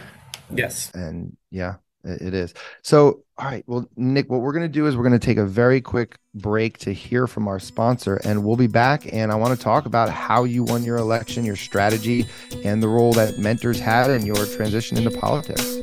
Yes. 0.54 0.90
And 0.94 1.36
yeah 1.50 1.76
it 2.02 2.32
is. 2.32 2.54
So 2.82 3.24
all 3.38 3.46
right 3.46 3.64
well 3.66 3.88
nick 3.96 4.28
what 4.30 4.40
we're 4.42 4.52
going 4.52 4.66
to 4.66 4.68
do 4.68 4.86
is 4.86 4.96
we're 4.96 5.02
going 5.02 5.18
to 5.18 5.26
take 5.26 5.38
a 5.38 5.46
very 5.46 5.80
quick 5.80 6.18
break 6.34 6.76
to 6.78 6.92
hear 6.92 7.26
from 7.26 7.48
our 7.48 7.58
sponsor 7.58 8.16
and 8.24 8.44
we'll 8.44 8.54
be 8.54 8.66
back 8.66 9.10
and 9.14 9.32
i 9.32 9.34
want 9.34 9.56
to 9.56 9.64
talk 9.64 9.86
about 9.86 10.10
how 10.10 10.44
you 10.44 10.62
won 10.62 10.84
your 10.84 10.98
election 10.98 11.42
your 11.42 11.56
strategy 11.56 12.26
and 12.64 12.82
the 12.82 12.88
role 12.88 13.14
that 13.14 13.38
mentors 13.38 13.80
had 13.80 14.10
in 14.10 14.26
your 14.26 14.44
transition 14.44 14.98
into 14.98 15.10
politics 15.10 15.80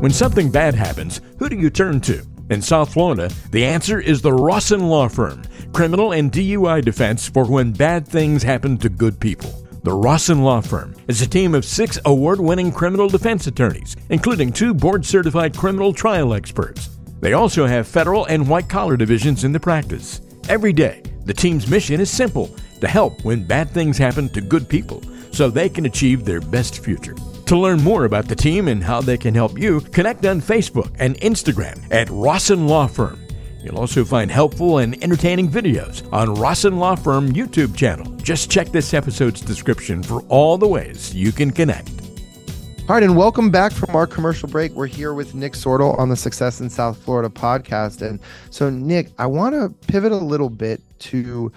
when 0.00 0.10
something 0.10 0.50
bad 0.50 0.74
happens, 0.74 1.20
who 1.38 1.50
do 1.50 1.56
you 1.56 1.68
turn 1.68 2.00
to? 2.00 2.24
In 2.48 2.62
South 2.62 2.94
Florida, 2.94 3.30
the 3.50 3.66
answer 3.66 4.00
is 4.00 4.22
the 4.22 4.32
Rawson 4.32 4.88
Law 4.88 5.08
Firm, 5.08 5.42
criminal 5.74 6.12
and 6.12 6.32
DUI 6.32 6.82
defense 6.82 7.28
for 7.28 7.44
when 7.44 7.72
bad 7.72 8.08
things 8.08 8.42
happen 8.42 8.78
to 8.78 8.88
good 8.88 9.20
people. 9.20 9.50
The 9.82 9.92
Rawson 9.92 10.42
Law 10.42 10.62
Firm 10.62 10.96
is 11.06 11.20
a 11.20 11.28
team 11.28 11.54
of 11.54 11.66
six 11.66 11.98
award 12.06 12.40
winning 12.40 12.72
criminal 12.72 13.08
defense 13.08 13.46
attorneys, 13.46 13.94
including 14.08 14.52
two 14.52 14.72
board 14.72 15.04
certified 15.04 15.54
criminal 15.54 15.92
trial 15.92 16.32
experts. 16.32 16.88
They 17.20 17.34
also 17.34 17.66
have 17.66 17.86
federal 17.86 18.24
and 18.24 18.48
white 18.48 18.70
collar 18.70 18.96
divisions 18.96 19.44
in 19.44 19.52
the 19.52 19.60
practice. 19.60 20.22
Every 20.48 20.72
day, 20.72 21.02
the 21.26 21.34
team's 21.34 21.68
mission 21.68 22.00
is 22.00 22.10
simple 22.10 22.56
to 22.80 22.88
help 22.88 23.22
when 23.22 23.44
bad 23.44 23.68
things 23.70 23.98
happen 23.98 24.30
to 24.30 24.40
good 24.40 24.66
people 24.66 25.02
so 25.30 25.50
they 25.50 25.68
can 25.68 25.84
achieve 25.84 26.24
their 26.24 26.40
best 26.40 26.82
future. 26.82 27.14
To 27.50 27.58
learn 27.58 27.82
more 27.82 28.04
about 28.04 28.28
the 28.28 28.36
team 28.36 28.68
and 28.68 28.80
how 28.80 29.00
they 29.00 29.18
can 29.18 29.34
help 29.34 29.58
you, 29.58 29.80
connect 29.80 30.24
on 30.24 30.40
Facebook 30.40 30.94
and 31.00 31.16
Instagram 31.16 31.84
at 31.90 32.08
Rawson 32.08 32.68
Law 32.68 32.86
Firm. 32.86 33.18
You'll 33.60 33.80
also 33.80 34.04
find 34.04 34.30
helpful 34.30 34.78
and 34.78 35.02
entertaining 35.02 35.48
videos 35.48 36.08
on 36.12 36.32
Rawson 36.36 36.78
Law 36.78 36.94
Firm 36.94 37.32
YouTube 37.32 37.76
channel. 37.76 38.08
Just 38.18 38.52
check 38.52 38.68
this 38.68 38.94
episode's 38.94 39.40
description 39.40 40.00
for 40.00 40.22
all 40.28 40.58
the 40.58 40.68
ways 40.68 41.12
you 41.12 41.32
can 41.32 41.50
connect. 41.50 41.90
All 42.88 42.94
right, 42.94 43.02
and 43.02 43.16
welcome 43.16 43.50
back 43.50 43.72
from 43.72 43.96
our 43.96 44.06
commercial 44.06 44.48
break. 44.48 44.70
We're 44.74 44.86
here 44.86 45.12
with 45.12 45.34
Nick 45.34 45.54
Sortal 45.54 45.98
on 45.98 46.08
the 46.08 46.14
Success 46.14 46.60
in 46.60 46.70
South 46.70 47.02
Florida 47.02 47.28
podcast. 47.28 48.00
And 48.00 48.20
so, 48.50 48.70
Nick, 48.70 49.08
I 49.18 49.26
want 49.26 49.56
to 49.56 49.74
pivot 49.88 50.12
a 50.12 50.16
little 50.16 50.50
bit 50.50 50.80
to 51.00 51.50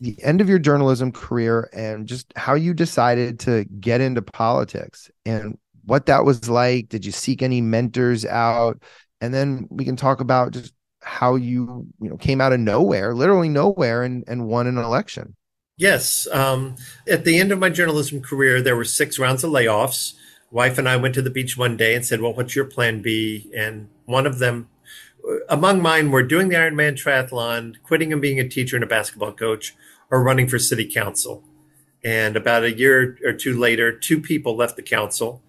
the 0.00 0.22
end 0.22 0.40
of 0.40 0.48
your 0.48 0.58
journalism 0.58 1.12
career 1.12 1.70
and 1.72 2.06
just 2.06 2.32
how 2.36 2.54
you 2.54 2.74
decided 2.74 3.40
to 3.40 3.64
get 3.80 4.00
into 4.00 4.22
politics 4.22 5.10
and 5.24 5.58
what 5.84 6.06
that 6.06 6.24
was 6.24 6.48
like. 6.48 6.88
Did 6.88 7.04
you 7.04 7.12
seek 7.12 7.42
any 7.42 7.60
mentors 7.60 8.24
out? 8.24 8.82
And 9.20 9.32
then 9.32 9.66
we 9.70 9.84
can 9.84 9.96
talk 9.96 10.20
about 10.20 10.52
just 10.52 10.74
how 11.00 11.36
you, 11.36 11.86
you 12.00 12.10
know, 12.10 12.16
came 12.16 12.40
out 12.40 12.52
of 12.52 12.60
nowhere, 12.60 13.14
literally 13.14 13.48
nowhere, 13.48 14.02
and, 14.02 14.24
and 14.26 14.46
won 14.46 14.66
an 14.66 14.76
election. 14.76 15.34
Yes. 15.78 16.26
Um, 16.32 16.76
at 17.08 17.24
the 17.24 17.38
end 17.38 17.52
of 17.52 17.58
my 17.58 17.70
journalism 17.70 18.20
career, 18.20 18.60
there 18.60 18.76
were 18.76 18.84
six 18.84 19.18
rounds 19.18 19.44
of 19.44 19.50
layoffs. 19.50 20.14
Wife 20.50 20.78
and 20.78 20.88
I 20.88 20.96
went 20.96 21.14
to 21.14 21.22
the 21.22 21.30
beach 21.30 21.56
one 21.56 21.76
day 21.76 21.94
and 21.94 22.04
said, 22.04 22.20
Well, 22.20 22.32
what's 22.32 22.56
your 22.56 22.64
plan 22.64 23.02
B? 23.02 23.50
And 23.54 23.88
one 24.04 24.26
of 24.26 24.38
them, 24.38 24.68
among 25.48 25.82
mine, 25.82 26.10
were 26.10 26.22
doing 26.22 26.48
the 26.48 26.56
Ironman 26.56 26.94
triathlon, 26.94 27.76
quitting 27.82 28.12
and 28.12 28.22
being 28.22 28.40
a 28.40 28.48
teacher 28.48 28.76
and 28.76 28.84
a 28.84 28.88
basketball 28.88 29.32
coach, 29.32 29.74
or 30.10 30.22
running 30.22 30.48
for 30.48 30.58
city 30.58 30.90
council. 30.90 31.42
And 32.04 32.36
about 32.36 32.64
a 32.64 32.76
year 32.76 33.18
or 33.24 33.32
two 33.32 33.58
later, 33.58 33.90
two 33.90 34.20
people 34.20 34.56
left 34.56 34.76
the 34.76 34.82
council. 34.82 35.42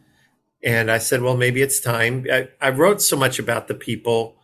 And 0.63 0.89
I 0.89 0.97
said, 0.97 1.21
well, 1.21 1.37
maybe 1.37 1.61
it's 1.61 1.79
time. 1.79 2.25
I, 2.31 2.49
I 2.59 2.71
wrote 2.71 3.01
so 3.01 3.15
much 3.15 3.37
about 3.37 3.67
the 3.67 3.75
people 3.75 4.37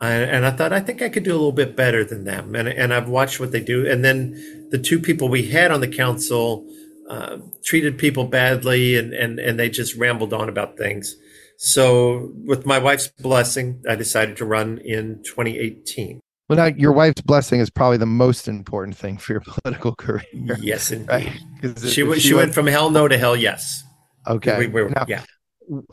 and, 0.00 0.30
and, 0.30 0.46
I 0.46 0.50
thought, 0.50 0.72
I 0.72 0.80
think 0.80 1.02
I 1.02 1.10
could 1.10 1.24
do 1.24 1.32
a 1.32 1.36
little 1.36 1.52
bit 1.52 1.76
better 1.76 2.04
than 2.04 2.24
them. 2.24 2.54
And, 2.54 2.68
and 2.68 2.94
I've 2.94 3.08
watched 3.08 3.38
what 3.38 3.52
they 3.52 3.60
do. 3.60 3.86
And 3.86 4.02
then 4.02 4.68
the 4.70 4.78
two 4.78 4.98
people 4.98 5.28
we 5.28 5.48
had 5.48 5.70
on 5.70 5.82
the 5.82 5.88
council 5.88 6.66
uh, 7.08 7.38
treated 7.62 7.98
people 7.98 8.24
badly 8.24 8.96
and, 8.96 9.12
and, 9.12 9.38
and 9.38 9.58
they 9.58 9.68
just 9.68 9.96
rambled 9.96 10.32
on 10.32 10.48
about 10.48 10.78
things. 10.78 11.16
So, 11.62 12.32
with 12.46 12.64
my 12.64 12.78
wife's 12.78 13.08
blessing, 13.08 13.82
I 13.86 13.94
decided 13.94 14.38
to 14.38 14.46
run 14.46 14.78
in 14.78 15.22
2018. 15.24 16.18
Well, 16.48 16.56
now 16.56 16.74
your 16.74 16.90
wife's 16.90 17.20
blessing 17.20 17.60
is 17.60 17.68
probably 17.68 17.98
the 17.98 18.06
most 18.06 18.48
important 18.48 18.96
thing 18.96 19.18
for 19.18 19.34
your 19.34 19.40
political 19.46 19.94
career. 19.94 20.24
Yes, 20.32 20.90
indeed. 20.90 21.10
Right? 21.10 21.40
She, 21.82 21.88
she, 21.90 21.90
she 21.90 22.02
went, 22.32 22.46
went, 22.46 22.54
from 22.54 22.66
hell 22.66 22.88
no 22.88 23.06
to 23.08 23.18
hell 23.18 23.36
yes. 23.36 23.84
Okay. 24.26 24.58
We, 24.58 24.68
we, 24.68 24.84
now, 24.88 25.04
yeah. 25.06 25.22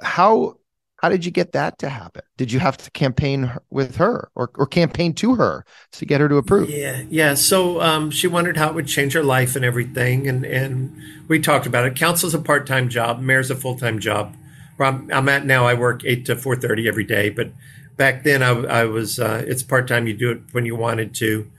How 0.01 0.55
how 0.95 1.09
did 1.09 1.25
you 1.25 1.31
get 1.31 1.51
that 1.51 1.77
to 1.79 1.89
happen? 1.89 2.21
Did 2.37 2.49
you 2.49 2.59
have 2.59 2.77
to 2.77 2.89
campaign 2.91 3.51
with 3.69 3.97
her 3.97 4.29
or, 4.35 4.49
or 4.55 4.67
campaign 4.67 5.13
to 5.15 5.35
her 5.35 5.65
to 5.91 6.05
get 6.05 6.21
her 6.21 6.29
to 6.29 6.37
approve? 6.37 6.69
Yeah, 6.69 7.03
yeah. 7.09 7.33
So 7.33 7.81
um, 7.81 8.09
she 8.09 8.27
wondered 8.27 8.55
how 8.55 8.69
it 8.69 8.75
would 8.75 8.87
change 8.87 9.11
her 9.13 9.23
life 9.23 9.57
and 9.57 9.65
everything, 9.65 10.29
and 10.29 10.45
and 10.45 10.97
we 11.27 11.41
talked 11.41 11.65
about 11.65 11.85
it. 11.85 11.97
Council's 11.97 12.33
a 12.33 12.39
part 12.39 12.65
time 12.65 12.87
job, 12.87 13.19
mayor's 13.19 13.51
a 13.51 13.55
full 13.55 13.77
time 13.77 13.99
job. 13.99 14.33
Where 14.77 14.89
I'm, 14.89 15.11
I'm, 15.11 15.29
at 15.29 15.45
now, 15.45 15.65
I 15.65 15.73
work 15.73 16.03
eight 16.05 16.25
to 16.27 16.35
four 16.35 16.55
thirty 16.55 16.87
every 16.87 17.03
day, 17.03 17.29
but 17.29 17.51
back 17.97 18.23
then 18.23 18.41
I, 18.41 18.49
I 18.49 18.85
was 18.85 19.19
uh, 19.19 19.43
it's 19.45 19.63
part 19.63 19.87
time. 19.87 20.07
You 20.07 20.13
do 20.13 20.31
it 20.31 20.41
when 20.51 20.65
you 20.65 20.75
wanted 20.75 21.13
to, 21.15 21.51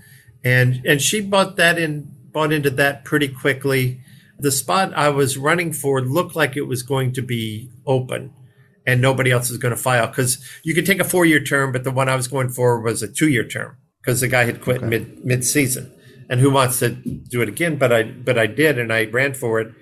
and 0.42 0.80
and 0.86 1.02
she 1.02 1.20
bought 1.20 1.56
that 1.56 1.78
in 1.78 2.14
bought 2.32 2.52
into 2.52 2.70
that 2.70 3.04
pretty 3.04 3.28
quickly. 3.28 4.00
The 4.38 4.52
spot 4.52 4.94
I 4.94 5.08
was 5.08 5.36
running 5.36 5.72
for 5.72 6.00
looked 6.00 6.36
like 6.36 6.56
it 6.56 6.62
was 6.62 6.82
going 6.82 7.12
to 7.14 7.22
be 7.22 7.70
open 7.84 8.32
and 8.88 9.02
nobody 9.02 9.30
else 9.30 9.50
was 9.50 9.58
going 9.58 9.74
to 9.74 9.80
file 9.80 10.06
because 10.06 10.42
you 10.62 10.74
could 10.74 10.86
take 10.86 10.98
a 10.98 11.04
four 11.04 11.26
year 11.26 11.44
term, 11.44 11.72
but 11.72 11.84
the 11.84 11.90
one 11.90 12.08
I 12.08 12.16
was 12.16 12.26
going 12.26 12.48
for 12.48 12.80
was 12.80 13.02
a 13.02 13.12
two 13.12 13.28
year 13.28 13.44
term 13.44 13.76
because 14.00 14.22
the 14.22 14.28
guy 14.28 14.44
had 14.44 14.62
quit 14.62 14.78
okay. 14.78 14.86
mid 14.86 15.24
mid 15.24 15.44
season. 15.44 15.92
And 16.30 16.40
who 16.40 16.50
wants 16.50 16.78
to 16.78 16.90
do 16.90 17.42
it 17.42 17.48
again? 17.50 17.76
But 17.76 17.92
I 17.92 18.02
but 18.02 18.38
I 18.38 18.46
did, 18.46 18.78
and 18.78 18.90
I 18.90 19.04
ran 19.04 19.34
for 19.34 19.60
it, 19.60 19.74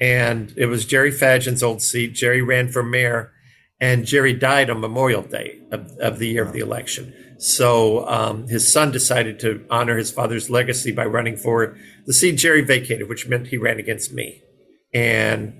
and 0.00 0.52
it 0.56 0.66
was 0.66 0.84
Jerry 0.84 1.10
Fadgen's 1.10 1.62
old 1.62 1.82
seat. 1.82 2.14
Jerry 2.14 2.42
ran 2.42 2.68
for 2.68 2.82
mayor, 2.82 3.32
and 3.80 4.06
Jerry 4.06 4.32
died 4.32 4.70
on 4.70 4.80
Memorial 4.80 5.22
Day 5.22 5.60
of, 5.70 5.90
of 5.98 6.18
the 6.18 6.28
year 6.28 6.42
of 6.42 6.52
the 6.52 6.60
election. 6.60 7.14
So 7.38 8.08
um, 8.08 8.48
his 8.48 8.70
son 8.70 8.90
decided 8.90 9.38
to 9.40 9.64
honor 9.70 9.96
his 9.98 10.10
father's 10.10 10.48
legacy 10.48 10.92
by 10.92 11.04
running 11.04 11.36
for 11.36 11.76
the 12.06 12.14
seat 12.14 12.36
Jerry 12.36 12.62
vacated, 12.62 13.08
which 13.08 13.28
meant 13.28 13.48
he 13.48 13.58
ran 13.58 13.78
against 13.78 14.12
me. 14.12 14.42
And 14.94 15.52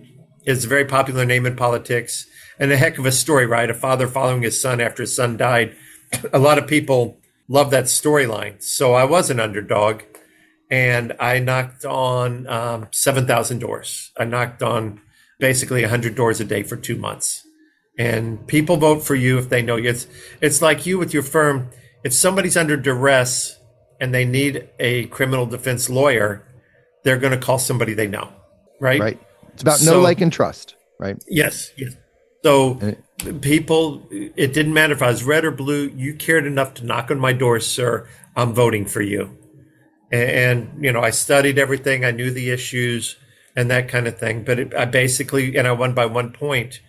it's 0.44 0.64
a 0.64 0.68
very 0.68 0.86
popular 0.86 1.26
name 1.26 1.44
in 1.44 1.56
politics 1.56 2.26
and 2.58 2.72
a 2.72 2.76
heck 2.76 2.98
of 2.98 3.04
a 3.04 3.12
story, 3.12 3.46
right? 3.46 3.68
A 3.68 3.74
father 3.74 4.06
following 4.06 4.42
his 4.42 4.60
son 4.60 4.80
after 4.80 5.02
his 5.02 5.14
son 5.14 5.36
died. 5.36 5.76
A 6.32 6.38
lot 6.38 6.56
of 6.58 6.66
people 6.66 7.18
love 7.48 7.70
that 7.70 7.84
storyline. 7.84 8.62
So 8.62 8.94
I 8.94 9.04
was 9.04 9.28
an 9.28 9.40
underdog 9.40 10.02
and 10.70 11.14
I 11.20 11.38
knocked 11.38 11.84
on 11.84 12.46
um, 12.48 12.88
7,000 12.90 13.58
doors. 13.58 14.12
I 14.18 14.24
knocked 14.24 14.62
on 14.62 15.00
basically 15.38 15.82
100 15.82 16.14
doors 16.14 16.40
a 16.40 16.44
day 16.44 16.62
for 16.62 16.76
two 16.76 16.96
months. 16.96 17.46
And 17.98 18.46
people 18.46 18.76
vote 18.76 19.02
for 19.02 19.14
you 19.14 19.38
if 19.38 19.48
they 19.48 19.62
know 19.62 19.76
you. 19.76 19.88
It's, 19.88 20.06
it's 20.40 20.60
like 20.60 20.84
you 20.84 20.98
with 20.98 21.14
your 21.14 21.22
firm. 21.22 21.70
If 22.04 22.12
somebody's 22.12 22.56
under 22.56 22.76
duress 22.76 23.58
and 24.00 24.12
they 24.12 24.24
need 24.24 24.68
a 24.78 25.06
criminal 25.06 25.46
defense 25.46 25.88
lawyer, 25.88 26.46
they're 27.04 27.18
going 27.18 27.38
to 27.38 27.44
call 27.44 27.58
somebody 27.58 27.94
they 27.94 28.06
know, 28.08 28.28
right? 28.80 29.00
Right. 29.00 29.20
It's 29.54 29.62
about 29.62 29.78
so, 29.78 29.92
know, 29.92 30.00
like, 30.00 30.20
and 30.20 30.32
trust, 30.32 30.74
right? 30.98 31.16
Yes. 31.28 31.70
Yes. 31.76 31.94
So 32.44 32.78
people, 33.40 34.06
it 34.10 34.52
didn't 34.52 34.74
matter 34.74 34.92
if 34.92 35.02
I 35.02 35.08
was 35.08 35.24
red 35.24 35.44
or 35.44 35.50
blue. 35.50 35.90
You 35.96 36.14
cared 36.14 36.46
enough 36.46 36.74
to 36.74 36.84
knock 36.84 37.10
on 37.10 37.18
my 37.18 37.32
door, 37.32 37.58
sir. 37.60 38.06
I'm 38.36 38.52
voting 38.52 38.84
for 38.84 39.00
you. 39.00 39.36
And, 40.10 40.30
and 40.30 40.84
you 40.84 40.92
know, 40.92 41.00
I 41.00 41.10
studied 41.10 41.58
everything. 41.58 42.04
I 42.04 42.10
knew 42.10 42.30
the 42.30 42.50
issues 42.50 43.16
and 43.54 43.70
that 43.70 43.88
kind 43.88 44.06
of 44.06 44.18
thing. 44.18 44.44
But 44.44 44.58
it, 44.58 44.74
I 44.74 44.84
basically, 44.84 45.56
and 45.56 45.66
I 45.66 45.72
won 45.72 45.94
by 45.94 46.06
one 46.06 46.32
point, 46.32 46.80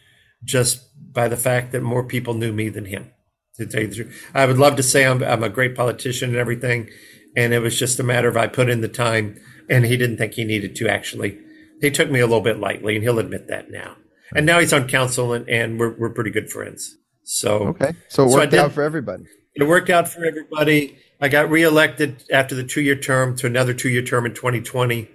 just 0.44 0.82
by 1.14 1.28
the 1.28 1.38
fact 1.38 1.72
that 1.72 1.82
more 1.82 2.04
people 2.04 2.34
knew 2.34 2.54
me 2.54 2.70
than 2.70 2.86
him. 2.86 3.12
To 3.56 3.66
tell 3.66 3.82
you 3.82 3.88
the 3.88 3.96
truth, 3.96 4.30
I 4.36 4.46
would 4.46 4.60
love 4.60 4.76
to 4.76 4.84
say 4.84 5.04
I'm, 5.04 5.24
I'm 5.24 5.42
a 5.42 5.50
great 5.50 5.76
politician 5.76 6.30
and 6.30 6.38
everything, 6.38 6.92
and 7.36 7.54
it 7.54 7.60
was 7.60 7.80
just 7.80 8.00
a 8.00 8.04
matter 8.04 8.28
of 8.28 8.38
I 8.38 8.46
put 8.46 8.70
in 8.70 8.82
the 8.82 8.88
time, 8.88 9.42
and 9.68 9.84
he 9.84 9.98
didn't 9.98 10.18
think 10.18 10.34
he 10.34 10.44
needed 10.44 10.76
to 10.76 10.88
actually. 10.88 11.40
He 11.82 11.90
took 11.90 12.12
me 12.12 12.20
a 12.20 12.28
little 12.28 12.44
bit 12.44 12.60
lightly, 12.60 12.94
and 12.94 13.04
he'll 13.04 13.18
admit 13.18 13.48
that 13.48 13.72
now 13.72 13.96
and 14.36 14.46
now 14.46 14.60
he's 14.60 14.74
on 14.74 14.88
council, 14.88 15.34
and, 15.34 15.48
and 15.50 15.80
we're 15.80 15.96
we're 15.98 16.10
pretty 16.10 16.32
good 16.32 16.50
friends. 16.50 16.98
So 17.24 17.70
okay, 17.70 17.94
so 18.10 18.26
it 18.26 18.32
worked 18.32 18.54
so 18.54 18.66
out 18.66 18.72
for 18.72 18.84
everybody. 18.84 19.26
It 19.56 19.64
worked 19.64 19.90
out 19.90 20.08
for 20.08 20.26
everybody. 20.26 20.98
I 21.20 21.30
got 21.30 21.50
reelected 21.50 22.24
after 22.32 22.56
the 22.56 22.64
two 22.64 22.82
year 22.82 22.96
term 22.96 23.36
to 23.38 23.48
another 23.48 23.74
two 23.74 23.90
year 23.90 24.04
term 24.04 24.26
in 24.26 24.34
2020. 24.34 25.10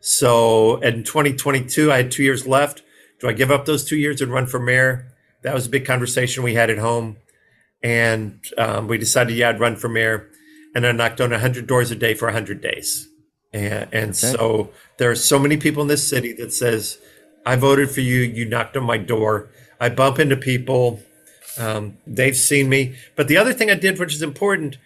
So 0.00 0.76
in 0.76 1.02
2022, 1.02 1.90
I 1.90 1.96
had 1.98 2.10
two 2.10 2.22
years 2.22 2.46
left. 2.46 2.82
Do 3.20 3.28
I 3.28 3.32
give 3.32 3.50
up 3.50 3.64
those 3.64 3.84
two 3.84 3.96
years 3.96 4.20
and 4.20 4.32
run 4.32 4.46
for 4.46 4.60
mayor? 4.60 5.12
That 5.42 5.54
was 5.54 5.66
a 5.66 5.70
big 5.70 5.84
conversation 5.84 6.42
we 6.42 6.54
had 6.54 6.70
at 6.70 6.78
home, 6.78 7.16
and 7.82 8.40
um, 8.56 8.88
we 8.88 8.98
decided, 8.98 9.36
yeah, 9.36 9.50
I'd 9.50 9.60
run 9.60 9.76
for 9.76 9.88
mayor. 9.88 10.28
And 10.74 10.86
I 10.86 10.92
knocked 10.92 11.20
on 11.20 11.30
100 11.30 11.66
doors 11.66 11.90
a 11.90 11.96
day 11.96 12.14
for 12.14 12.26
100 12.26 12.60
days. 12.60 13.08
And, 13.52 13.88
and 13.92 14.10
okay. 14.10 14.12
so 14.12 14.70
there 14.98 15.10
are 15.10 15.16
so 15.16 15.38
many 15.38 15.56
people 15.56 15.82
in 15.82 15.88
this 15.88 16.06
city 16.06 16.32
that 16.34 16.52
says 16.52 16.98
I 17.46 17.56
voted 17.56 17.90
for 17.90 18.00
you. 18.00 18.20
You 18.20 18.44
knocked 18.44 18.76
on 18.76 18.84
my 18.84 18.98
door. 18.98 19.48
I 19.80 19.88
bump 19.88 20.18
into 20.18 20.36
people. 20.36 21.00
Um, 21.58 21.96
they've 22.06 22.36
seen 22.36 22.68
me. 22.68 22.96
But 23.16 23.28
the 23.28 23.38
other 23.38 23.52
thing 23.52 23.70
I 23.70 23.74
did, 23.74 23.98
which 23.98 24.14
is 24.14 24.22
important, 24.22 24.76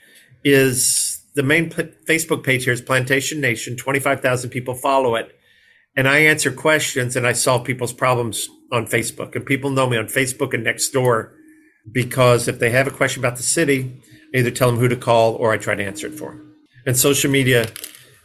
is 0.45 1.23
the 1.35 1.43
main 1.43 1.71
p- 1.71 1.91
Facebook 2.07 2.43
page 2.45 2.65
here 2.65 2.73
is 2.73 2.81
Plantation 2.81 3.41
Nation. 3.41 3.77
25,000 3.77 4.51
people 4.51 4.75
follow 4.75 5.15
it. 5.15 5.37
And 5.97 6.09
I 6.09 6.19
answer 6.19 6.51
questions 6.51 7.17
and 7.17 7.27
I 7.27 7.33
solve 7.33 7.65
people's 7.65 7.93
problems 7.93 8.49
on 8.71 8.87
Facebook. 8.87 9.35
And 9.37 9.45
people 9.45 9.71
know 9.71 9.89
me 9.89 9.97
on 9.97 10.07
Facebook 10.07 10.55
and 10.55 10.65
next 10.65 10.91
door 10.91 11.35
because 11.91 12.49
if 12.49 12.59
they 12.59 12.71
have 12.71 12.87
a 12.87 12.91
question 12.91 13.21
about 13.21 13.37
the 13.37 13.43
city, 13.43 14.01
I 14.35 14.39
either 14.39 14.51
tell 14.51 14.71
them 14.71 14.79
who 14.79 14.89
to 14.89 14.97
call 14.97 15.35
or 15.35 15.53
I 15.53 15.59
try 15.59 15.75
to 15.75 15.85
answer 15.85 16.07
it 16.07 16.15
for 16.15 16.31
them. 16.31 16.55
And 16.87 16.97
social 16.97 17.31
media 17.31 17.67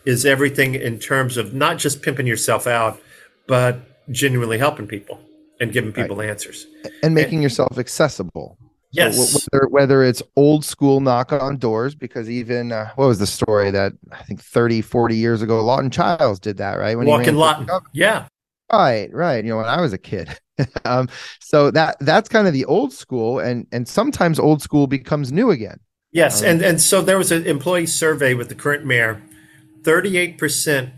is 0.05 0.25
everything 0.25 0.75
in 0.75 0.99
terms 0.99 1.37
of 1.37 1.53
not 1.53 1.77
just 1.77 2.01
pimping 2.01 2.27
yourself 2.27 2.65
out, 2.65 3.01
but 3.47 3.79
genuinely 4.09 4.57
helping 4.57 4.87
people 4.87 5.19
and 5.59 5.73
giving 5.73 5.91
people 5.91 6.15
right. 6.15 6.29
answers 6.29 6.65
and 7.03 7.13
making 7.13 7.35
and, 7.35 7.43
yourself 7.43 7.77
accessible. 7.77 8.57
Yes. 8.97 9.33
So 9.33 9.39
whether, 9.51 9.67
whether 9.67 10.03
it's 10.03 10.23
old 10.35 10.65
school 10.65 10.99
knock 10.99 11.31
on 11.31 11.57
doors, 11.57 11.93
because 11.93 12.29
even, 12.29 12.71
uh, 12.71 12.89
what 12.95 13.07
was 13.07 13.19
the 13.19 13.27
story 13.27 13.69
that 13.69 13.93
I 14.11 14.23
think 14.23 14.41
30, 14.41 14.81
40 14.81 15.15
years 15.15 15.41
ago, 15.41 15.63
Lawton 15.63 15.91
Chiles 15.91 16.39
did 16.39 16.57
that, 16.57 16.75
right? 16.75 16.97
When 16.97 17.05
Walking 17.05 17.35
Lawton. 17.35 17.69
Yeah. 17.93 18.27
Right. 18.71 19.13
Right. 19.13 19.45
You 19.45 19.51
know, 19.51 19.57
when 19.57 19.67
I 19.67 19.81
was 19.81 19.93
a 19.93 19.97
kid. 19.97 20.37
um, 20.85 21.07
so 21.39 21.69
that, 21.71 21.97
that's 21.99 22.27
kind 22.27 22.47
of 22.47 22.53
the 22.53 22.65
old 22.65 22.91
school 22.91 23.39
and, 23.39 23.67
and 23.71 23.87
sometimes 23.87 24.39
old 24.39 24.61
school 24.61 24.87
becomes 24.87 25.31
new 25.31 25.51
again. 25.51 25.79
Yes. 26.11 26.41
Um, 26.41 26.49
and, 26.49 26.61
and 26.63 26.81
so 26.81 27.01
there 27.01 27.19
was 27.19 27.31
an 27.31 27.45
employee 27.45 27.85
survey 27.85 28.33
with 28.33 28.49
the 28.49 28.55
current 28.55 28.83
mayor. 28.83 29.21
38% 29.83 30.91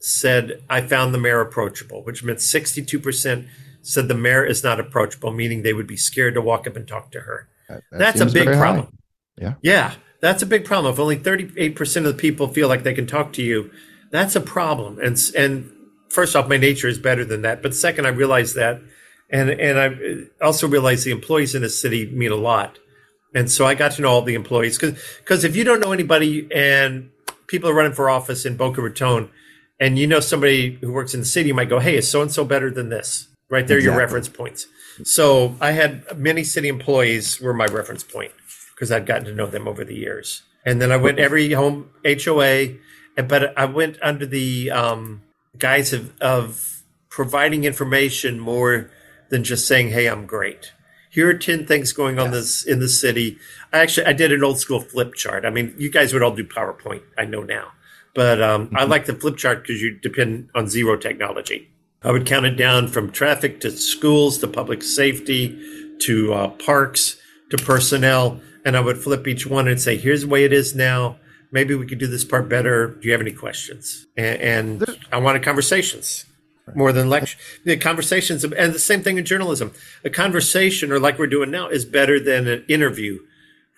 said, 0.00 0.62
I 0.68 0.80
found 0.80 1.14
the 1.14 1.18
mayor 1.18 1.40
approachable, 1.40 2.02
which 2.02 2.24
meant 2.24 2.40
62% 2.40 3.46
said 3.86 4.08
the 4.08 4.14
mayor 4.14 4.44
is 4.44 4.64
not 4.64 4.80
approachable, 4.80 5.32
meaning 5.32 5.62
they 5.62 5.72
would 5.72 5.86
be 5.86 5.96
scared 5.96 6.34
to 6.34 6.40
walk 6.40 6.66
up 6.66 6.76
and 6.76 6.86
talk 6.86 7.12
to 7.12 7.20
her. 7.20 7.48
That, 7.68 7.82
that 7.90 7.98
that's 7.98 8.20
a 8.20 8.26
big 8.26 8.46
problem. 8.46 8.86
High. 8.86 8.90
Yeah. 9.36 9.54
Yeah. 9.62 9.94
That's 10.20 10.42
a 10.42 10.46
big 10.46 10.64
problem. 10.64 10.92
If 10.92 10.98
only 10.98 11.18
38% 11.18 11.96
of 11.98 12.04
the 12.04 12.14
people 12.14 12.48
feel 12.48 12.68
like 12.68 12.82
they 12.82 12.94
can 12.94 13.06
talk 13.06 13.32
to 13.34 13.42
you, 13.42 13.70
that's 14.10 14.36
a 14.36 14.40
problem. 14.40 14.98
And, 14.98 15.18
and 15.36 15.70
first 16.08 16.34
off, 16.34 16.48
my 16.48 16.56
nature 16.56 16.88
is 16.88 16.98
better 16.98 17.24
than 17.24 17.42
that. 17.42 17.62
But 17.62 17.74
second, 17.74 18.06
I 18.06 18.10
realize 18.10 18.54
that. 18.54 18.80
And, 19.30 19.50
and 19.50 19.78
I 19.78 19.86
uh, 19.88 20.44
also 20.44 20.66
realize 20.68 21.04
the 21.04 21.10
employees 21.10 21.54
in 21.54 21.62
the 21.62 21.68
city 21.68 22.06
mean 22.06 22.32
a 22.32 22.36
lot. 22.36 22.78
And 23.34 23.50
so 23.50 23.66
I 23.66 23.74
got 23.74 23.92
to 23.92 24.02
know 24.02 24.08
all 24.08 24.22
the 24.22 24.34
employees 24.34 24.78
because, 24.78 24.98
because 25.18 25.44
if 25.44 25.56
you 25.56 25.64
don't 25.64 25.80
know 25.80 25.92
anybody 25.92 26.48
and 26.54 27.10
people 27.46 27.68
are 27.68 27.74
running 27.74 27.92
for 27.92 28.08
office 28.08 28.46
in 28.46 28.56
Boca 28.56 28.80
Raton, 28.80 29.28
and 29.80 29.98
you 29.98 30.06
know 30.06 30.20
somebody 30.20 30.78
who 30.80 30.92
works 30.92 31.14
in 31.14 31.20
the 31.20 31.26
city 31.26 31.48
you 31.48 31.54
might 31.54 31.68
go, 31.68 31.80
"Hey, 31.80 31.96
is 31.96 32.08
so 32.08 32.22
and 32.22 32.32
so 32.32 32.44
better 32.44 32.70
than 32.70 32.88
this?" 32.90 33.28
Right 33.54 33.68
there, 33.68 33.78
exactly. 33.78 33.94
your 33.94 34.04
reference 34.04 34.28
points. 34.28 34.66
So 35.04 35.56
I 35.60 35.70
had 35.70 36.18
many 36.18 36.42
city 36.42 36.66
employees 36.66 37.40
were 37.40 37.54
my 37.54 37.66
reference 37.66 38.02
point 38.02 38.32
because 38.74 38.90
I'd 38.90 39.06
gotten 39.06 39.26
to 39.26 39.32
know 39.32 39.46
them 39.46 39.68
over 39.68 39.84
the 39.84 39.94
years. 39.94 40.42
And 40.66 40.82
then 40.82 40.90
I 40.90 40.96
went 40.96 41.20
every 41.20 41.52
home 41.52 41.90
HOA, 42.04 42.74
but 43.16 43.56
I 43.56 43.66
went 43.66 43.98
under 44.02 44.26
the 44.26 44.72
um, 44.72 45.22
guise 45.56 45.92
of, 45.92 46.20
of 46.20 46.82
providing 47.10 47.62
information 47.62 48.40
more 48.40 48.90
than 49.30 49.44
just 49.44 49.68
saying, 49.68 49.90
"Hey, 49.90 50.08
I'm 50.08 50.26
great." 50.26 50.72
Here 51.10 51.28
are 51.28 51.38
ten 51.38 51.64
things 51.64 51.92
going 51.92 52.18
on 52.18 52.32
this 52.32 52.64
in 52.64 52.80
the 52.80 52.88
city. 52.88 53.38
I 53.72 53.78
actually 53.78 54.06
I 54.06 54.14
did 54.14 54.32
an 54.32 54.42
old 54.42 54.58
school 54.58 54.80
flip 54.80 55.14
chart. 55.14 55.44
I 55.44 55.50
mean, 55.50 55.76
you 55.78 55.92
guys 55.92 56.12
would 56.12 56.24
all 56.24 56.34
do 56.34 56.42
PowerPoint. 56.42 57.02
I 57.16 57.24
know 57.24 57.44
now 57.44 57.70
but 58.14 58.40
um, 58.40 58.70
I 58.72 58.82
mm-hmm. 58.82 58.90
like 58.90 59.06
the 59.06 59.14
flip 59.14 59.36
chart 59.36 59.62
because 59.62 59.82
you 59.82 59.98
depend 59.98 60.48
on 60.54 60.68
zero 60.68 60.96
technology. 60.96 61.68
I 62.04 62.12
would 62.12 62.26
count 62.26 62.46
it 62.46 62.56
down 62.56 62.88
from 62.88 63.10
traffic 63.10 63.60
to 63.60 63.70
schools 63.70 64.38
to 64.38 64.46
public 64.46 64.82
safety 64.82 65.58
to 66.00 66.34
uh, 66.34 66.48
parks 66.48 67.16
to 67.50 67.56
personnel. 67.56 68.40
And 68.64 68.76
I 68.76 68.80
would 68.80 68.98
flip 68.98 69.26
each 69.26 69.46
one 69.46 69.68
and 69.68 69.80
say, 69.80 69.96
here's 69.96 70.22
the 70.22 70.28
way 70.28 70.44
it 70.44 70.52
is 70.52 70.74
now. 70.74 71.16
Maybe 71.50 71.74
we 71.74 71.86
could 71.86 71.98
do 71.98 72.06
this 72.06 72.24
part 72.24 72.48
better. 72.48 72.88
Do 72.88 73.06
you 73.06 73.12
have 73.12 73.20
any 73.20 73.32
questions? 73.32 74.06
And, 74.16 74.40
and 74.40 74.98
I 75.12 75.18
wanted 75.18 75.42
conversations 75.42 76.26
more 76.74 76.92
than 76.92 77.08
lecture. 77.08 77.38
The 77.64 77.76
conversations, 77.76 78.42
and 78.44 78.74
the 78.74 78.78
same 78.78 79.02
thing 79.02 79.18
in 79.18 79.24
journalism. 79.24 79.72
A 80.04 80.10
conversation, 80.10 80.92
or 80.92 80.98
like 80.98 81.18
we're 81.18 81.26
doing 81.26 81.50
now, 81.50 81.68
is 81.68 81.84
better 81.84 82.18
than 82.18 82.48
an 82.48 82.64
interview 82.68 83.18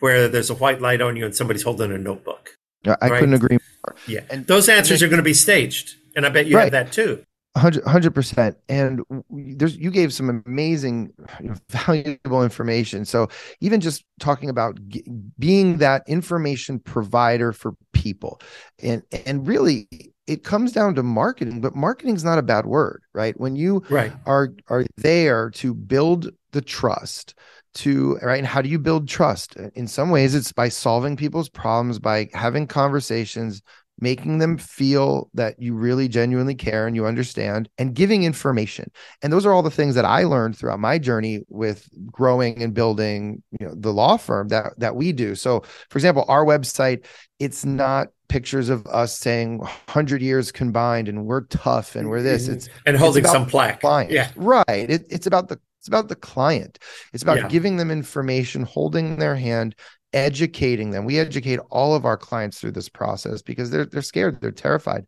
where 0.01 0.29
there's 0.29 0.51
a 0.51 0.55
white 0.55 0.81
light 0.81 1.01
on 1.01 1.17
you 1.17 1.25
and 1.25 1.35
somebody's 1.35 1.63
holding 1.63 1.93
a 1.93 1.99
notebook. 1.99 2.57
I 2.87 2.91
right? 3.09 3.21
couldn't 3.21 3.35
agree 3.35 3.59
more. 3.85 3.97
Yeah. 4.07 4.21
And 4.31 4.47
those 4.47 4.69
answers 4.69 5.03
are 5.03 5.09
going 5.09 5.19
to 5.19 5.25
be 5.25 5.35
staged. 5.35 5.97
And 6.15 6.25
I 6.25 6.29
bet 6.29 6.47
you 6.47 6.57
right. 6.57 6.73
have 6.73 6.73
that 6.73 6.93
too. 6.93 7.25
100 7.63 8.15
percent. 8.15 8.57
And 8.69 9.03
there's 9.31 9.77
you 9.77 9.91
gave 9.91 10.13
some 10.13 10.43
amazing 10.47 11.13
you 11.41 11.51
know, 11.51 11.57
valuable 11.71 12.43
information. 12.43 13.05
So 13.05 13.29
even 13.61 13.81
just 13.81 14.05
talking 14.21 14.51
about 14.51 14.79
g- 14.89 15.05
being 15.39 15.79
that 15.79 16.03
information 16.07 16.79
provider 16.79 17.53
for 17.53 17.75
people 17.93 18.41
and 18.83 19.03
and 19.25 19.47
really 19.47 19.89
it 20.27 20.45
comes 20.45 20.73
down 20.73 20.95
to 20.95 21.03
marketing 21.03 21.61
but 21.61 21.75
marketing 21.75 22.15
is 22.15 22.25
not 22.25 22.39
a 22.39 22.43
bad 22.43 22.67
word 22.67 23.03
right? 23.15 23.39
When 23.41 23.57
you 23.57 23.83
right. 23.89 24.13
are 24.27 24.53
are 24.69 24.85
there 24.99 25.51
to 25.51 25.73
build 25.73 26.29
the 26.53 26.61
trust 26.61 27.35
to 27.77 28.19
right? 28.23 28.39
And 28.39 28.47
how 28.47 28.61
do 28.61 28.69
you 28.69 28.79
build 28.79 29.09
trust? 29.09 29.57
In 29.75 29.87
some 29.87 30.11
ways 30.11 30.35
it's 30.35 30.53
by 30.53 30.69
solving 30.69 31.17
people's 31.17 31.49
problems 31.49 31.99
by 31.99 32.29
having 32.35 32.67
conversations 32.67 33.63
making 33.99 34.39
them 34.39 34.59
feel 34.59 35.31
that 35.35 35.61
you 35.61 35.75
really 35.75 36.09
genuinely 36.09 36.55
care 36.55 36.87
and 36.87 36.95
you 36.95 37.07
understand 37.07 37.69
and 37.79 37.95
giving 37.95 38.25
information. 38.25 38.91
And 39.23 39.33
those 39.33 39.47
are 39.47 39.53
all 39.53 39.63
the 39.63 39.71
things 39.71 39.95
that 39.95 40.05
i 40.05 40.25
learned 40.25 40.57
throughout 40.57 40.81
my 40.81 40.99
journey 40.99 41.41
with 41.49 41.89
growing 42.11 42.63
and 42.63 42.75
building 42.75 43.43
you 43.59 43.67
know 43.67 43.75
the 43.75 43.93
law 43.93 44.17
firm 44.17 44.49
that 44.49 44.73
that 44.79 44.97
we 44.97 45.13
do. 45.13 45.35
So 45.35 45.61
for 45.91 45.99
example 45.99 46.25
our 46.29 46.45
website 46.45 47.05
it's 47.39 47.65
not 47.65 48.09
pictures 48.29 48.69
of 48.69 48.87
us 48.87 49.17
saying 49.17 49.59
100 49.59 50.21
years 50.21 50.51
combined 50.51 51.09
and 51.09 51.27
we're 51.27 51.43
tough 51.47 51.97
and 51.97 52.09
we're 52.09 52.23
this. 52.23 52.49
It's 52.49 52.69
mm-hmm. 52.69 52.79
and 52.87 52.97
holding 52.97 53.25
it's 53.25 53.33
some 53.33 53.47
plaque. 53.47 53.81
client. 53.81 54.11
yeah. 54.11 54.31
Right. 54.37 54.65
It, 54.69 55.07
it's 55.11 55.27
about 55.27 55.49
the 55.49 55.61
it's 55.87 55.89
about 55.89 56.09
the 56.09 56.17
client. 56.17 56.81
It's 57.13 57.23
about 57.23 57.37
yeah. 57.37 57.49
giving 57.49 57.77
them 57.77 57.93
information 57.93 58.63
holding 58.63 59.19
their 59.19 59.37
hand 59.37 59.77
educating 60.17 60.91
them. 60.91 61.05
We 61.05 61.19
educate 61.19 61.61
all 61.71 61.95
of 61.95 62.07
our 62.07 62.17
clients 62.17 62.59
through 62.59 62.73
this 62.73 62.89
process 62.89 63.43
because 63.43 63.71
they're 63.71 63.85
they're 63.85 64.01
scared, 64.03 64.41
they're 64.41 64.51
terrified. 64.51 65.07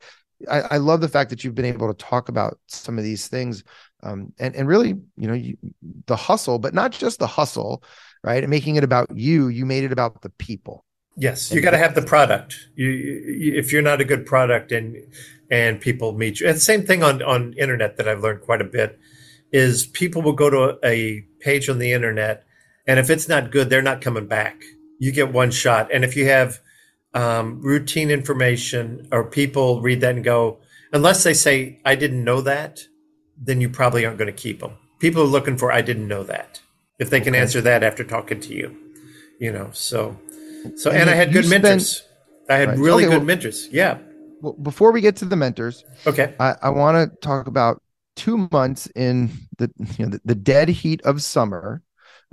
I, 0.49 0.61
I 0.61 0.77
love 0.77 1.01
the 1.01 1.09
fact 1.09 1.31
that 1.31 1.43
you've 1.43 1.55
been 1.55 1.65
able 1.65 1.93
to 1.93 2.05
talk 2.05 2.29
about 2.29 2.59
some 2.69 2.99
of 2.99 3.05
these 3.05 3.27
things, 3.27 3.65
um, 4.03 4.35
and 4.39 4.55
and 4.55 4.69
really, 4.69 4.91
you 5.17 5.27
know, 5.27 5.33
you, 5.33 5.57
the 6.07 6.15
hustle, 6.15 6.59
but 6.59 6.75
not 6.75 6.93
just 6.93 7.19
the 7.19 7.27
hustle, 7.27 7.83
right? 8.23 8.45
And 8.45 8.51
making 8.51 8.77
it 8.77 8.85
about 8.85 9.09
you, 9.17 9.49
you 9.49 9.65
made 9.65 9.83
it 9.83 9.93
about 9.93 10.21
the 10.21 10.31
people. 10.31 10.85
Yes, 11.17 11.51
you 11.51 11.63
got 11.63 11.73
to 11.73 11.79
have 11.79 11.95
the 11.97 12.03
product. 12.03 12.55
You, 12.77 12.89
you, 12.91 13.55
if 13.59 13.73
you're 13.73 13.83
not 13.83 14.03
a 14.03 14.05
good 14.05 14.27
product, 14.27 14.73
and 14.73 14.95
and 15.51 15.81
people 15.81 16.13
meet 16.13 16.39
you, 16.39 16.49
and 16.49 16.61
same 16.61 16.85
thing 16.85 17.03
on 17.03 17.23
on 17.23 17.55
internet 17.55 17.97
that 17.97 18.07
I've 18.07 18.21
learned 18.21 18.43
quite 18.43 18.61
a 18.61 18.65
bit 18.65 19.01
is 19.53 19.87
people 19.87 20.21
will 20.21 20.35
go 20.35 20.51
to 20.51 20.79
a, 20.85 20.87
a 20.87 21.21
page 21.41 21.71
on 21.71 21.79
the 21.79 21.93
internet, 21.93 22.45
and 22.87 23.01
if 23.01 23.09
it's 23.09 23.27
not 23.27 23.51
good, 23.51 23.71
they're 23.71 23.81
not 23.81 24.03
coming 24.03 24.27
back 24.27 24.63
you 24.99 25.13
get 25.13 25.33
one 25.33 25.51
shot. 25.51 25.91
And 25.93 26.05
if 26.05 26.17
you 26.17 26.27
have 26.27 26.61
um, 27.15 27.61
routine 27.61 28.11
information 28.11 29.09
or 29.13 29.25
people 29.25 29.81
read 29.81 30.01
that 30.01 30.15
and 30.15 30.25
go, 30.25 30.59
unless 30.93 31.25
they 31.25 31.35
say, 31.35 31.81
I 31.85 31.95
didn't 31.95 32.25
know 32.25 32.41
that, 32.43 32.81
then 33.41 33.61
you 33.61 33.69
probably 33.69 34.05
aren't 34.05 34.19
going 34.19 34.27
to 34.27 34.33
keep 34.33 34.61
them. 34.61 34.73
People 34.99 35.23
are 35.23 35.27
looking 35.27 35.57
for, 35.57 35.73
I 35.73 35.83
didn't 35.83 36.09
know 36.09 36.25
that. 36.25 36.61
If 36.99 37.11
they 37.11 37.21
can 37.21 37.35
okay. 37.35 37.41
answer 37.41 37.61
that 37.61 37.85
after 37.85 38.03
talking 38.03 38.41
to 38.41 38.53
you, 38.53 38.77
you 39.39 39.53
know, 39.53 39.71
so, 39.73 40.19
so, 40.75 40.91
and, 40.91 41.03
and 41.03 41.11
I 41.11 41.15
had 41.15 41.33
good 41.33 41.45
spent, 41.45 41.63
mentors. 41.63 42.03
I 42.51 42.57
had 42.57 42.71
right. 42.71 42.79
really 42.79 43.05
okay, 43.05 43.13
good 43.13 43.19
well, 43.19 43.27
mentors. 43.27 43.69
Yeah. 43.71 43.99
Well, 44.41 44.55
before 44.55 44.91
we 44.91 45.01
get 45.01 45.15
to 45.17 45.25
the 45.25 45.37
mentors, 45.37 45.85
okay, 46.07 46.35
I, 46.41 46.57
I 46.63 46.71
want 46.71 46.97
to 46.97 47.17
talk 47.21 47.47
about 47.47 47.81
two 48.17 48.49
months 48.51 48.89
in 48.97 49.31
the, 49.59 49.71
you 49.97 50.07
know, 50.07 50.11
the, 50.11 50.21
the 50.25 50.35
dead 50.35 50.69
heat 50.69 51.01
of 51.03 51.23
summer 51.23 51.83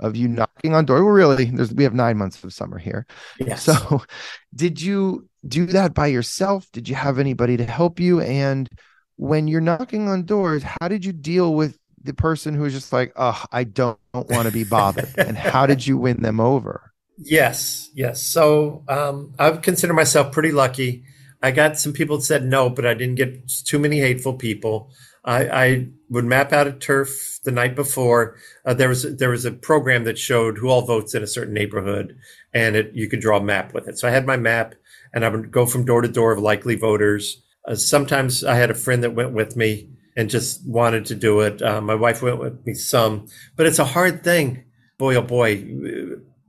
of 0.00 0.16
you 0.16 0.28
knocking 0.28 0.74
on 0.74 0.84
door. 0.84 1.04
Well, 1.04 1.14
really, 1.14 1.46
there's 1.46 1.72
we 1.72 1.84
have 1.84 1.94
nine 1.94 2.16
months 2.16 2.42
of 2.42 2.52
summer 2.52 2.78
here. 2.78 3.06
Yes. 3.38 3.62
So, 3.62 4.02
did 4.54 4.80
you 4.80 5.28
do 5.46 5.66
that 5.66 5.94
by 5.94 6.08
yourself? 6.08 6.66
Did 6.72 6.88
you 6.88 6.94
have 6.94 7.18
anybody 7.18 7.56
to 7.56 7.64
help 7.64 8.00
you? 8.00 8.20
And 8.20 8.68
when 9.16 9.48
you're 9.48 9.60
knocking 9.60 10.08
on 10.08 10.24
doors, 10.24 10.62
how 10.62 10.88
did 10.88 11.04
you 11.04 11.12
deal 11.12 11.54
with 11.54 11.78
the 12.02 12.14
person 12.14 12.54
who 12.54 12.62
was 12.62 12.72
just 12.72 12.92
like, 12.92 13.12
"Oh, 13.16 13.42
I 13.52 13.64
don't, 13.64 13.98
don't 14.12 14.28
want 14.30 14.46
to 14.46 14.52
be 14.52 14.64
bothered"? 14.64 15.08
and 15.18 15.36
how 15.36 15.66
did 15.66 15.86
you 15.86 15.96
win 15.96 16.22
them 16.22 16.40
over? 16.40 16.92
Yes, 17.18 17.90
yes. 17.94 18.22
So 18.22 18.84
um, 18.88 19.34
I 19.38 19.50
would 19.50 19.62
consider 19.62 19.94
myself 19.94 20.32
pretty 20.32 20.52
lucky. 20.52 21.04
I 21.42 21.50
got 21.50 21.78
some 21.78 21.92
people 21.92 22.18
that 22.18 22.24
said 22.24 22.44
no, 22.44 22.68
but 22.70 22.86
I 22.86 22.94
didn't 22.94 23.14
get 23.14 23.48
too 23.48 23.78
many 23.78 24.00
hateful 24.00 24.34
people. 24.34 24.90
I, 25.26 25.64
I 25.64 25.88
would 26.08 26.24
map 26.24 26.52
out 26.52 26.68
a 26.68 26.72
turf 26.72 27.40
the 27.44 27.50
night 27.50 27.74
before. 27.74 28.36
Uh, 28.64 28.74
there 28.74 28.88
was 28.88 29.16
there 29.16 29.30
was 29.30 29.44
a 29.44 29.50
program 29.50 30.04
that 30.04 30.18
showed 30.18 30.58
who 30.58 30.68
all 30.68 30.82
votes 30.82 31.14
in 31.14 31.22
a 31.22 31.26
certain 31.26 31.52
neighborhood, 31.52 32.16
and 32.54 32.76
it, 32.76 32.92
you 32.94 33.08
could 33.08 33.20
draw 33.20 33.38
a 33.38 33.42
map 33.42 33.74
with 33.74 33.88
it. 33.88 33.98
So 33.98 34.06
I 34.06 34.12
had 34.12 34.26
my 34.26 34.36
map, 34.36 34.74
and 35.12 35.24
I 35.24 35.28
would 35.28 35.50
go 35.50 35.66
from 35.66 35.84
door 35.84 36.00
to 36.00 36.08
door 36.08 36.32
of 36.32 36.38
likely 36.38 36.76
voters. 36.76 37.42
Uh, 37.66 37.74
sometimes 37.74 38.44
I 38.44 38.54
had 38.54 38.70
a 38.70 38.74
friend 38.74 39.02
that 39.02 39.14
went 39.14 39.32
with 39.32 39.56
me 39.56 39.90
and 40.16 40.30
just 40.30 40.66
wanted 40.66 41.04
to 41.06 41.14
do 41.14 41.40
it. 41.40 41.60
Uh, 41.60 41.80
my 41.80 41.94
wife 41.94 42.22
went 42.22 42.38
with 42.38 42.64
me 42.64 42.74
some, 42.74 43.26
but 43.56 43.66
it's 43.66 43.80
a 43.80 43.84
hard 43.84 44.22
thing. 44.22 44.64
Boy, 44.98 45.16
oh 45.16 45.22
boy, 45.22 45.56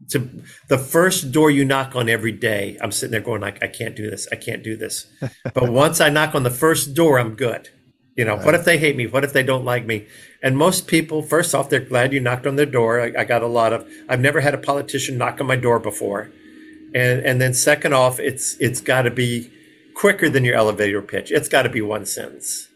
to 0.09 0.30
the 0.69 0.78
first 0.78 1.32
door 1.32 1.49
you 1.51 1.65
knock 1.65 1.95
on 1.95 2.07
every 2.07 2.32
day, 2.32 2.78
I'm 2.82 2.91
sitting 2.91 3.11
there 3.11 3.21
going 3.21 3.41
like, 3.41 3.61
I 3.63 3.67
can't 3.67 3.95
do 3.95 4.09
this. 4.09 4.28
I 4.32 4.36
can't 4.36 4.63
do 4.63 4.78
this. 4.78 5.07
but 5.53 5.69
once 5.69 5.99
I 5.99 6.09
knock 6.09 6.36
on 6.36 6.43
the 6.43 6.51
first 6.51 6.93
door, 6.93 7.19
I'm 7.19 7.36
good. 7.36 7.69
You 8.18 8.26
know, 8.26 8.36
right. 8.36 8.45
what 8.45 8.55
if 8.55 8.65
they 8.65 8.80
hate 8.80 8.95
me? 8.95 9.05
What 9.05 9.24
if 9.24 9.32
they 9.32 9.43
don't 9.43 9.63
like 9.63 9.86
me? 9.86 10.07
And 10.41 10.57
most 10.57 10.88
people, 10.88 11.22
first 11.22 11.53
off, 11.53 11.70
they're 11.70 11.80
glad 11.80 12.11
you 12.11 12.20
knocked 12.20 12.47
on 12.47 12.55
their 12.55 12.65
door. 12.65 12.99
I, 12.99 13.13
I 13.22 13.24
got 13.24 13.43
a 13.43 13.47
lot 13.47 13.74
of. 13.74 13.88
I've 14.09 14.20
never 14.20 14.41
had 14.41 14.55
a 14.55 14.57
politician 14.57 15.20
knock 15.20 15.39
on 15.39 15.45
my 15.45 15.55
door 15.55 15.80
before, 15.80 16.32
and 16.95 17.24
and 17.24 17.39
then 17.39 17.53
second 17.53 17.93
off, 17.93 18.20
it's 18.20 18.57
it's 18.59 18.82
got 18.82 19.03
to 19.03 19.11
be 19.11 19.51
quicker 19.93 20.30
than 20.30 20.43
your 20.43 20.55
elevator 20.55 21.01
pitch. 21.01 21.32
It's 21.32 21.47
got 21.47 21.61
to 21.63 21.70
be 21.70 21.80
one 21.80 22.07
sentence. 22.07 22.68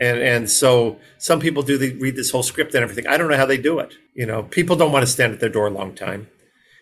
And 0.00 0.20
and 0.20 0.48
so 0.48 1.00
some 1.18 1.40
people 1.40 1.64
do 1.64 1.76
the, 1.76 1.94
read 1.94 2.14
this 2.14 2.30
whole 2.30 2.44
script 2.44 2.72
and 2.74 2.84
everything. 2.84 3.08
I 3.08 3.16
don't 3.16 3.28
know 3.28 3.36
how 3.36 3.46
they 3.46 3.58
do 3.58 3.80
it. 3.80 3.94
You 4.14 4.26
know, 4.26 4.44
people 4.44 4.76
don't 4.76 4.92
want 4.92 5.04
to 5.04 5.10
stand 5.10 5.32
at 5.32 5.40
their 5.40 5.48
door 5.48 5.66
a 5.66 5.70
long 5.70 5.96
time. 5.96 6.28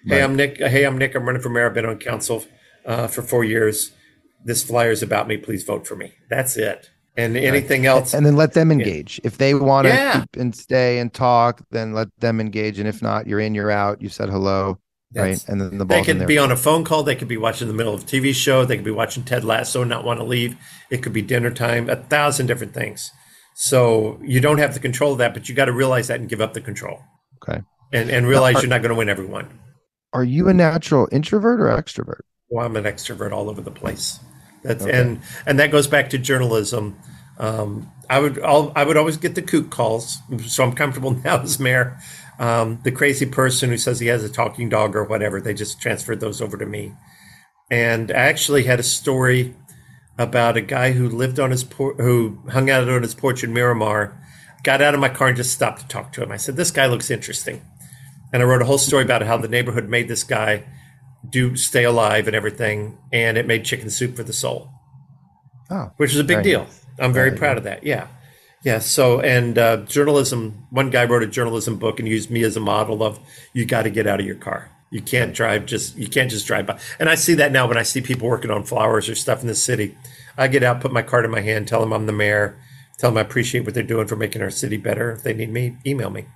Right. 0.07 0.19
Hey, 0.19 0.23
I'm 0.23 0.37
Nick. 0.37 0.59
Hey, 0.59 0.85
I'm 0.85 0.99
Nick. 0.99 1.15
I'm 1.15 1.25
running 1.25 1.41
for 1.41 1.49
mayor. 1.49 1.69
I've 1.69 1.75
been 1.75 1.87
on 1.87 1.99
council 1.99 2.45
uh, 2.85 3.07
for 3.07 3.23
four 3.23 3.43
years. 3.43 3.93
This 4.45 4.63
flyer 4.63 4.91
is 4.91 5.03
about 5.03 5.27
me. 5.29 5.39
Please 5.39 5.65
vote 5.65 5.87
for 5.87 5.97
me. 5.97 6.13
That's 6.29 6.59
it 6.59 6.91
and 7.17 7.37
anything 7.37 7.83
right. 7.83 7.89
else. 7.89 8.15
And 8.15 8.25
then 8.25 8.37
let 8.37 8.53
them 8.53 8.71
engage. 8.71 9.19
Yeah. 9.23 9.29
If 9.29 9.39
they 9.39 9.55
want 9.55 9.87
to 9.87 9.93
yeah. 9.93 10.21
keep 10.21 10.37
and 10.37 10.55
stay 10.55 10.99
and 10.99 11.13
talk, 11.13 11.63
then 11.71 11.93
let 11.93 12.09
them 12.19 12.41
engage. 12.41 12.79
And 12.79 12.89
if 12.89 13.03
not, 13.03 13.27
you're 13.27 13.41
in, 13.41 13.55
you're 13.55 13.71
out. 13.71 14.03
You 14.03 14.09
said 14.09 14.29
hello. 14.29 14.79
That's, 15.13 15.45
right. 15.45 15.49
And 15.49 15.61
then 15.61 15.79
the 15.79 15.85
ball. 15.85 15.99
They 15.99 16.05
could 16.05 16.27
be 16.27 16.39
on 16.39 16.51
a 16.51 16.57
phone 16.57 16.85
call. 16.85 17.03
They 17.03 17.15
could 17.15 17.29
be 17.29 17.37
watching 17.37 17.69
the 17.69 17.75
middle 17.75 17.95
of 17.95 18.03
a 18.03 18.05
TV 18.05 18.35
show. 18.35 18.65
They 18.65 18.77
could 18.77 18.85
be 18.85 18.91
watching 18.91 19.23
Ted 19.23 19.45
Lasso 19.45 19.83
and 19.83 19.89
not 19.89 20.05
want 20.05 20.21
to 20.21 20.25
leave. 20.25 20.57
It 20.91 21.03
could 21.03 21.13
be 21.13 21.23
dinner 21.23 21.51
time, 21.51 21.89
a 21.89 21.97
thousand 21.97 22.47
different 22.47 22.75
things. 22.75 23.11
So 23.55 24.21
you 24.23 24.41
don't 24.41 24.59
have 24.59 24.75
the 24.75 24.81
control 24.81 25.13
of 25.13 25.19
that, 25.19 25.33
but 25.33 25.49
you 25.49 25.55
got 25.55 25.67
to 25.67 25.73
realize 25.73 26.09
that 26.09 26.21
and 26.21 26.29
give 26.29 26.43
up 26.43 26.53
the 26.53 26.61
control. 26.61 27.01
Okay. 27.43 27.63
And, 27.93 28.11
and 28.11 28.27
realize 28.27 28.55
now, 28.55 28.59
are, 28.59 28.63
you're 28.63 28.71
not 28.71 28.83
going 28.83 28.91
to 28.91 28.97
win 28.97 29.09
everyone. 29.09 29.49
Are 30.13 30.25
you 30.25 30.49
a 30.49 30.55
natural 30.55 31.09
introvert 31.11 31.61
or 31.61 31.69
extrovert? 31.69 32.21
Well, 32.51 32.67
I'm 32.67 32.77
an 32.77 32.85
extrovert 32.85 33.33
all 33.33 33.49
over 33.49 33.63
the 33.63 33.71
place. 33.71 34.19
That's 34.67 34.85
okay. 34.85 35.01
and 35.01 35.21
and 35.47 35.59
that 35.59 35.71
goes 35.71 35.87
back 35.87 36.11
to 36.11 36.19
journalism. 36.19 36.99
Um, 37.39 37.91
I 38.09 38.19
would 38.19 38.43
I'll, 38.43 38.73
I 38.75 38.85
would 38.85 38.97
always 38.97 39.17
get 39.17 39.35
the 39.35 39.43
kook 39.43 39.71
calls, 39.71 40.19
so 40.47 40.65
I'm 40.65 40.73
comfortable 40.73 41.11
now 41.25 41.41
as 41.41 41.59
mayor. 41.59 41.99
Um, 42.39 42.81
the 42.85 42.93
crazy 42.93 43.27
person 43.27 43.71
who 43.71 43.79
says 43.79 43.99
he 43.99 44.09
has 44.09 44.23
a 44.23 44.29
talking 44.29 44.69
dog 44.69 44.95
or 44.95 45.05
whatever, 45.05 45.41
they 45.41 45.55
just 45.55 45.81
transferred 45.81 46.21
those 46.21 46.43
over 46.43 46.57
to 46.59 46.67
me. 46.67 46.93
And 47.71 48.11
I 48.11 48.15
actually 48.15 48.65
had 48.65 48.79
a 48.79 48.85
story 48.85 49.55
about 50.19 50.57
a 50.57 50.61
guy 50.61 50.93
who 50.93 51.09
lived 51.09 51.41
on 51.41 51.51
his 51.51 51.65
por- 51.65 51.95
who 51.95 52.39
hung 52.51 52.71
out 52.71 52.89
on 52.89 53.03
his 53.03 53.15
porch 53.15 53.43
in 53.43 53.53
Miramar. 53.53 54.21
Got 54.63 54.83
out 54.83 54.95
of 54.95 55.01
my 55.01 55.09
car 55.09 55.29
and 55.29 55.37
just 55.37 55.53
stopped 55.53 55.81
to 55.81 55.89
talk 55.89 56.13
to 56.13 56.23
him. 56.23 56.33
I 56.33 56.37
said, 56.37 56.57
"This 56.57 56.71
guy 56.71 56.87
looks 56.87 57.11
interesting," 57.11 57.63
and 58.33 58.43
I 58.43 58.47
wrote 58.47 58.63
a 58.63 58.67
whole 58.67 58.79
story 58.79 59.05
about 59.05 59.23
how 59.23 59.37
the 59.37 59.49
neighborhood 59.49 59.89
made 59.89 60.09
this 60.09 60.25
guy 60.25 60.65
do 61.31 61.57
stay 61.57 61.85
alive 61.85 62.27
and 62.27 62.37
everything, 62.37 62.99
and 63.13 63.37
it 63.39 63.47
made 63.47 63.65
chicken 63.65 63.91
soup 63.91 64.17
for 64.17 64.23
the 64.23 64.33
soul, 64.33 64.71
oh, 65.71 65.93
which 65.97 66.13
is 66.13 66.19
a 66.19 66.25
big 66.25 66.43
deal. 66.43 66.65
Nice. 66.65 66.87
I'm 66.99 67.13
very 67.13 67.33
proud 67.33 67.59
of 67.59 67.65
that. 67.65 67.85
Yeah. 67.85 68.09
Yeah. 68.65 68.79
So, 68.81 69.21
and 69.21 69.59
uh, 69.59 69.79
journalism, 69.79 70.67
one 70.71 70.91
guy 70.91 71.05
wrote 71.05 71.23
a 71.23 71.27
journalism 71.27 71.77
book 71.79 72.01
and 72.01 72.09
used 72.09 72.31
me 72.31 72.43
as 72.43 72.57
a 72.57 72.61
model 72.61 73.03
of 73.03 73.21
you 73.53 73.65
got 73.65 73.83
to 73.83 73.91
get 73.91 74.07
out 74.07 74.19
of 74.19 74.27
your 74.27 74.37
car. 74.37 74.71
You 74.91 75.03
can't 75.03 75.35
drive 75.35 75.67
just, 75.67 75.97
you 75.97 76.09
can't 76.09 76.31
just 76.31 76.47
drive 76.47 76.67
by. 76.67 76.79
And 76.99 77.09
I 77.09 77.17
see 77.17 77.35
that 77.35 77.53
now 77.53 77.69
when 77.69 77.77
I 77.77 77.83
see 77.83 78.01
people 78.01 78.29
working 78.29 78.51
on 78.51 78.65
flowers 78.65 79.09
or 79.09 79.15
stuff 79.15 79.41
in 79.43 79.47
the 79.47 79.55
city. 79.55 79.97
I 80.39 80.49
get 80.49 80.63
out, 80.63 80.81
put 80.81 80.93
my 80.93 81.03
card 81.03 81.25
in 81.25 81.31
my 81.31 81.41
hand, 81.41 81.69
tell 81.69 81.81
them 81.81 81.93
I'm 81.93 82.07
the 82.07 82.13
mayor, 82.13 82.59
tell 82.99 83.11
them 83.11 83.19
I 83.19 83.23
appreciate 83.23 83.65
what 83.65 83.75
they're 83.75 83.83
doing 83.83 84.07
for 84.07 84.17
making 84.17 84.43
our 84.43 84.51
city 84.51 84.77
better. 84.77 85.13
If 85.13 85.23
they 85.23 85.35
need 85.35 85.51
me, 85.51 85.77
email 85.87 86.11
me. 86.11 86.27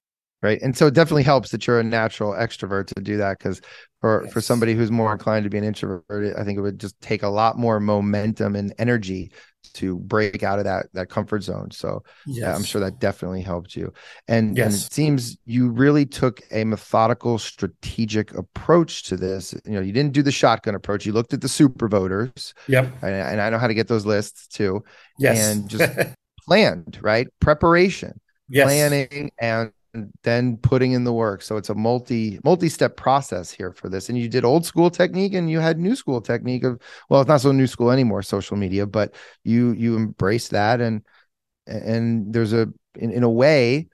Right. 0.43 0.61
And 0.63 0.75
so 0.75 0.87
it 0.87 0.95
definitely 0.95 1.23
helps 1.23 1.51
that 1.51 1.67
you're 1.67 1.81
a 1.81 1.85
natural 1.85 2.33
extrovert 2.33 2.87
to 2.95 3.03
do 3.03 3.19
that 3.19 3.39
because 3.39 3.61
for, 4.01 4.23
yes. 4.25 4.33
for 4.33 4.41
somebody 4.41 4.75
who's 4.75 4.91
more 4.91 5.13
inclined 5.13 5.45
to 5.45 5.51
be 5.51 5.59
an 5.59 5.65
introvert, 5.65 6.35
I 6.35 6.45
think 6.45 6.57
it 6.57 6.63
would 6.63 6.81
just 6.81 6.99
take 7.03 7.23
a 7.23 7.29
lot 7.29 7.59
more 7.59 7.79
momentum 7.79 8.57
and 8.57 8.73
energy 8.79 9.33
to 9.75 9.99
break 9.99 10.43
out 10.43 10.59
of 10.59 10.65
that 10.65 10.87
that 10.95 11.11
comfort 11.11 11.43
zone. 11.43 11.71
So 11.71 12.03
yes. 12.27 12.39
yeah, 12.39 12.55
I'm 12.55 12.63
sure 12.63 12.81
that 12.81 12.99
definitely 12.99 13.43
helped 13.43 13.77
you. 13.77 13.93
And, 14.29 14.57
yes. 14.57 14.67
and 14.67 14.75
it 14.75 14.93
seems 14.93 15.37
you 15.45 15.69
really 15.69 16.07
took 16.07 16.41
a 16.51 16.65
methodical, 16.65 17.39
strategic 17.39 18.33
approach 18.35 19.03
to 19.05 19.17
this. 19.17 19.55
You 19.67 19.73
know, 19.73 19.81
you 19.81 19.93
didn't 19.93 20.13
do 20.13 20.23
the 20.23 20.33
shotgun 20.33 20.75
approach. 20.75 21.05
You 21.05 21.13
looked 21.13 21.35
at 21.35 21.43
the 21.43 21.49
super 21.49 21.87
voters. 21.87 22.55
Yep. 22.67 22.87
And, 23.03 23.15
and 23.15 23.41
I 23.43 23.51
know 23.51 23.59
how 23.59 23.69
to 23.69 23.75
get 23.75 23.89
those 23.89 24.07
lists 24.07 24.47
too. 24.49 24.83
Yes. 25.19 25.39
And 25.39 25.69
just 25.69 25.93
planned, 26.47 26.99
right? 27.03 27.29
Preparation, 27.41 28.19
yes. 28.49 28.65
planning, 28.65 29.31
and 29.39 29.73
then 30.23 30.57
putting 30.59 30.93
in 30.93 31.05
the 31.05 31.13
work. 31.13 31.43
So 31.43 31.57
it's 31.57 31.69
a 31.69 31.75
multi 31.75 32.39
multi-step 32.45 32.97
process 32.97 33.51
here 33.51 33.73
for 33.73 33.89
this. 33.89 34.09
And 34.09 34.19
you 34.19 34.29
did 34.29 34.45
old 34.45 34.65
school 34.65 34.91
technique 34.91 35.35
and 35.35 35.51
you 35.51 35.61
had 35.61 35.79
new 35.79 35.97
school 35.97 36.21
technique 36.21 36.65
of 36.65 36.81
well 37.09 37.21
it's 37.21 37.29
not 37.29 37.41
so 37.41 37.53
new 37.53 37.67
school 37.67 37.91
anymore 37.91 38.23
social 38.23 38.57
media 38.57 38.87
but 38.87 39.15
you 39.45 39.73
you 39.73 39.97
embrace 39.97 40.49
that. 40.49 40.81
And 40.81 41.03
and 41.67 42.33
there's 42.33 42.53
a 42.53 42.69
in, 42.97 43.11
in 43.11 43.23
a 43.23 43.31
way 43.31 43.89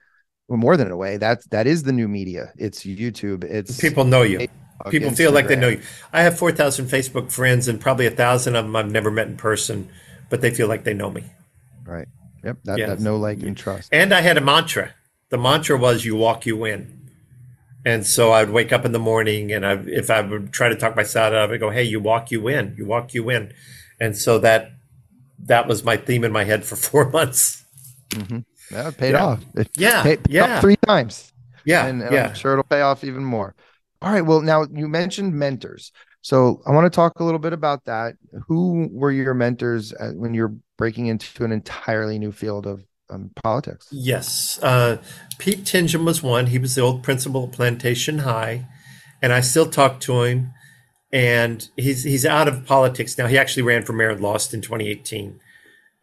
or 0.47 0.57
more 0.57 0.77
than 0.77 0.87
in 0.87 0.93
a 0.93 0.97
way 0.97 1.17
that 1.17 1.49
that 1.49 1.67
is 1.67 1.83
the 1.83 1.93
new 1.93 2.07
media. 2.07 2.53
It's 2.57 2.83
youtube. 2.83 3.43
It's 3.43 3.79
people 3.79 4.03
know 4.03 4.21
you. 4.21 4.39
Facebook, 4.39 4.91
people 4.91 5.11
feel 5.11 5.31
like 5.31 5.47
they 5.47 5.55
know 5.55 5.69
you. 5.69 5.81
I 6.13 6.21
have 6.21 6.37
4000 6.37 6.87
facebook 6.87 7.31
friends 7.31 7.67
and 7.67 7.81
probably 7.81 8.05
a 8.05 8.11
thousand 8.11 8.55
of 8.55 8.65
them 8.65 8.75
i've 8.75 8.91
never 8.91 9.09
met 9.11 9.27
in 9.27 9.37
person 9.37 9.89
but 10.29 10.41
they 10.41 10.51
feel 10.51 10.67
like 10.67 10.83
they 10.83 10.93
know 10.93 11.09
me. 11.09 11.23
Right. 11.85 12.07
Yep. 12.43 12.57
That, 12.65 12.77
yes. 12.79 12.89
that 12.89 12.99
no 12.99 13.17
like 13.17 13.41
and 13.41 13.57
trust. 13.57 13.89
And 13.91 14.13
i 14.13 14.21
had 14.21 14.37
a 14.37 14.41
mantra 14.41 14.93
the 15.29 15.37
mantra 15.37 15.77
was 15.77 16.05
you 16.05 16.15
walk 16.15 16.45
you 16.45 16.57
win. 16.57 16.93
And 17.85 18.05
so 18.05 18.33
i'd 18.33 18.49
wake 18.49 18.73
up 18.73 18.85
in 18.85 18.91
the 18.91 18.99
morning 18.99 19.51
and 19.51 19.65
I, 19.65 19.73
if 19.85 20.09
i 20.09 20.19
would 20.19 20.51
try 20.51 20.67
to 20.67 20.75
talk 20.75 20.95
myself 20.95 21.27
out 21.27 21.45
of 21.45 21.51
it 21.51 21.59
go 21.59 21.69
hey 21.69 21.83
you 21.83 21.99
walk 21.99 22.31
you 22.31 22.41
win. 22.41 22.75
You 22.77 22.85
walk 22.85 23.13
you 23.13 23.23
win. 23.23 23.53
And 23.99 24.17
so 24.17 24.39
that 24.39 24.71
that 25.39 25.67
was 25.67 25.83
my 25.83 25.97
theme 25.97 26.23
in 26.23 26.31
my 26.31 26.43
head 26.43 26.65
for 26.65 26.75
four 26.87 27.09
months. 27.09 27.63
Mm-hmm. 28.09 28.39
yeah 28.71 28.91
paid 28.91 29.11
yeah. 29.11 29.25
off. 29.25 29.43
It 29.55 29.69
yeah 29.75 30.03
paid, 30.03 30.23
paid 30.23 30.33
yeah. 30.33 30.61
three 30.61 30.77
times. 30.85 31.31
Yeah 31.65 31.85
and, 31.85 32.01
and 32.01 32.13
yeah. 32.13 32.27
i'm 32.27 32.35
sure 32.35 32.53
it'll 32.53 32.63
pay 32.63 32.81
off 32.81 33.03
even 33.03 33.23
more. 33.23 33.55
All 34.01 34.11
right 34.11 34.21
well 34.25 34.41
now 34.41 34.65
you 34.71 34.87
mentioned 34.87 35.33
mentors. 35.33 35.91
So 36.21 36.61
i 36.65 36.71
want 36.71 36.91
to 36.91 36.95
talk 36.95 37.19
a 37.19 37.23
little 37.23 37.39
bit 37.39 37.53
about 37.53 37.85
that. 37.85 38.15
Who 38.47 38.89
were 38.91 39.11
your 39.11 39.33
mentors 39.33 39.93
uh, 39.93 40.11
when 40.11 40.33
you're 40.33 40.55
breaking 40.77 41.07
into 41.07 41.43
an 41.45 41.51
entirely 41.51 42.19
new 42.19 42.31
field 42.31 42.67
of 42.67 42.83
um, 43.09 43.31
politics. 43.43 43.87
Yes. 43.91 44.59
Uh, 44.61 44.97
Pete 45.37 45.63
Tingom 45.63 46.05
was 46.05 46.23
one. 46.23 46.47
He 46.47 46.57
was 46.57 46.75
the 46.75 46.81
old 46.81 47.03
principal 47.03 47.45
at 47.45 47.51
Plantation 47.51 48.19
High, 48.19 48.67
and 49.21 49.33
I 49.33 49.41
still 49.41 49.69
talk 49.69 49.99
to 50.01 50.23
him. 50.23 50.53
And 51.11 51.69
he's 51.77 52.03
he's 52.03 52.25
out 52.25 52.49
of 52.49 52.65
politics 52.65 53.17
now. 53.17 53.27
He 53.27 53.37
actually 53.37 53.63
ran 53.63 53.83
for 53.83 53.93
mayor 53.93 54.09
and 54.09 54.21
lost 54.21 54.53
in 54.53 54.61
2018, 54.61 55.39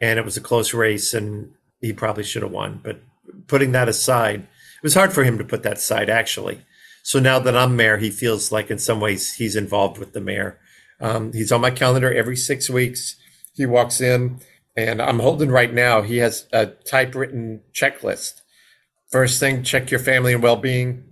and 0.00 0.18
it 0.18 0.24
was 0.24 0.38
a 0.38 0.40
close 0.40 0.72
race, 0.72 1.12
and 1.12 1.52
he 1.82 1.92
probably 1.92 2.24
should 2.24 2.42
have 2.42 2.50
won. 2.50 2.80
But 2.82 3.02
putting 3.46 3.72
that 3.72 3.88
aside, 3.88 4.40
it 4.40 4.82
was 4.82 4.94
hard 4.94 5.12
for 5.12 5.22
him 5.22 5.36
to 5.36 5.44
put 5.44 5.62
that 5.62 5.76
aside 5.76 6.08
actually. 6.08 6.62
So 7.02 7.20
now 7.20 7.38
that 7.38 7.54
I'm 7.54 7.76
mayor, 7.76 7.98
he 7.98 8.10
feels 8.10 8.50
like 8.50 8.70
in 8.70 8.78
some 8.78 8.98
ways 8.98 9.34
he's 9.34 9.56
involved 9.56 9.98
with 9.98 10.14
the 10.14 10.22
mayor. 10.22 10.58
Um, 11.00 11.34
he's 11.34 11.52
on 11.52 11.60
my 11.60 11.70
calendar 11.70 12.12
every 12.12 12.36
six 12.36 12.70
weeks. 12.70 13.16
He 13.54 13.66
walks 13.66 14.00
in 14.00 14.40
and 14.76 15.00
I'm 15.00 15.20
holding 15.20 15.50
right 15.50 15.72
now, 15.72 16.02
he 16.02 16.18
has 16.18 16.46
a 16.52 16.66
typewritten 16.66 17.60
checklist. 17.72 18.40
First 19.10 19.38
thing, 19.38 19.62
check 19.62 19.90
your 19.90 20.00
family 20.00 20.32
and 20.32 20.42
well 20.42 20.56
being. 20.56 21.04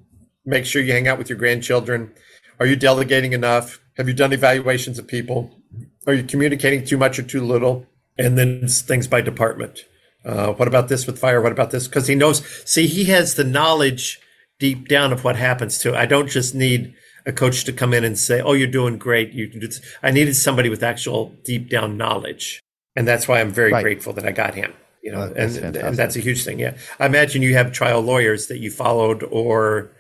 Make 0.45 0.67
sure 0.67 0.83
you 0.83 0.93
hang 0.93 1.07
out 1.07 1.19
with 1.19 1.29
your 1.29 1.39
grandchildren. 1.39 2.13
Are 2.59 2.67
you 2.67 2.75
delegating 2.75 3.33
enough? 3.33 3.81
Have 3.97 4.09
you 4.09 4.15
done 4.15 4.33
evaluations 4.33 4.99
of 4.99 5.07
people? 5.07 5.61
Are 6.07 6.15
you 6.15 6.25
communicating 6.25 6.85
too 6.85 6.99
much 6.99 7.19
or 7.19 7.23
too 7.23 7.45
little? 7.45 7.87
And 8.19 8.37
then 8.37 8.67
things 8.67 9.07
by 9.07 9.21
department. 9.21 9.85
Uh, 10.25 10.53
what 10.53 10.69
about 10.69 10.89
this 10.89 11.07
with 11.07 11.19
fire? 11.19 11.41
What 11.41 11.53
about 11.53 11.71
this? 11.71 11.87
Because 11.87 12.09
he 12.09 12.15
knows, 12.15 12.45
see, 12.69 12.87
he 12.87 13.05
has 13.05 13.35
the 13.35 13.45
knowledge 13.45 14.21
deep 14.59 14.89
down 14.89 15.13
of 15.13 15.25
what 15.25 15.37
happens 15.37 15.79
to. 15.79 15.97
I 15.97 16.07
don't 16.07 16.29
just 16.29 16.55
need 16.55 16.95
a 17.25 17.33
coach 17.33 17.65
to 17.65 17.73
come 17.73 17.95
in 17.95 18.05
and 18.05 18.19
say, 18.19 18.41
"Oh, 18.41 18.53
you're 18.53 18.67
doing 18.67 18.99
great." 18.99 19.33
You, 19.33 19.51
I 20.03 20.11
needed 20.11 20.35
somebody 20.35 20.69
with 20.69 20.83
actual 20.83 21.35
deep 21.45 21.69
down 21.69 21.97
knowledge 21.97 22.62
and 22.97 23.07
that's 23.07 23.29
why 23.29 23.41
I'm 23.41 23.51
very 23.51 23.73
right. 23.73 23.83
grateful 23.83 24.13
that 24.15 24.27
I 24.27 24.33
got 24.33 24.55
him. 24.55 24.73
You 25.03 25.13
know, 25.13 25.23
oh, 25.23 25.29
that's 25.29 25.57
and, 25.57 25.77
and, 25.77 25.97
that's 25.97 26.15
a 26.15 26.21
huge 26.21 26.45
thing. 26.45 26.61
Yeah, 26.61 26.77
I 27.01 27.07
imagine 27.07 27.43
you 27.43 27.55
have 27.55 27.73
trial 27.73 28.01
lawyers 28.01 28.47
that 28.47 28.59
you 28.59 28.71
followed, 28.71 29.25
or 29.25 29.91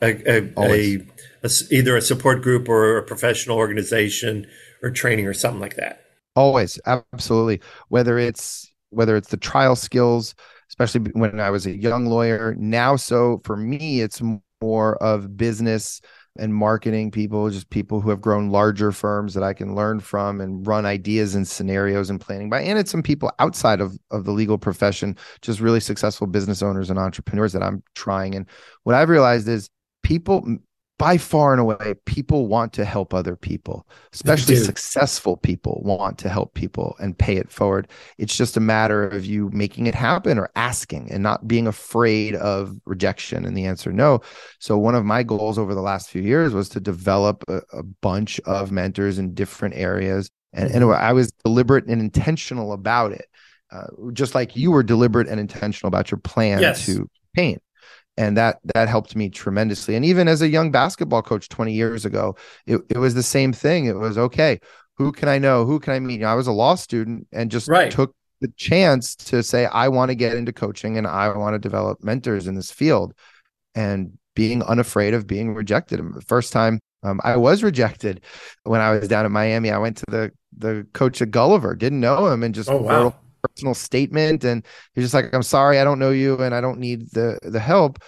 a, 0.00 0.12
a, 0.26 0.52
a, 0.56 1.06
a 1.44 1.54
either 1.70 1.96
a 1.96 2.00
support 2.00 2.42
group 2.42 2.68
or 2.68 2.98
a 2.98 3.02
professional 3.02 3.56
organization 3.56 4.46
or 4.82 4.90
training 4.90 5.26
or 5.26 5.34
something 5.34 5.60
like 5.60 5.76
that. 5.76 6.04
Always, 6.36 6.80
absolutely. 6.86 7.60
Whether 7.88 8.18
it's 8.18 8.72
whether 8.90 9.16
it's 9.16 9.28
the 9.28 9.36
trial 9.36 9.74
skills, 9.74 10.34
especially 10.68 11.00
when 11.12 11.40
I 11.40 11.50
was 11.50 11.66
a 11.66 11.76
young 11.76 12.06
lawyer. 12.06 12.54
Now, 12.56 12.96
so 12.96 13.40
for 13.44 13.56
me, 13.56 14.00
it's 14.00 14.22
more 14.60 14.96
of 15.02 15.36
business 15.36 16.00
and 16.36 16.54
marketing 16.54 17.10
people, 17.10 17.48
just 17.48 17.70
people 17.70 18.00
who 18.00 18.10
have 18.10 18.20
grown 18.20 18.50
larger 18.50 18.90
firms 18.90 19.34
that 19.34 19.44
I 19.44 19.52
can 19.52 19.74
learn 19.74 20.00
from 20.00 20.40
and 20.40 20.66
run 20.66 20.84
ideas 20.84 21.34
and 21.34 21.46
scenarios 21.46 22.10
and 22.10 22.20
planning 22.20 22.50
by. 22.50 22.62
And 22.62 22.78
it's 22.78 22.90
some 22.90 23.02
people 23.02 23.30
outside 23.38 23.80
of, 23.80 23.96
of 24.10 24.24
the 24.24 24.32
legal 24.32 24.58
profession, 24.58 25.16
just 25.42 25.60
really 25.60 25.80
successful 25.80 26.26
business 26.26 26.62
owners 26.62 26.90
and 26.90 26.98
entrepreneurs 26.98 27.52
that 27.52 27.62
I'm 27.62 27.82
trying. 27.94 28.34
And 28.34 28.46
what 28.82 28.96
I've 28.96 29.08
realized 29.08 29.46
is 29.46 29.70
people 30.02 30.58
by 30.98 31.18
far 31.18 31.52
and 31.52 31.60
away, 31.60 31.94
people 32.04 32.46
want 32.46 32.72
to 32.74 32.84
help 32.84 33.12
other 33.12 33.34
people, 33.34 33.86
especially 34.12 34.56
successful 34.56 35.36
people 35.36 35.80
want 35.84 36.18
to 36.18 36.28
help 36.28 36.54
people 36.54 36.94
and 37.00 37.18
pay 37.18 37.36
it 37.36 37.50
forward. 37.50 37.88
It's 38.16 38.36
just 38.36 38.56
a 38.56 38.60
matter 38.60 39.08
of 39.08 39.24
you 39.24 39.50
making 39.52 39.86
it 39.86 39.94
happen 39.94 40.38
or 40.38 40.50
asking 40.54 41.10
and 41.10 41.22
not 41.22 41.48
being 41.48 41.66
afraid 41.66 42.36
of 42.36 42.76
rejection 42.84 43.44
and 43.44 43.56
the 43.56 43.66
answer 43.66 43.92
no. 43.92 44.20
So, 44.60 44.78
one 44.78 44.94
of 44.94 45.04
my 45.04 45.24
goals 45.24 45.58
over 45.58 45.74
the 45.74 45.82
last 45.82 46.10
few 46.10 46.22
years 46.22 46.54
was 46.54 46.68
to 46.70 46.80
develop 46.80 47.42
a, 47.48 47.60
a 47.72 47.82
bunch 47.82 48.38
of 48.40 48.70
mentors 48.70 49.18
in 49.18 49.34
different 49.34 49.74
areas. 49.74 50.30
And, 50.52 50.70
and 50.70 50.84
I 50.84 51.12
was 51.12 51.32
deliberate 51.44 51.86
and 51.86 52.00
intentional 52.00 52.72
about 52.72 53.10
it, 53.10 53.26
uh, 53.72 53.86
just 54.12 54.36
like 54.36 54.54
you 54.54 54.70
were 54.70 54.84
deliberate 54.84 55.26
and 55.26 55.40
intentional 55.40 55.88
about 55.88 56.12
your 56.12 56.18
plan 56.18 56.60
yes. 56.60 56.86
to 56.86 57.10
paint 57.34 57.60
and 58.16 58.36
that 58.36 58.58
that 58.74 58.88
helped 58.88 59.16
me 59.16 59.28
tremendously. 59.28 59.96
And 59.96 60.04
even 60.04 60.28
as 60.28 60.42
a 60.42 60.48
young 60.48 60.70
basketball 60.70 61.22
coach 61.22 61.48
20 61.48 61.72
years 61.72 62.04
ago 62.04 62.36
it, 62.66 62.80
it 62.88 62.98
was 62.98 63.14
the 63.14 63.22
same 63.22 63.52
thing. 63.52 63.86
It 63.86 63.96
was 63.96 64.18
okay 64.18 64.60
who 64.96 65.12
can 65.12 65.28
i 65.28 65.38
know? 65.38 65.64
Who 65.64 65.80
can 65.80 65.92
i 65.92 66.00
meet? 66.00 66.14
You 66.14 66.20
know, 66.20 66.28
i 66.28 66.34
was 66.34 66.46
a 66.46 66.52
law 66.52 66.74
student 66.74 67.26
and 67.32 67.50
just 67.50 67.68
right. 67.68 67.90
took 67.90 68.14
the 68.40 68.48
chance 68.56 69.14
to 69.16 69.42
say 69.42 69.66
i 69.66 69.88
want 69.88 70.10
to 70.10 70.14
get 70.14 70.36
into 70.36 70.52
coaching 70.52 70.98
and 70.98 71.06
i 71.06 71.28
want 71.36 71.54
to 71.54 71.58
develop 71.58 72.02
mentors 72.02 72.46
in 72.46 72.54
this 72.54 72.70
field. 72.70 73.14
And 73.74 74.18
being 74.36 74.62
unafraid 74.64 75.14
of 75.14 75.26
being 75.26 75.54
rejected. 75.54 76.00
The 76.12 76.20
first 76.20 76.52
time 76.52 76.80
um, 77.02 77.20
i 77.22 77.36
was 77.36 77.62
rejected 77.62 78.24
when 78.62 78.80
i 78.80 78.90
was 78.90 79.08
down 79.08 79.26
in 79.26 79.32
miami 79.32 79.70
i 79.70 79.78
went 79.78 79.98
to 79.98 80.04
the 80.08 80.32
the 80.56 80.86
coach 80.92 81.20
at 81.20 81.30
gulliver 81.30 81.74
didn't 81.74 82.00
know 82.00 82.28
him 82.28 82.42
and 82.42 82.54
just 82.54 82.70
oh, 82.70 82.78
wow 82.78 83.14
personal 83.44 83.74
statement 83.74 84.44
and 84.44 84.64
he's 84.94 85.04
just 85.04 85.14
like 85.14 85.32
i'm 85.34 85.42
sorry 85.42 85.78
i 85.78 85.84
don't 85.84 85.98
know 85.98 86.10
you 86.10 86.36
and 86.38 86.54
i 86.54 86.60
don't 86.60 86.78
need 86.78 87.10
the 87.10 87.38
the 87.42 87.60
help. 87.60 87.98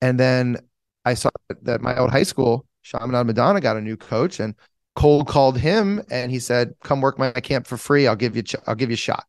And 0.00 0.20
then 0.20 0.58
i 1.04 1.14
saw 1.14 1.30
that 1.62 1.80
my 1.80 1.96
old 1.96 2.10
high 2.10 2.22
school 2.24 2.66
Chaminade 2.82 3.26
Madonna 3.26 3.60
got 3.60 3.76
a 3.76 3.80
new 3.80 3.96
coach 3.96 4.40
and 4.40 4.54
cold 4.94 5.26
called 5.26 5.58
him 5.58 6.02
and 6.10 6.30
he 6.30 6.38
said 6.38 6.74
come 6.82 7.00
work 7.00 7.18
my 7.18 7.30
camp 7.32 7.66
for 7.66 7.76
free. 7.76 8.06
I'll 8.06 8.16
give 8.16 8.36
you 8.36 8.42
ch- 8.42 8.56
i'll 8.66 8.74
give 8.74 8.90
you 8.90 8.94
a 8.94 9.06
shot. 9.08 9.24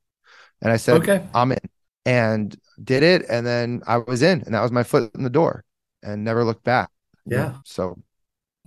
And 0.61 0.71
i 0.71 0.77
said 0.77 1.01
okay. 1.01 1.25
I'm 1.33 1.51
in 1.51 1.59
and 2.05 2.55
did 2.83 3.03
it 3.03 3.25
and 3.29 3.47
then 3.47 3.81
i 3.87 3.97
was 3.97 4.21
in 4.21 4.41
and 4.41 4.53
that 4.53 4.61
was 4.61 4.71
my 4.71 4.83
foot 4.83 5.15
in 5.15 5.23
the 5.23 5.29
door 5.29 5.63
and 6.03 6.23
never 6.23 6.43
looked 6.43 6.63
back. 6.63 6.89
Yeah. 7.25 7.55
So 7.63 7.97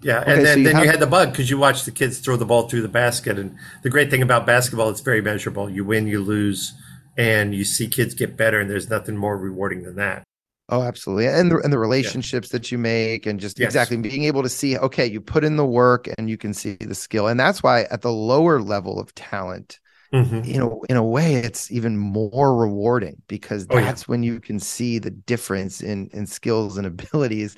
yeah, 0.00 0.20
and 0.20 0.32
okay, 0.32 0.42
then, 0.42 0.54
so 0.54 0.58
you, 0.58 0.64
then 0.64 0.74
have- 0.76 0.84
you 0.84 0.90
had 0.90 1.00
the 1.00 1.06
bug 1.06 1.32
because 1.32 1.50
you 1.50 1.58
watched 1.58 1.84
the 1.84 1.90
kids 1.90 2.18
throw 2.18 2.36
the 2.36 2.46
ball 2.46 2.68
through 2.68 2.82
the 2.82 2.88
basket. 2.88 3.38
And 3.38 3.56
the 3.82 3.90
great 3.90 4.10
thing 4.10 4.22
about 4.22 4.46
basketball, 4.46 4.90
it's 4.90 5.00
very 5.00 5.20
measurable. 5.20 5.68
You 5.68 5.84
win, 5.84 6.06
you 6.06 6.22
lose, 6.22 6.72
and 7.18 7.54
you 7.54 7.64
see 7.64 7.88
kids 7.88 8.14
get 8.14 8.36
better 8.36 8.60
and 8.60 8.70
there's 8.70 8.88
nothing 8.88 9.16
more 9.16 9.36
rewarding 9.36 9.82
than 9.82 9.96
that 9.96 10.22
oh 10.70 10.82
absolutely 10.82 11.26
and 11.26 11.50
the, 11.50 11.58
and 11.58 11.72
the 11.72 11.78
relationships 11.78 12.48
yeah. 12.48 12.52
that 12.52 12.72
you 12.72 12.78
make 12.78 13.26
and 13.26 13.40
just 13.40 13.58
yes. 13.58 13.66
exactly 13.66 13.96
being 13.98 14.24
able 14.24 14.42
to 14.42 14.48
see 14.48 14.78
okay 14.78 15.04
you 15.04 15.20
put 15.20 15.44
in 15.44 15.56
the 15.56 15.66
work 15.66 16.08
and 16.16 16.30
you 16.30 16.38
can 16.38 16.54
see 16.54 16.74
the 16.80 16.94
skill 16.94 17.26
and 17.26 17.38
that's 17.38 17.62
why 17.62 17.82
at 17.90 18.00
the 18.00 18.12
lower 18.12 18.60
level 18.60 18.98
of 18.98 19.14
talent 19.14 19.80
mm-hmm. 20.14 20.42
you 20.44 20.56
know 20.56 20.82
in 20.88 20.96
a 20.96 21.04
way 21.04 21.34
it's 21.34 21.70
even 21.70 21.98
more 21.98 22.56
rewarding 22.56 23.20
because 23.26 23.66
that's 23.66 24.02
oh, 24.02 24.04
yeah. 24.04 24.04
when 24.06 24.22
you 24.22 24.40
can 24.40 24.58
see 24.58 24.98
the 24.98 25.10
difference 25.10 25.82
in 25.82 26.08
in 26.12 26.26
skills 26.26 26.78
and 26.78 26.86
abilities 26.86 27.56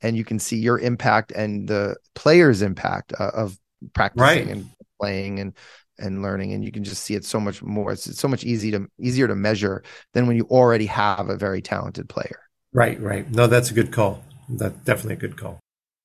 and 0.00 0.16
you 0.16 0.24
can 0.24 0.38
see 0.38 0.56
your 0.56 0.78
impact 0.78 1.32
and 1.32 1.68
the 1.68 1.96
players 2.14 2.62
impact 2.62 3.12
uh, 3.18 3.30
of 3.34 3.58
practicing 3.92 4.22
right. 4.22 4.48
and 4.48 4.70
playing 5.00 5.40
and 5.40 5.52
and 5.98 6.22
learning 6.22 6.52
and 6.52 6.64
you 6.64 6.72
can 6.72 6.84
just 6.84 7.02
see 7.02 7.14
it 7.14 7.24
so 7.24 7.38
much 7.40 7.62
more 7.62 7.92
it's, 7.92 8.06
it's 8.06 8.20
so 8.20 8.28
much 8.28 8.44
easy 8.44 8.70
to 8.70 8.86
easier 8.98 9.28
to 9.28 9.34
measure 9.34 9.82
than 10.12 10.26
when 10.26 10.36
you 10.36 10.44
already 10.50 10.86
have 10.86 11.28
a 11.28 11.36
very 11.36 11.62
talented 11.62 12.08
player. 12.08 12.40
Right 12.72 13.00
right. 13.00 13.30
No 13.30 13.46
that's 13.46 13.70
a 13.70 13.74
good 13.74 13.92
call. 13.92 14.22
That's 14.48 14.76
definitely 14.78 15.14
a 15.14 15.18
good 15.18 15.36
call. 15.36 15.60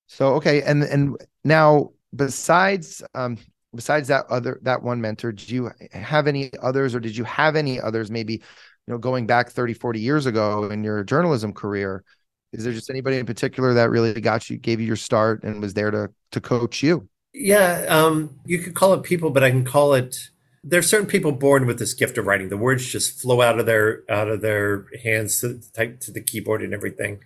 So 0.08 0.36
okay 0.36 0.62
and 0.62 0.84
and 0.84 1.18
now 1.44 1.92
besides 2.16 3.04
um 3.16 3.38
besides 3.76 4.08
that 4.08 4.26
other 4.30 4.60
that 4.64 4.82
one 4.82 5.02
mentor 5.02 5.32
do 5.32 5.54
you 5.54 5.72
have 5.92 6.28
any 6.28 6.52
others 6.62 6.96
or 6.96 7.00
did 7.00 7.16
you 7.16 7.24
have 7.24 7.56
any 7.56 7.80
others 7.80 8.10
maybe 8.10 8.34
you 8.34 8.42
know 8.88 8.98
going 8.98 9.28
back 9.28 9.50
30 9.50 9.74
40 9.74 10.00
years 10.00 10.26
ago 10.26 10.70
in 10.70 10.84
your 10.84 11.04
journalism 11.04 11.54
career? 11.54 12.04
Is 12.52 12.64
there 12.64 12.74
just 12.74 12.90
anybody 12.90 13.18
in 13.18 13.28
particular 13.28 13.76
that 13.76 13.92
really 13.92 14.20
got 14.20 14.50
you 14.50 14.58
gave 14.58 14.80
you 14.80 14.88
your 14.88 14.96
start 14.96 15.44
and 15.44 15.62
was 15.62 15.74
there 15.74 15.92
to 15.92 16.10
to 16.32 16.42
coach 16.42 16.82
you 16.82 17.08
yeah 17.34 17.86
um 17.88 18.40
you 18.46 18.60
could 18.60 18.76
call 18.76 18.94
it 18.94 19.04
people 19.04 19.30
but 19.30 19.44
i 19.44 19.50
can 19.50 19.66
call 19.66 19.94
it 19.94 20.30
there's 20.64 20.90
certain 20.90 21.08
people 21.08 21.32
born 21.32 21.66
with 21.66 21.80
this 21.80 21.94
gift 21.94 22.18
of 22.18 22.26
writing 22.26 22.50
the 22.50 22.58
words 22.58 22.92
just 22.92 23.22
flow 23.22 23.42
out 23.42 23.60
of 23.60 23.66
their 23.66 24.04
out 24.10 24.28
of 24.28 24.42
their 24.42 24.86
hands 25.04 25.40
to, 25.42 25.60
to 26.00 26.12
the 26.12 26.22
keyboard 26.22 26.62
and 26.62 26.74
everything 26.74 27.20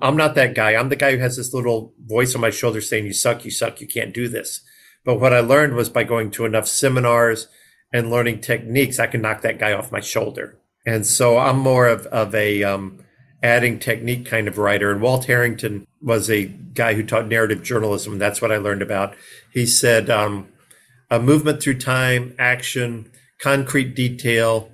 i'm 0.00 0.16
not 0.16 0.34
that 0.34 0.54
guy 0.54 0.74
i'm 0.74 0.88
the 0.88 0.96
guy 0.96 1.12
who 1.12 1.18
has 1.18 1.36
this 1.36 1.52
little 1.52 1.92
voice 2.06 2.34
on 2.34 2.40
my 2.40 2.50
shoulder 2.50 2.80
saying 2.80 3.04
you 3.04 3.12
suck 3.12 3.44
you 3.44 3.50
suck 3.50 3.80
you 3.80 3.86
can't 3.86 4.14
do 4.14 4.28
this 4.28 4.62
but 5.04 5.20
what 5.20 5.32
I 5.32 5.40
learned 5.40 5.74
was 5.74 5.88
by 5.88 6.04
going 6.04 6.30
to 6.32 6.44
enough 6.44 6.68
seminars 6.68 7.48
and 7.92 8.10
learning 8.10 8.40
techniques, 8.40 8.98
I 8.98 9.06
can 9.06 9.20
knock 9.20 9.42
that 9.42 9.58
guy 9.58 9.72
off 9.72 9.92
my 9.92 10.00
shoulder. 10.00 10.58
And 10.86 11.06
so 11.06 11.38
I'm 11.38 11.58
more 11.58 11.86
of, 11.86 12.06
of 12.06 12.34
a 12.34 12.62
um, 12.62 13.04
adding 13.42 13.78
technique 13.78 14.26
kind 14.26 14.48
of 14.48 14.58
writer. 14.58 14.90
And 14.90 15.02
Walt 15.02 15.26
Harrington 15.26 15.86
was 16.02 16.28
a 16.28 16.46
guy 16.46 16.94
who 16.94 17.02
taught 17.02 17.28
narrative 17.28 17.62
journalism. 17.62 18.18
That's 18.18 18.42
what 18.42 18.52
I 18.52 18.56
learned 18.56 18.82
about. 18.82 19.14
He 19.52 19.66
said 19.66 20.10
um, 20.10 20.48
a 21.10 21.20
movement 21.20 21.62
through 21.62 21.78
time, 21.78 22.34
action, 22.38 23.10
concrete 23.40 23.94
detail, 23.94 24.70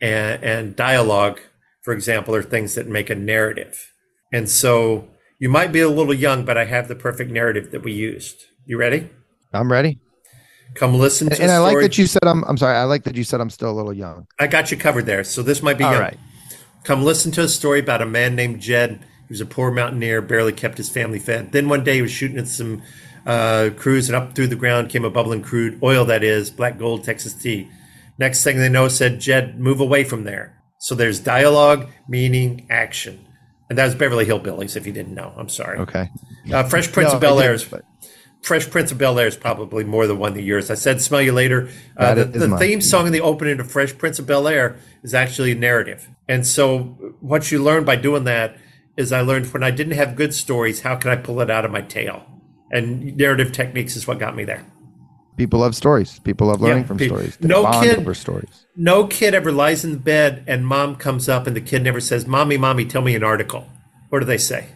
and, 0.00 0.42
and 0.42 0.76
dialogue, 0.76 1.40
for 1.82 1.92
example, 1.92 2.34
are 2.34 2.42
things 2.42 2.74
that 2.74 2.86
make 2.86 3.10
a 3.10 3.14
narrative. 3.14 3.92
And 4.32 4.48
so 4.48 5.08
you 5.38 5.48
might 5.48 5.72
be 5.72 5.80
a 5.80 5.88
little 5.88 6.14
young, 6.14 6.44
but 6.44 6.56
I 6.56 6.64
have 6.66 6.88
the 6.88 6.94
perfect 6.94 7.30
narrative 7.30 7.70
that 7.72 7.82
we 7.82 7.92
used. 7.92 8.44
You 8.66 8.78
ready? 8.78 9.08
I'm 9.52 9.72
ready. 9.72 9.98
Come 10.74 10.94
listen 10.94 11.30
to 11.30 11.42
And, 11.42 11.50
I 11.50 11.58
like 11.58 11.80
that 11.80 11.96
you 11.96 12.06
said 12.06 12.24
I'm 12.24 12.44
I'm 12.44 12.58
sorry, 12.58 12.76
I 12.76 12.84
like 12.84 13.04
that 13.04 13.16
you 13.16 13.24
said 13.24 13.40
I'm 13.40 13.50
still 13.50 13.70
a 13.70 13.72
little 13.72 13.92
young. 13.92 14.26
I 14.38 14.46
got 14.46 14.70
you 14.70 14.76
covered 14.76 15.06
there. 15.06 15.24
So 15.24 15.42
this 15.42 15.62
might 15.62 15.78
be 15.78 15.84
All 15.84 15.92
young. 15.92 16.02
right. 16.02 16.18
Come 16.84 17.04
listen 17.04 17.32
to 17.32 17.42
a 17.42 17.48
story 17.48 17.80
about 17.80 18.02
a 18.02 18.06
man 18.06 18.36
named 18.36 18.60
Jed. 18.60 19.00
He 19.28 19.32
was 19.32 19.40
a 19.42 19.46
poor 19.46 19.70
mountaineer, 19.70 20.22
barely 20.22 20.52
kept 20.52 20.78
his 20.78 20.88
family 20.88 21.18
fed. 21.18 21.52
Then 21.52 21.68
one 21.68 21.84
day 21.84 21.96
he 21.96 22.02
was 22.02 22.10
shooting 22.10 22.38
at 22.38 22.48
some 22.48 22.82
uh, 23.26 23.70
crews, 23.76 24.08
and 24.08 24.16
up 24.16 24.34
through 24.34 24.46
the 24.46 24.56
ground 24.56 24.88
came 24.88 25.04
a 25.04 25.10
bubbling 25.10 25.42
crude 25.42 25.78
oil 25.82 26.06
that 26.06 26.24
is 26.24 26.50
black 26.50 26.78
gold 26.78 27.04
Texas 27.04 27.34
tea. 27.34 27.68
Next 28.18 28.42
thing 28.42 28.56
they 28.58 28.70
know, 28.70 28.88
said 28.88 29.20
Jed, 29.20 29.60
move 29.60 29.80
away 29.80 30.02
from 30.04 30.24
there. 30.24 30.58
So 30.78 30.94
there's 30.94 31.20
dialogue, 31.20 31.88
meaning, 32.08 32.66
action, 32.70 33.24
and 33.68 33.76
that 33.78 33.84
was 33.84 33.94
Beverly 33.94 34.24
Hillbillies. 34.24 34.76
If 34.76 34.86
you 34.86 34.92
didn't 34.92 35.14
know, 35.14 35.32
I'm 35.36 35.48
sorry. 35.50 35.78
Okay. 35.80 36.08
Uh, 36.50 36.62
Fresh 36.64 36.92
Prince 36.92 37.10
No, 37.10 37.16
of 37.16 37.20
Bel 37.20 37.40
Air 37.40 37.52
is 37.52 37.64
but- 37.64 37.84
Fresh 38.40 38.70
Prince 38.70 38.92
of 38.92 38.98
Bel 38.98 39.18
Air 39.18 39.26
is 39.26 39.36
probably 39.36 39.82
more 39.82 40.06
the 40.06 40.14
one 40.14 40.32
of 40.32 40.38
yours. 40.38 40.70
I 40.70 40.74
said 40.74 41.02
"Smell 41.02 41.20
You 41.20 41.32
Later." 41.32 41.68
Uh, 41.96 42.14
the 42.14 42.24
the 42.24 42.56
theme 42.56 42.80
song 42.80 43.06
in 43.06 43.12
the 43.12 43.20
opening 43.20 43.58
of 43.58 43.70
Fresh 43.70 43.98
Prince 43.98 44.20
of 44.20 44.26
Bel 44.26 44.46
Air 44.46 44.76
is 45.02 45.12
actually 45.12 45.52
a 45.52 45.54
narrative, 45.56 46.08
and 46.28 46.46
so 46.46 46.78
what 47.20 47.50
you 47.50 47.60
learn 47.62 47.84
by 47.84 47.96
doing 47.96 48.22
that 48.24 48.56
is 48.98 49.12
I 49.12 49.20
learned 49.22 49.46
when 49.54 49.62
I 49.62 49.70
didn't 49.70 49.94
have 49.94 50.16
good 50.16 50.34
stories, 50.34 50.80
how 50.80 50.96
can 50.96 51.10
I 51.10 51.16
pull 51.16 51.40
it 51.40 51.48
out 51.48 51.64
of 51.64 51.70
my 51.70 51.80
tail? 51.80 52.26
And 52.70 53.16
narrative 53.16 53.52
techniques 53.52 53.96
is 53.96 54.06
what 54.06 54.18
got 54.18 54.36
me 54.36 54.44
there. 54.44 54.66
People 55.36 55.60
love 55.60 55.76
stories. 55.76 56.18
People 56.18 56.48
love 56.48 56.60
learning 56.60 56.82
Yeah, 56.82 56.86
from 56.88 56.98
pe- 56.98 57.06
stories. 57.06 57.36
They 57.36 57.46
no 57.46 57.80
kid- 57.80 57.98
over 58.00 58.12
stories. 58.12 58.66
No 58.76 59.06
kid 59.06 59.34
ever 59.34 59.52
lies 59.52 59.84
in 59.84 59.92
the 59.92 59.98
bed 59.98 60.42
and 60.48 60.66
mom 60.66 60.96
comes 60.96 61.28
up 61.28 61.46
and 61.46 61.54
the 61.54 61.60
kid 61.60 61.84
never 61.84 62.00
says, 62.00 62.26
"Mommy, 62.26 62.58
mommy, 62.58 62.84
tell 62.84 63.02
me 63.02 63.14
an 63.14 63.22
article." 63.22 63.68
What 64.08 64.18
do 64.18 64.24
they 64.24 64.36
say? 64.38 64.66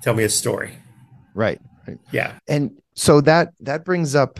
Tell 0.00 0.14
me 0.14 0.22
a 0.22 0.28
story. 0.28 0.78
Right. 1.34 1.60
right. 1.88 1.98
Yeah. 2.12 2.34
And 2.46 2.70
so 2.94 3.20
that 3.22 3.52
that 3.60 3.84
brings 3.84 4.14
up 4.14 4.38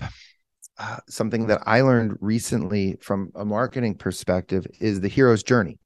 uh, 0.78 0.98
something 1.08 1.48
that 1.48 1.60
I 1.66 1.80
learned 1.80 2.16
recently 2.20 2.96
from 3.00 3.32
a 3.34 3.44
marketing 3.44 3.96
perspective 3.96 4.66
is 4.78 5.00
the 5.00 5.08
hero's 5.08 5.42
journey. 5.42 5.78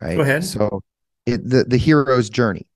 Right. 0.00 0.16
Go 0.16 0.22
ahead. 0.22 0.42
So 0.42 0.82
it, 1.26 1.48
the 1.48 1.64
the 1.64 1.76
hero's 1.76 2.30
journey. 2.30 2.66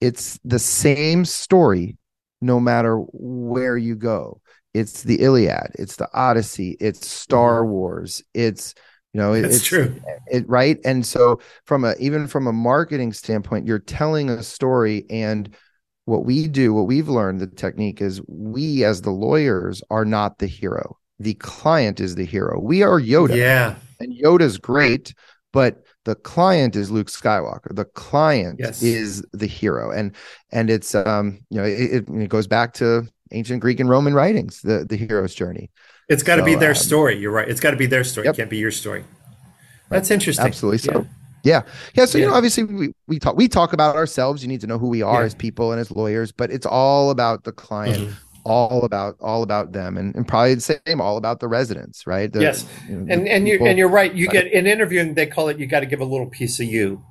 It's 0.00 0.38
the 0.44 0.58
same 0.58 1.24
story 1.24 1.96
no 2.40 2.58
matter 2.60 2.96
where 3.12 3.76
you 3.76 3.94
go. 3.96 4.40
It's 4.72 5.02
the 5.02 5.20
Iliad, 5.22 5.72
it's 5.78 5.96
the 5.96 6.08
Odyssey, 6.14 6.76
it's 6.80 7.06
Star 7.06 7.62
mm-hmm. 7.62 7.70
Wars, 7.70 8.22
it's 8.34 8.74
you 9.12 9.20
know, 9.20 9.32
it- 9.34 9.44
it's 9.44 9.64
true. 9.64 9.94
it 10.28 10.48
right 10.48 10.78
and 10.84 11.04
so 11.04 11.40
from 11.64 11.84
a 11.84 11.94
even 11.98 12.28
from 12.28 12.46
a 12.46 12.52
marketing 12.52 13.12
standpoint 13.12 13.66
you're 13.66 13.80
telling 13.80 14.30
a 14.30 14.42
story 14.42 15.04
and 15.10 15.54
what 16.04 16.24
we 16.24 16.46
do 16.46 16.72
what 16.72 16.86
we've 16.86 17.08
learned 17.08 17.40
the 17.40 17.46
technique 17.48 18.00
is 18.00 18.20
we 18.28 18.84
as 18.84 19.02
the 19.02 19.10
lawyers 19.10 19.82
are 19.90 20.04
not 20.04 20.38
the 20.38 20.46
hero 20.46 20.96
the 21.18 21.34
client 21.34 21.98
is 21.98 22.14
the 22.14 22.24
hero 22.24 22.60
we 22.60 22.82
are 22.84 23.00
yoda 23.00 23.34
Yeah. 23.34 23.74
and 23.98 24.12
yoda's 24.16 24.58
great 24.58 25.12
but 25.52 25.82
the 26.04 26.14
client 26.14 26.76
is 26.76 26.90
luke 26.90 27.08
skywalker 27.08 27.74
the 27.74 27.84
client 27.84 28.58
Yes. 28.58 28.82
is 28.82 29.24
the 29.32 29.46
hero 29.46 29.90
and 29.90 30.14
and 30.52 30.70
it's 30.70 30.94
um 30.94 31.40
you 31.50 31.58
know 31.58 31.64
it, 31.64 32.08
it, 32.08 32.28
goes 32.28 32.46
back 32.46 32.72
to 32.74 33.06
ancient 33.32 33.60
greek 33.60 33.80
and 33.80 33.88
roman 33.88 34.14
writings 34.14 34.60
the 34.62 34.84
the 34.88 34.96
hero's 34.96 35.34
journey 35.34 35.70
It's 36.08 36.22
got 36.24 36.36
to 36.36 36.42
So, 36.42 36.46
be 36.46 36.54
their 36.56 36.70
um, 36.70 36.74
story. 36.88 37.14
You're 37.20 37.30
right. 37.38 37.48
It's 37.48 37.60
got 37.60 37.70
to 37.70 37.76
be 37.76 37.86
their 37.86 38.02
story. 38.04 38.24
Yep. 38.26 38.34
It 38.34 38.36
can't 38.38 38.50
be 38.50 38.56
your 38.58 38.72
story. 38.72 39.04
That's 39.90 40.10
interesting. 40.10 40.44
Absolutely. 40.46 40.78
So 40.78 40.92
Yeah. 40.92 41.04
yeah. 41.44 41.62
Yeah. 41.94 42.04
So 42.06 42.18
you 42.18 42.26
know, 42.26 42.34
obviously 42.34 42.64
we, 42.64 42.92
we 43.06 43.18
talk 43.20 43.36
we 43.36 43.46
talk 43.48 43.72
about 43.72 43.94
ourselves. 43.96 44.42
You 44.42 44.48
need 44.48 44.60
to 44.62 44.66
know 44.66 44.78
who 44.78 44.88
we 44.88 45.02
are 45.02 45.20
Yeah. 45.22 45.26
as 45.26 45.34
people 45.34 45.70
and 45.72 45.80
as 45.80 45.90
lawyers, 45.90 46.32
but 46.32 46.50
it's 46.50 46.66
all 46.66 47.10
about 47.10 47.44
the 47.44 47.52
client, 47.52 48.08
Mhm. 48.08 48.14
All 48.44 48.84
about 48.84 49.16
all 49.20 49.42
about 49.42 49.72
them 49.72 49.96
and, 49.96 50.14
and 50.14 50.26
probably 50.26 50.54
the 50.54 50.60
same, 50.60 51.00
all 51.00 51.16
about 51.16 51.40
the 51.40 51.48
residents, 51.48 52.06
right? 52.06 52.32
The- 52.32 52.40
yes, 52.40 52.66
you 52.88 52.96
know, 52.96 53.12
and 53.12 53.28
and 53.28 53.48
you 53.48 53.64
and 53.64 53.78
you're 53.78 53.88
right. 53.88 54.12
You 54.12 54.28
get 54.28 54.46
in 54.46 54.66
interviewing, 54.66 55.14
they 55.14 55.26
call 55.26 55.48
it. 55.48 55.58
You 55.58 55.66
got 55.66 55.80
to 55.80 55.86
give 55.86 56.00
a 56.00 56.04
little 56.04 56.28
piece 56.28 56.60
of 56.60 56.66
you, 56.66 57.04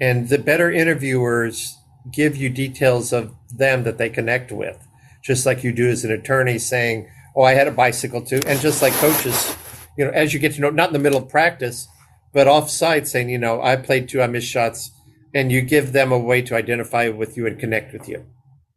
and 0.00 0.28
the 0.28 0.38
better 0.38 0.70
interviewers 0.70 1.76
give 2.12 2.36
you 2.36 2.50
details 2.50 3.12
of 3.12 3.34
them 3.50 3.84
that 3.84 3.98
they 3.98 4.10
connect 4.10 4.52
with, 4.52 4.86
just 5.22 5.46
like 5.46 5.64
you 5.64 5.72
do 5.72 5.88
as 5.88 6.04
an 6.04 6.12
attorney, 6.12 6.58
saying, 6.58 7.08
"Oh, 7.34 7.42
I 7.42 7.54
had 7.54 7.68
a 7.68 7.72
bicycle 7.72 8.22
too," 8.22 8.40
and 8.46 8.60
just 8.60 8.82
like 8.82 8.92
coaches, 8.94 9.56
you 9.96 10.04
know, 10.04 10.10
as 10.10 10.34
you 10.34 10.40
get 10.40 10.54
to 10.54 10.60
know, 10.60 10.70
not 10.70 10.88
in 10.88 10.92
the 10.92 10.98
middle 10.98 11.18
of 11.18 11.28
practice, 11.28 11.88
but 12.34 12.48
off 12.48 12.68
site, 12.68 13.06
saying, 13.06 13.30
you 13.30 13.38
know, 13.38 13.62
I 13.62 13.76
played 13.76 14.08
too, 14.08 14.20
I 14.20 14.26
missed 14.26 14.48
shots, 14.48 14.90
and 15.32 15.50
you 15.50 15.62
give 15.62 15.92
them 15.92 16.12
a 16.12 16.18
way 16.18 16.42
to 16.42 16.56
identify 16.56 17.08
with 17.08 17.36
you 17.36 17.46
and 17.46 17.58
connect 17.58 17.92
with 17.92 18.08
you. 18.08 18.26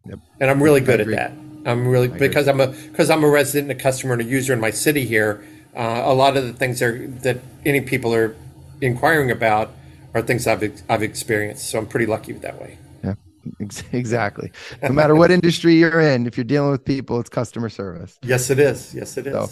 Yep. 0.05 0.19
And 0.39 0.49
I'm 0.49 0.61
really 0.61 0.79
good 0.79 1.01
at 1.01 1.07
that. 1.07 1.31
I'm 1.65 1.87
really 1.87 2.07
because 2.07 2.47
I'm 2.47 2.61
a 2.61 2.67
because 2.67 3.09
I'm 3.09 3.23
a 3.23 3.29
resident, 3.29 3.71
and 3.71 3.79
a 3.79 3.83
customer, 3.83 4.13
and 4.13 4.21
a 4.21 4.25
user 4.25 4.53
in 4.53 4.59
my 4.59 4.71
city 4.71 5.05
here. 5.05 5.45
Uh, 5.75 6.01
a 6.05 6.13
lot 6.13 6.35
of 6.35 6.43
the 6.43 6.53
things 6.53 6.81
are, 6.81 7.07
that 7.07 7.37
any 7.63 7.81
people 7.81 8.11
are 8.13 8.35
inquiring 8.81 9.29
about 9.29 9.71
are 10.13 10.21
things 10.21 10.47
I've 10.47 10.63
I've 10.89 11.03
experienced. 11.03 11.69
So 11.69 11.77
I'm 11.77 11.87
pretty 11.87 12.05
lucky 12.05 12.33
that 12.33 12.59
way. 12.59 12.77
Ex- 13.61 13.83
exactly. 13.91 14.51
No 14.83 14.89
matter 14.89 15.15
what 15.15 15.31
industry 15.31 15.75
you're 15.75 16.01
in, 16.01 16.27
if 16.27 16.37
you're 16.37 16.43
dealing 16.43 16.71
with 16.71 16.83
people, 16.83 17.19
it's 17.19 17.29
customer 17.29 17.69
service. 17.69 18.17
Yes, 18.23 18.49
it 18.49 18.59
is. 18.59 18.93
Yes, 18.93 19.17
it 19.17 19.27
is. 19.27 19.33
So 19.33 19.49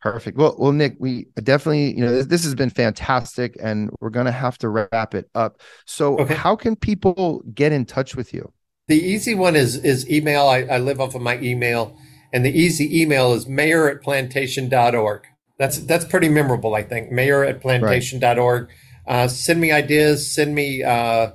perfect. 0.00 0.36
Well, 0.36 0.54
well, 0.58 0.72
Nick, 0.72 0.96
we 0.98 1.28
definitely, 1.42 1.96
you 1.96 2.04
know, 2.04 2.12
this, 2.12 2.26
this 2.26 2.44
has 2.44 2.54
been 2.54 2.70
fantastic, 2.70 3.56
and 3.62 3.90
we're 4.00 4.10
gonna 4.10 4.32
have 4.32 4.58
to 4.58 4.68
wrap 4.68 5.14
it 5.14 5.30
up. 5.34 5.60
So, 5.86 6.18
Okay. 6.18 6.34
how 6.34 6.56
can 6.56 6.76
people 6.76 7.42
get 7.54 7.72
in 7.72 7.84
touch 7.84 8.16
with 8.16 8.32
you? 8.34 8.52
The 8.88 8.98
easy 8.98 9.34
one 9.34 9.54
is 9.54 9.76
is 9.76 10.10
email. 10.10 10.48
I, 10.48 10.62
I 10.62 10.78
live 10.78 11.00
off 11.00 11.14
of 11.14 11.22
my 11.22 11.38
email, 11.38 11.96
and 12.32 12.44
the 12.44 12.58
easy 12.58 13.00
email 13.00 13.34
is 13.34 13.46
mayor 13.46 13.88
at 13.88 14.02
plantation.org. 14.02 15.26
That's 15.58 15.78
that's 15.78 16.06
pretty 16.06 16.30
memorable, 16.30 16.74
I 16.74 16.82
think. 16.82 17.12
Mayor 17.12 17.44
at 17.44 17.60
plantation.org. 17.60 18.70
Uh, 19.06 19.28
send 19.28 19.60
me 19.60 19.70
ideas. 19.72 20.34
Send 20.34 20.54
me 20.54 20.82
uh, 20.82 21.32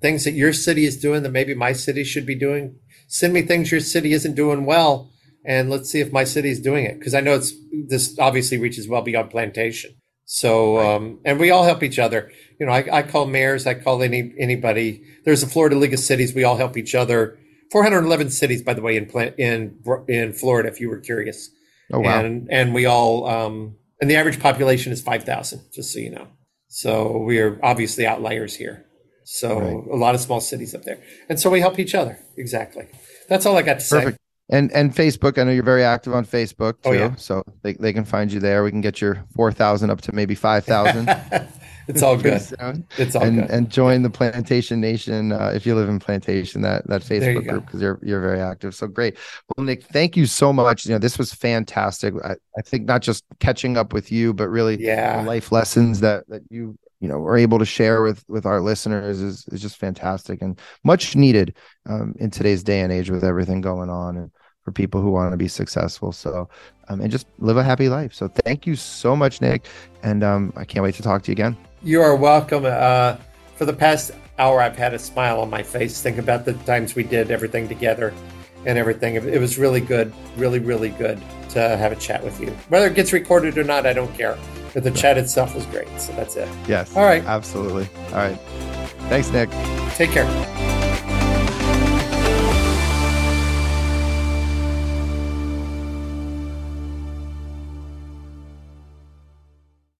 things 0.00 0.24
that 0.24 0.32
your 0.32 0.52
city 0.52 0.86
is 0.86 0.96
doing 0.96 1.22
that 1.22 1.32
maybe 1.32 1.54
my 1.54 1.72
city 1.72 2.04
should 2.04 2.26
be 2.26 2.34
doing. 2.34 2.76
Send 3.06 3.34
me 3.34 3.42
things 3.42 3.70
your 3.70 3.80
city 3.80 4.14
isn't 4.14 4.34
doing 4.34 4.64
well, 4.64 5.10
and 5.44 5.68
let's 5.68 5.90
see 5.90 6.00
if 6.00 6.10
my 6.10 6.24
city 6.24 6.50
is 6.50 6.60
doing 6.60 6.86
it. 6.86 6.98
Because 6.98 7.14
I 7.14 7.20
know 7.20 7.34
it's 7.34 7.52
this 7.86 8.18
obviously 8.18 8.56
reaches 8.56 8.88
well 8.88 9.02
beyond 9.02 9.30
plantation. 9.30 9.94
So, 10.26 10.78
um, 10.78 11.20
and 11.24 11.38
we 11.38 11.50
all 11.50 11.64
help 11.64 11.82
each 11.82 11.98
other. 11.98 12.30
You 12.58 12.66
know, 12.66 12.72
I, 12.72 12.98
I 12.98 13.02
call 13.02 13.26
mayors, 13.26 13.66
I 13.66 13.74
call 13.74 14.02
any 14.02 14.32
anybody. 14.38 15.02
There's 15.24 15.42
a 15.42 15.46
Florida 15.46 15.76
League 15.76 15.92
of 15.94 16.00
Cities. 16.00 16.34
We 16.34 16.44
all 16.44 16.56
help 16.56 16.76
each 16.76 16.94
other. 16.94 17.38
411 17.72 18.30
cities, 18.30 18.62
by 18.62 18.74
the 18.74 18.82
way, 18.82 18.96
in 18.96 19.10
in 19.38 19.78
in 20.08 20.32
Florida. 20.32 20.68
If 20.68 20.80
you 20.80 20.88
were 20.88 21.00
curious, 21.00 21.50
Oh 21.92 22.00
wow. 22.00 22.20
and 22.20 22.48
and 22.50 22.72
we 22.74 22.86
all 22.86 23.26
um, 23.28 23.76
and 24.00 24.10
the 24.10 24.16
average 24.16 24.40
population 24.40 24.92
is 24.92 25.02
5,000. 25.02 25.60
Just 25.72 25.92
so 25.92 25.98
you 25.98 26.10
know. 26.10 26.28
So 26.68 27.18
we 27.18 27.38
are 27.40 27.58
obviously 27.62 28.06
outliers 28.06 28.56
here. 28.56 28.86
So 29.24 29.58
Right. 29.58 29.92
a 29.92 29.96
lot 29.96 30.14
of 30.14 30.20
small 30.20 30.40
cities 30.40 30.74
up 30.74 30.84
there, 30.84 31.02
and 31.28 31.38
so 31.40 31.50
we 31.50 31.60
help 31.60 31.78
each 31.78 31.94
other. 31.94 32.18
Exactly. 32.36 32.86
That's 33.28 33.46
all 33.46 33.56
I 33.56 33.62
got 33.62 33.74
to 33.80 33.84
say. 33.84 34.16
And 34.50 34.70
and 34.72 34.94
Facebook. 34.94 35.38
I 35.38 35.44
know 35.44 35.52
you're 35.52 35.62
very 35.62 35.84
active 35.84 36.14
on 36.14 36.26
Facebook 36.26 36.74
too, 36.82 36.90
Oh, 36.90 36.92
yeah. 36.92 37.14
so 37.14 37.42
they, 37.62 37.72
they 37.74 37.94
can 37.94 38.04
find 38.04 38.30
you 38.30 38.40
there. 38.40 38.62
We 38.62 38.70
can 38.70 38.82
get 38.82 39.00
your 39.00 39.24
four 39.34 39.50
thousand 39.50 39.90
up 39.90 40.02
to 40.02 40.12
maybe 40.12 40.34
five 40.34 40.66
thousand. 40.66 41.08
it's 41.88 42.02
all 42.02 42.18
good. 42.18 42.42
It's 42.98 43.16
all 43.16 43.22
and 43.22 43.40
good. 43.40 43.50
and 43.50 43.70
join 43.70 44.02
the 44.02 44.10
Plantation 44.10 44.82
Nation 44.82 45.32
uh, 45.32 45.52
if 45.54 45.64
you 45.64 45.74
live 45.74 45.88
in 45.88 45.98
Plantation 45.98 46.60
that 46.60 46.86
that 46.88 47.00
Facebook 47.00 47.48
group 47.48 47.64
because 47.64 47.80
you're 47.80 47.98
you're 48.02 48.20
very 48.20 48.40
active. 48.40 48.74
So 48.74 48.86
great. 48.86 49.16
Well, 49.56 49.64
Nick, 49.64 49.84
thank 49.84 50.14
you 50.14 50.26
so 50.26 50.52
much. 50.52 50.84
You 50.84 50.92
know, 50.92 50.98
this 50.98 51.18
was 51.18 51.32
fantastic. 51.32 52.12
I, 52.22 52.34
I 52.58 52.62
think 52.62 52.84
not 52.84 53.00
just 53.00 53.24
catching 53.40 53.78
up 53.78 53.94
with 53.94 54.12
you, 54.12 54.34
but 54.34 54.48
really 54.48 54.76
the 54.76 54.84
yeah. 54.84 55.22
life 55.22 55.52
lessons 55.52 56.00
that 56.00 56.28
that 56.28 56.42
you 56.50 56.76
you 57.04 57.10
know 57.10 57.18
were 57.18 57.36
able 57.36 57.58
to 57.58 57.66
share 57.66 58.00
with 58.00 58.24
with 58.28 58.46
our 58.46 58.62
listeners 58.62 59.20
is 59.20 59.46
is 59.48 59.60
just 59.60 59.76
fantastic 59.76 60.40
and 60.40 60.58
much 60.84 61.14
needed 61.14 61.54
um, 61.84 62.14
in 62.18 62.30
today's 62.30 62.62
day 62.62 62.80
and 62.80 62.90
age 62.90 63.10
with 63.10 63.22
everything 63.22 63.60
going 63.60 63.90
on 63.90 64.16
and 64.16 64.30
for 64.62 64.72
people 64.72 65.02
who 65.02 65.10
want 65.10 65.30
to 65.30 65.36
be 65.36 65.46
successful. 65.46 66.12
So 66.12 66.48
um, 66.88 67.02
and 67.02 67.10
just 67.10 67.26
live 67.38 67.58
a 67.58 67.62
happy 67.62 67.90
life. 67.90 68.14
So 68.14 68.28
thank 68.28 68.66
you 68.66 68.74
so 68.74 69.14
much, 69.14 69.42
Nick, 69.42 69.66
and 70.02 70.24
um, 70.24 70.54
I 70.56 70.64
can't 70.64 70.82
wait 70.82 70.94
to 70.94 71.02
talk 71.02 71.22
to 71.24 71.30
you 71.30 71.34
again. 71.34 71.58
You 71.82 72.00
are 72.00 72.16
welcome. 72.16 72.64
Uh, 72.64 73.18
for 73.56 73.66
the 73.66 73.74
past 73.74 74.12
hour, 74.38 74.62
I've 74.62 74.78
had 74.78 74.94
a 74.94 74.98
smile 74.98 75.40
on 75.40 75.50
my 75.50 75.62
face. 75.62 76.00
Think 76.00 76.16
about 76.16 76.46
the 76.46 76.54
times 76.64 76.94
we 76.94 77.02
did 77.02 77.30
everything 77.30 77.68
together 77.68 78.14
and 78.66 78.78
everything. 78.78 79.14
It 79.16 79.24
it 79.26 79.38
was 79.38 79.58
really 79.58 79.80
good, 79.80 80.12
really, 80.36 80.58
really 80.58 80.90
good 80.90 81.20
to 81.50 81.76
have 81.76 81.92
a 81.92 81.96
chat 81.96 82.22
with 82.22 82.40
you. 82.40 82.50
Whether 82.68 82.86
it 82.86 82.94
gets 82.94 83.12
recorded 83.12 83.56
or 83.58 83.64
not, 83.64 83.86
I 83.86 83.92
don't 83.92 84.12
care. 84.16 84.36
But 84.72 84.82
the 84.82 84.90
chat 84.90 85.16
itself 85.18 85.54
was 85.54 85.66
great. 85.66 85.88
So 86.00 86.12
that's 86.14 86.36
it. 86.36 86.48
Yes. 86.66 86.96
All 86.96 87.04
right. 87.04 87.24
Absolutely. 87.24 87.88
All 88.08 88.16
right. 88.16 88.38
Thanks, 89.08 89.30
Nick. 89.30 89.50
Take 89.94 90.10
care. 90.10 90.93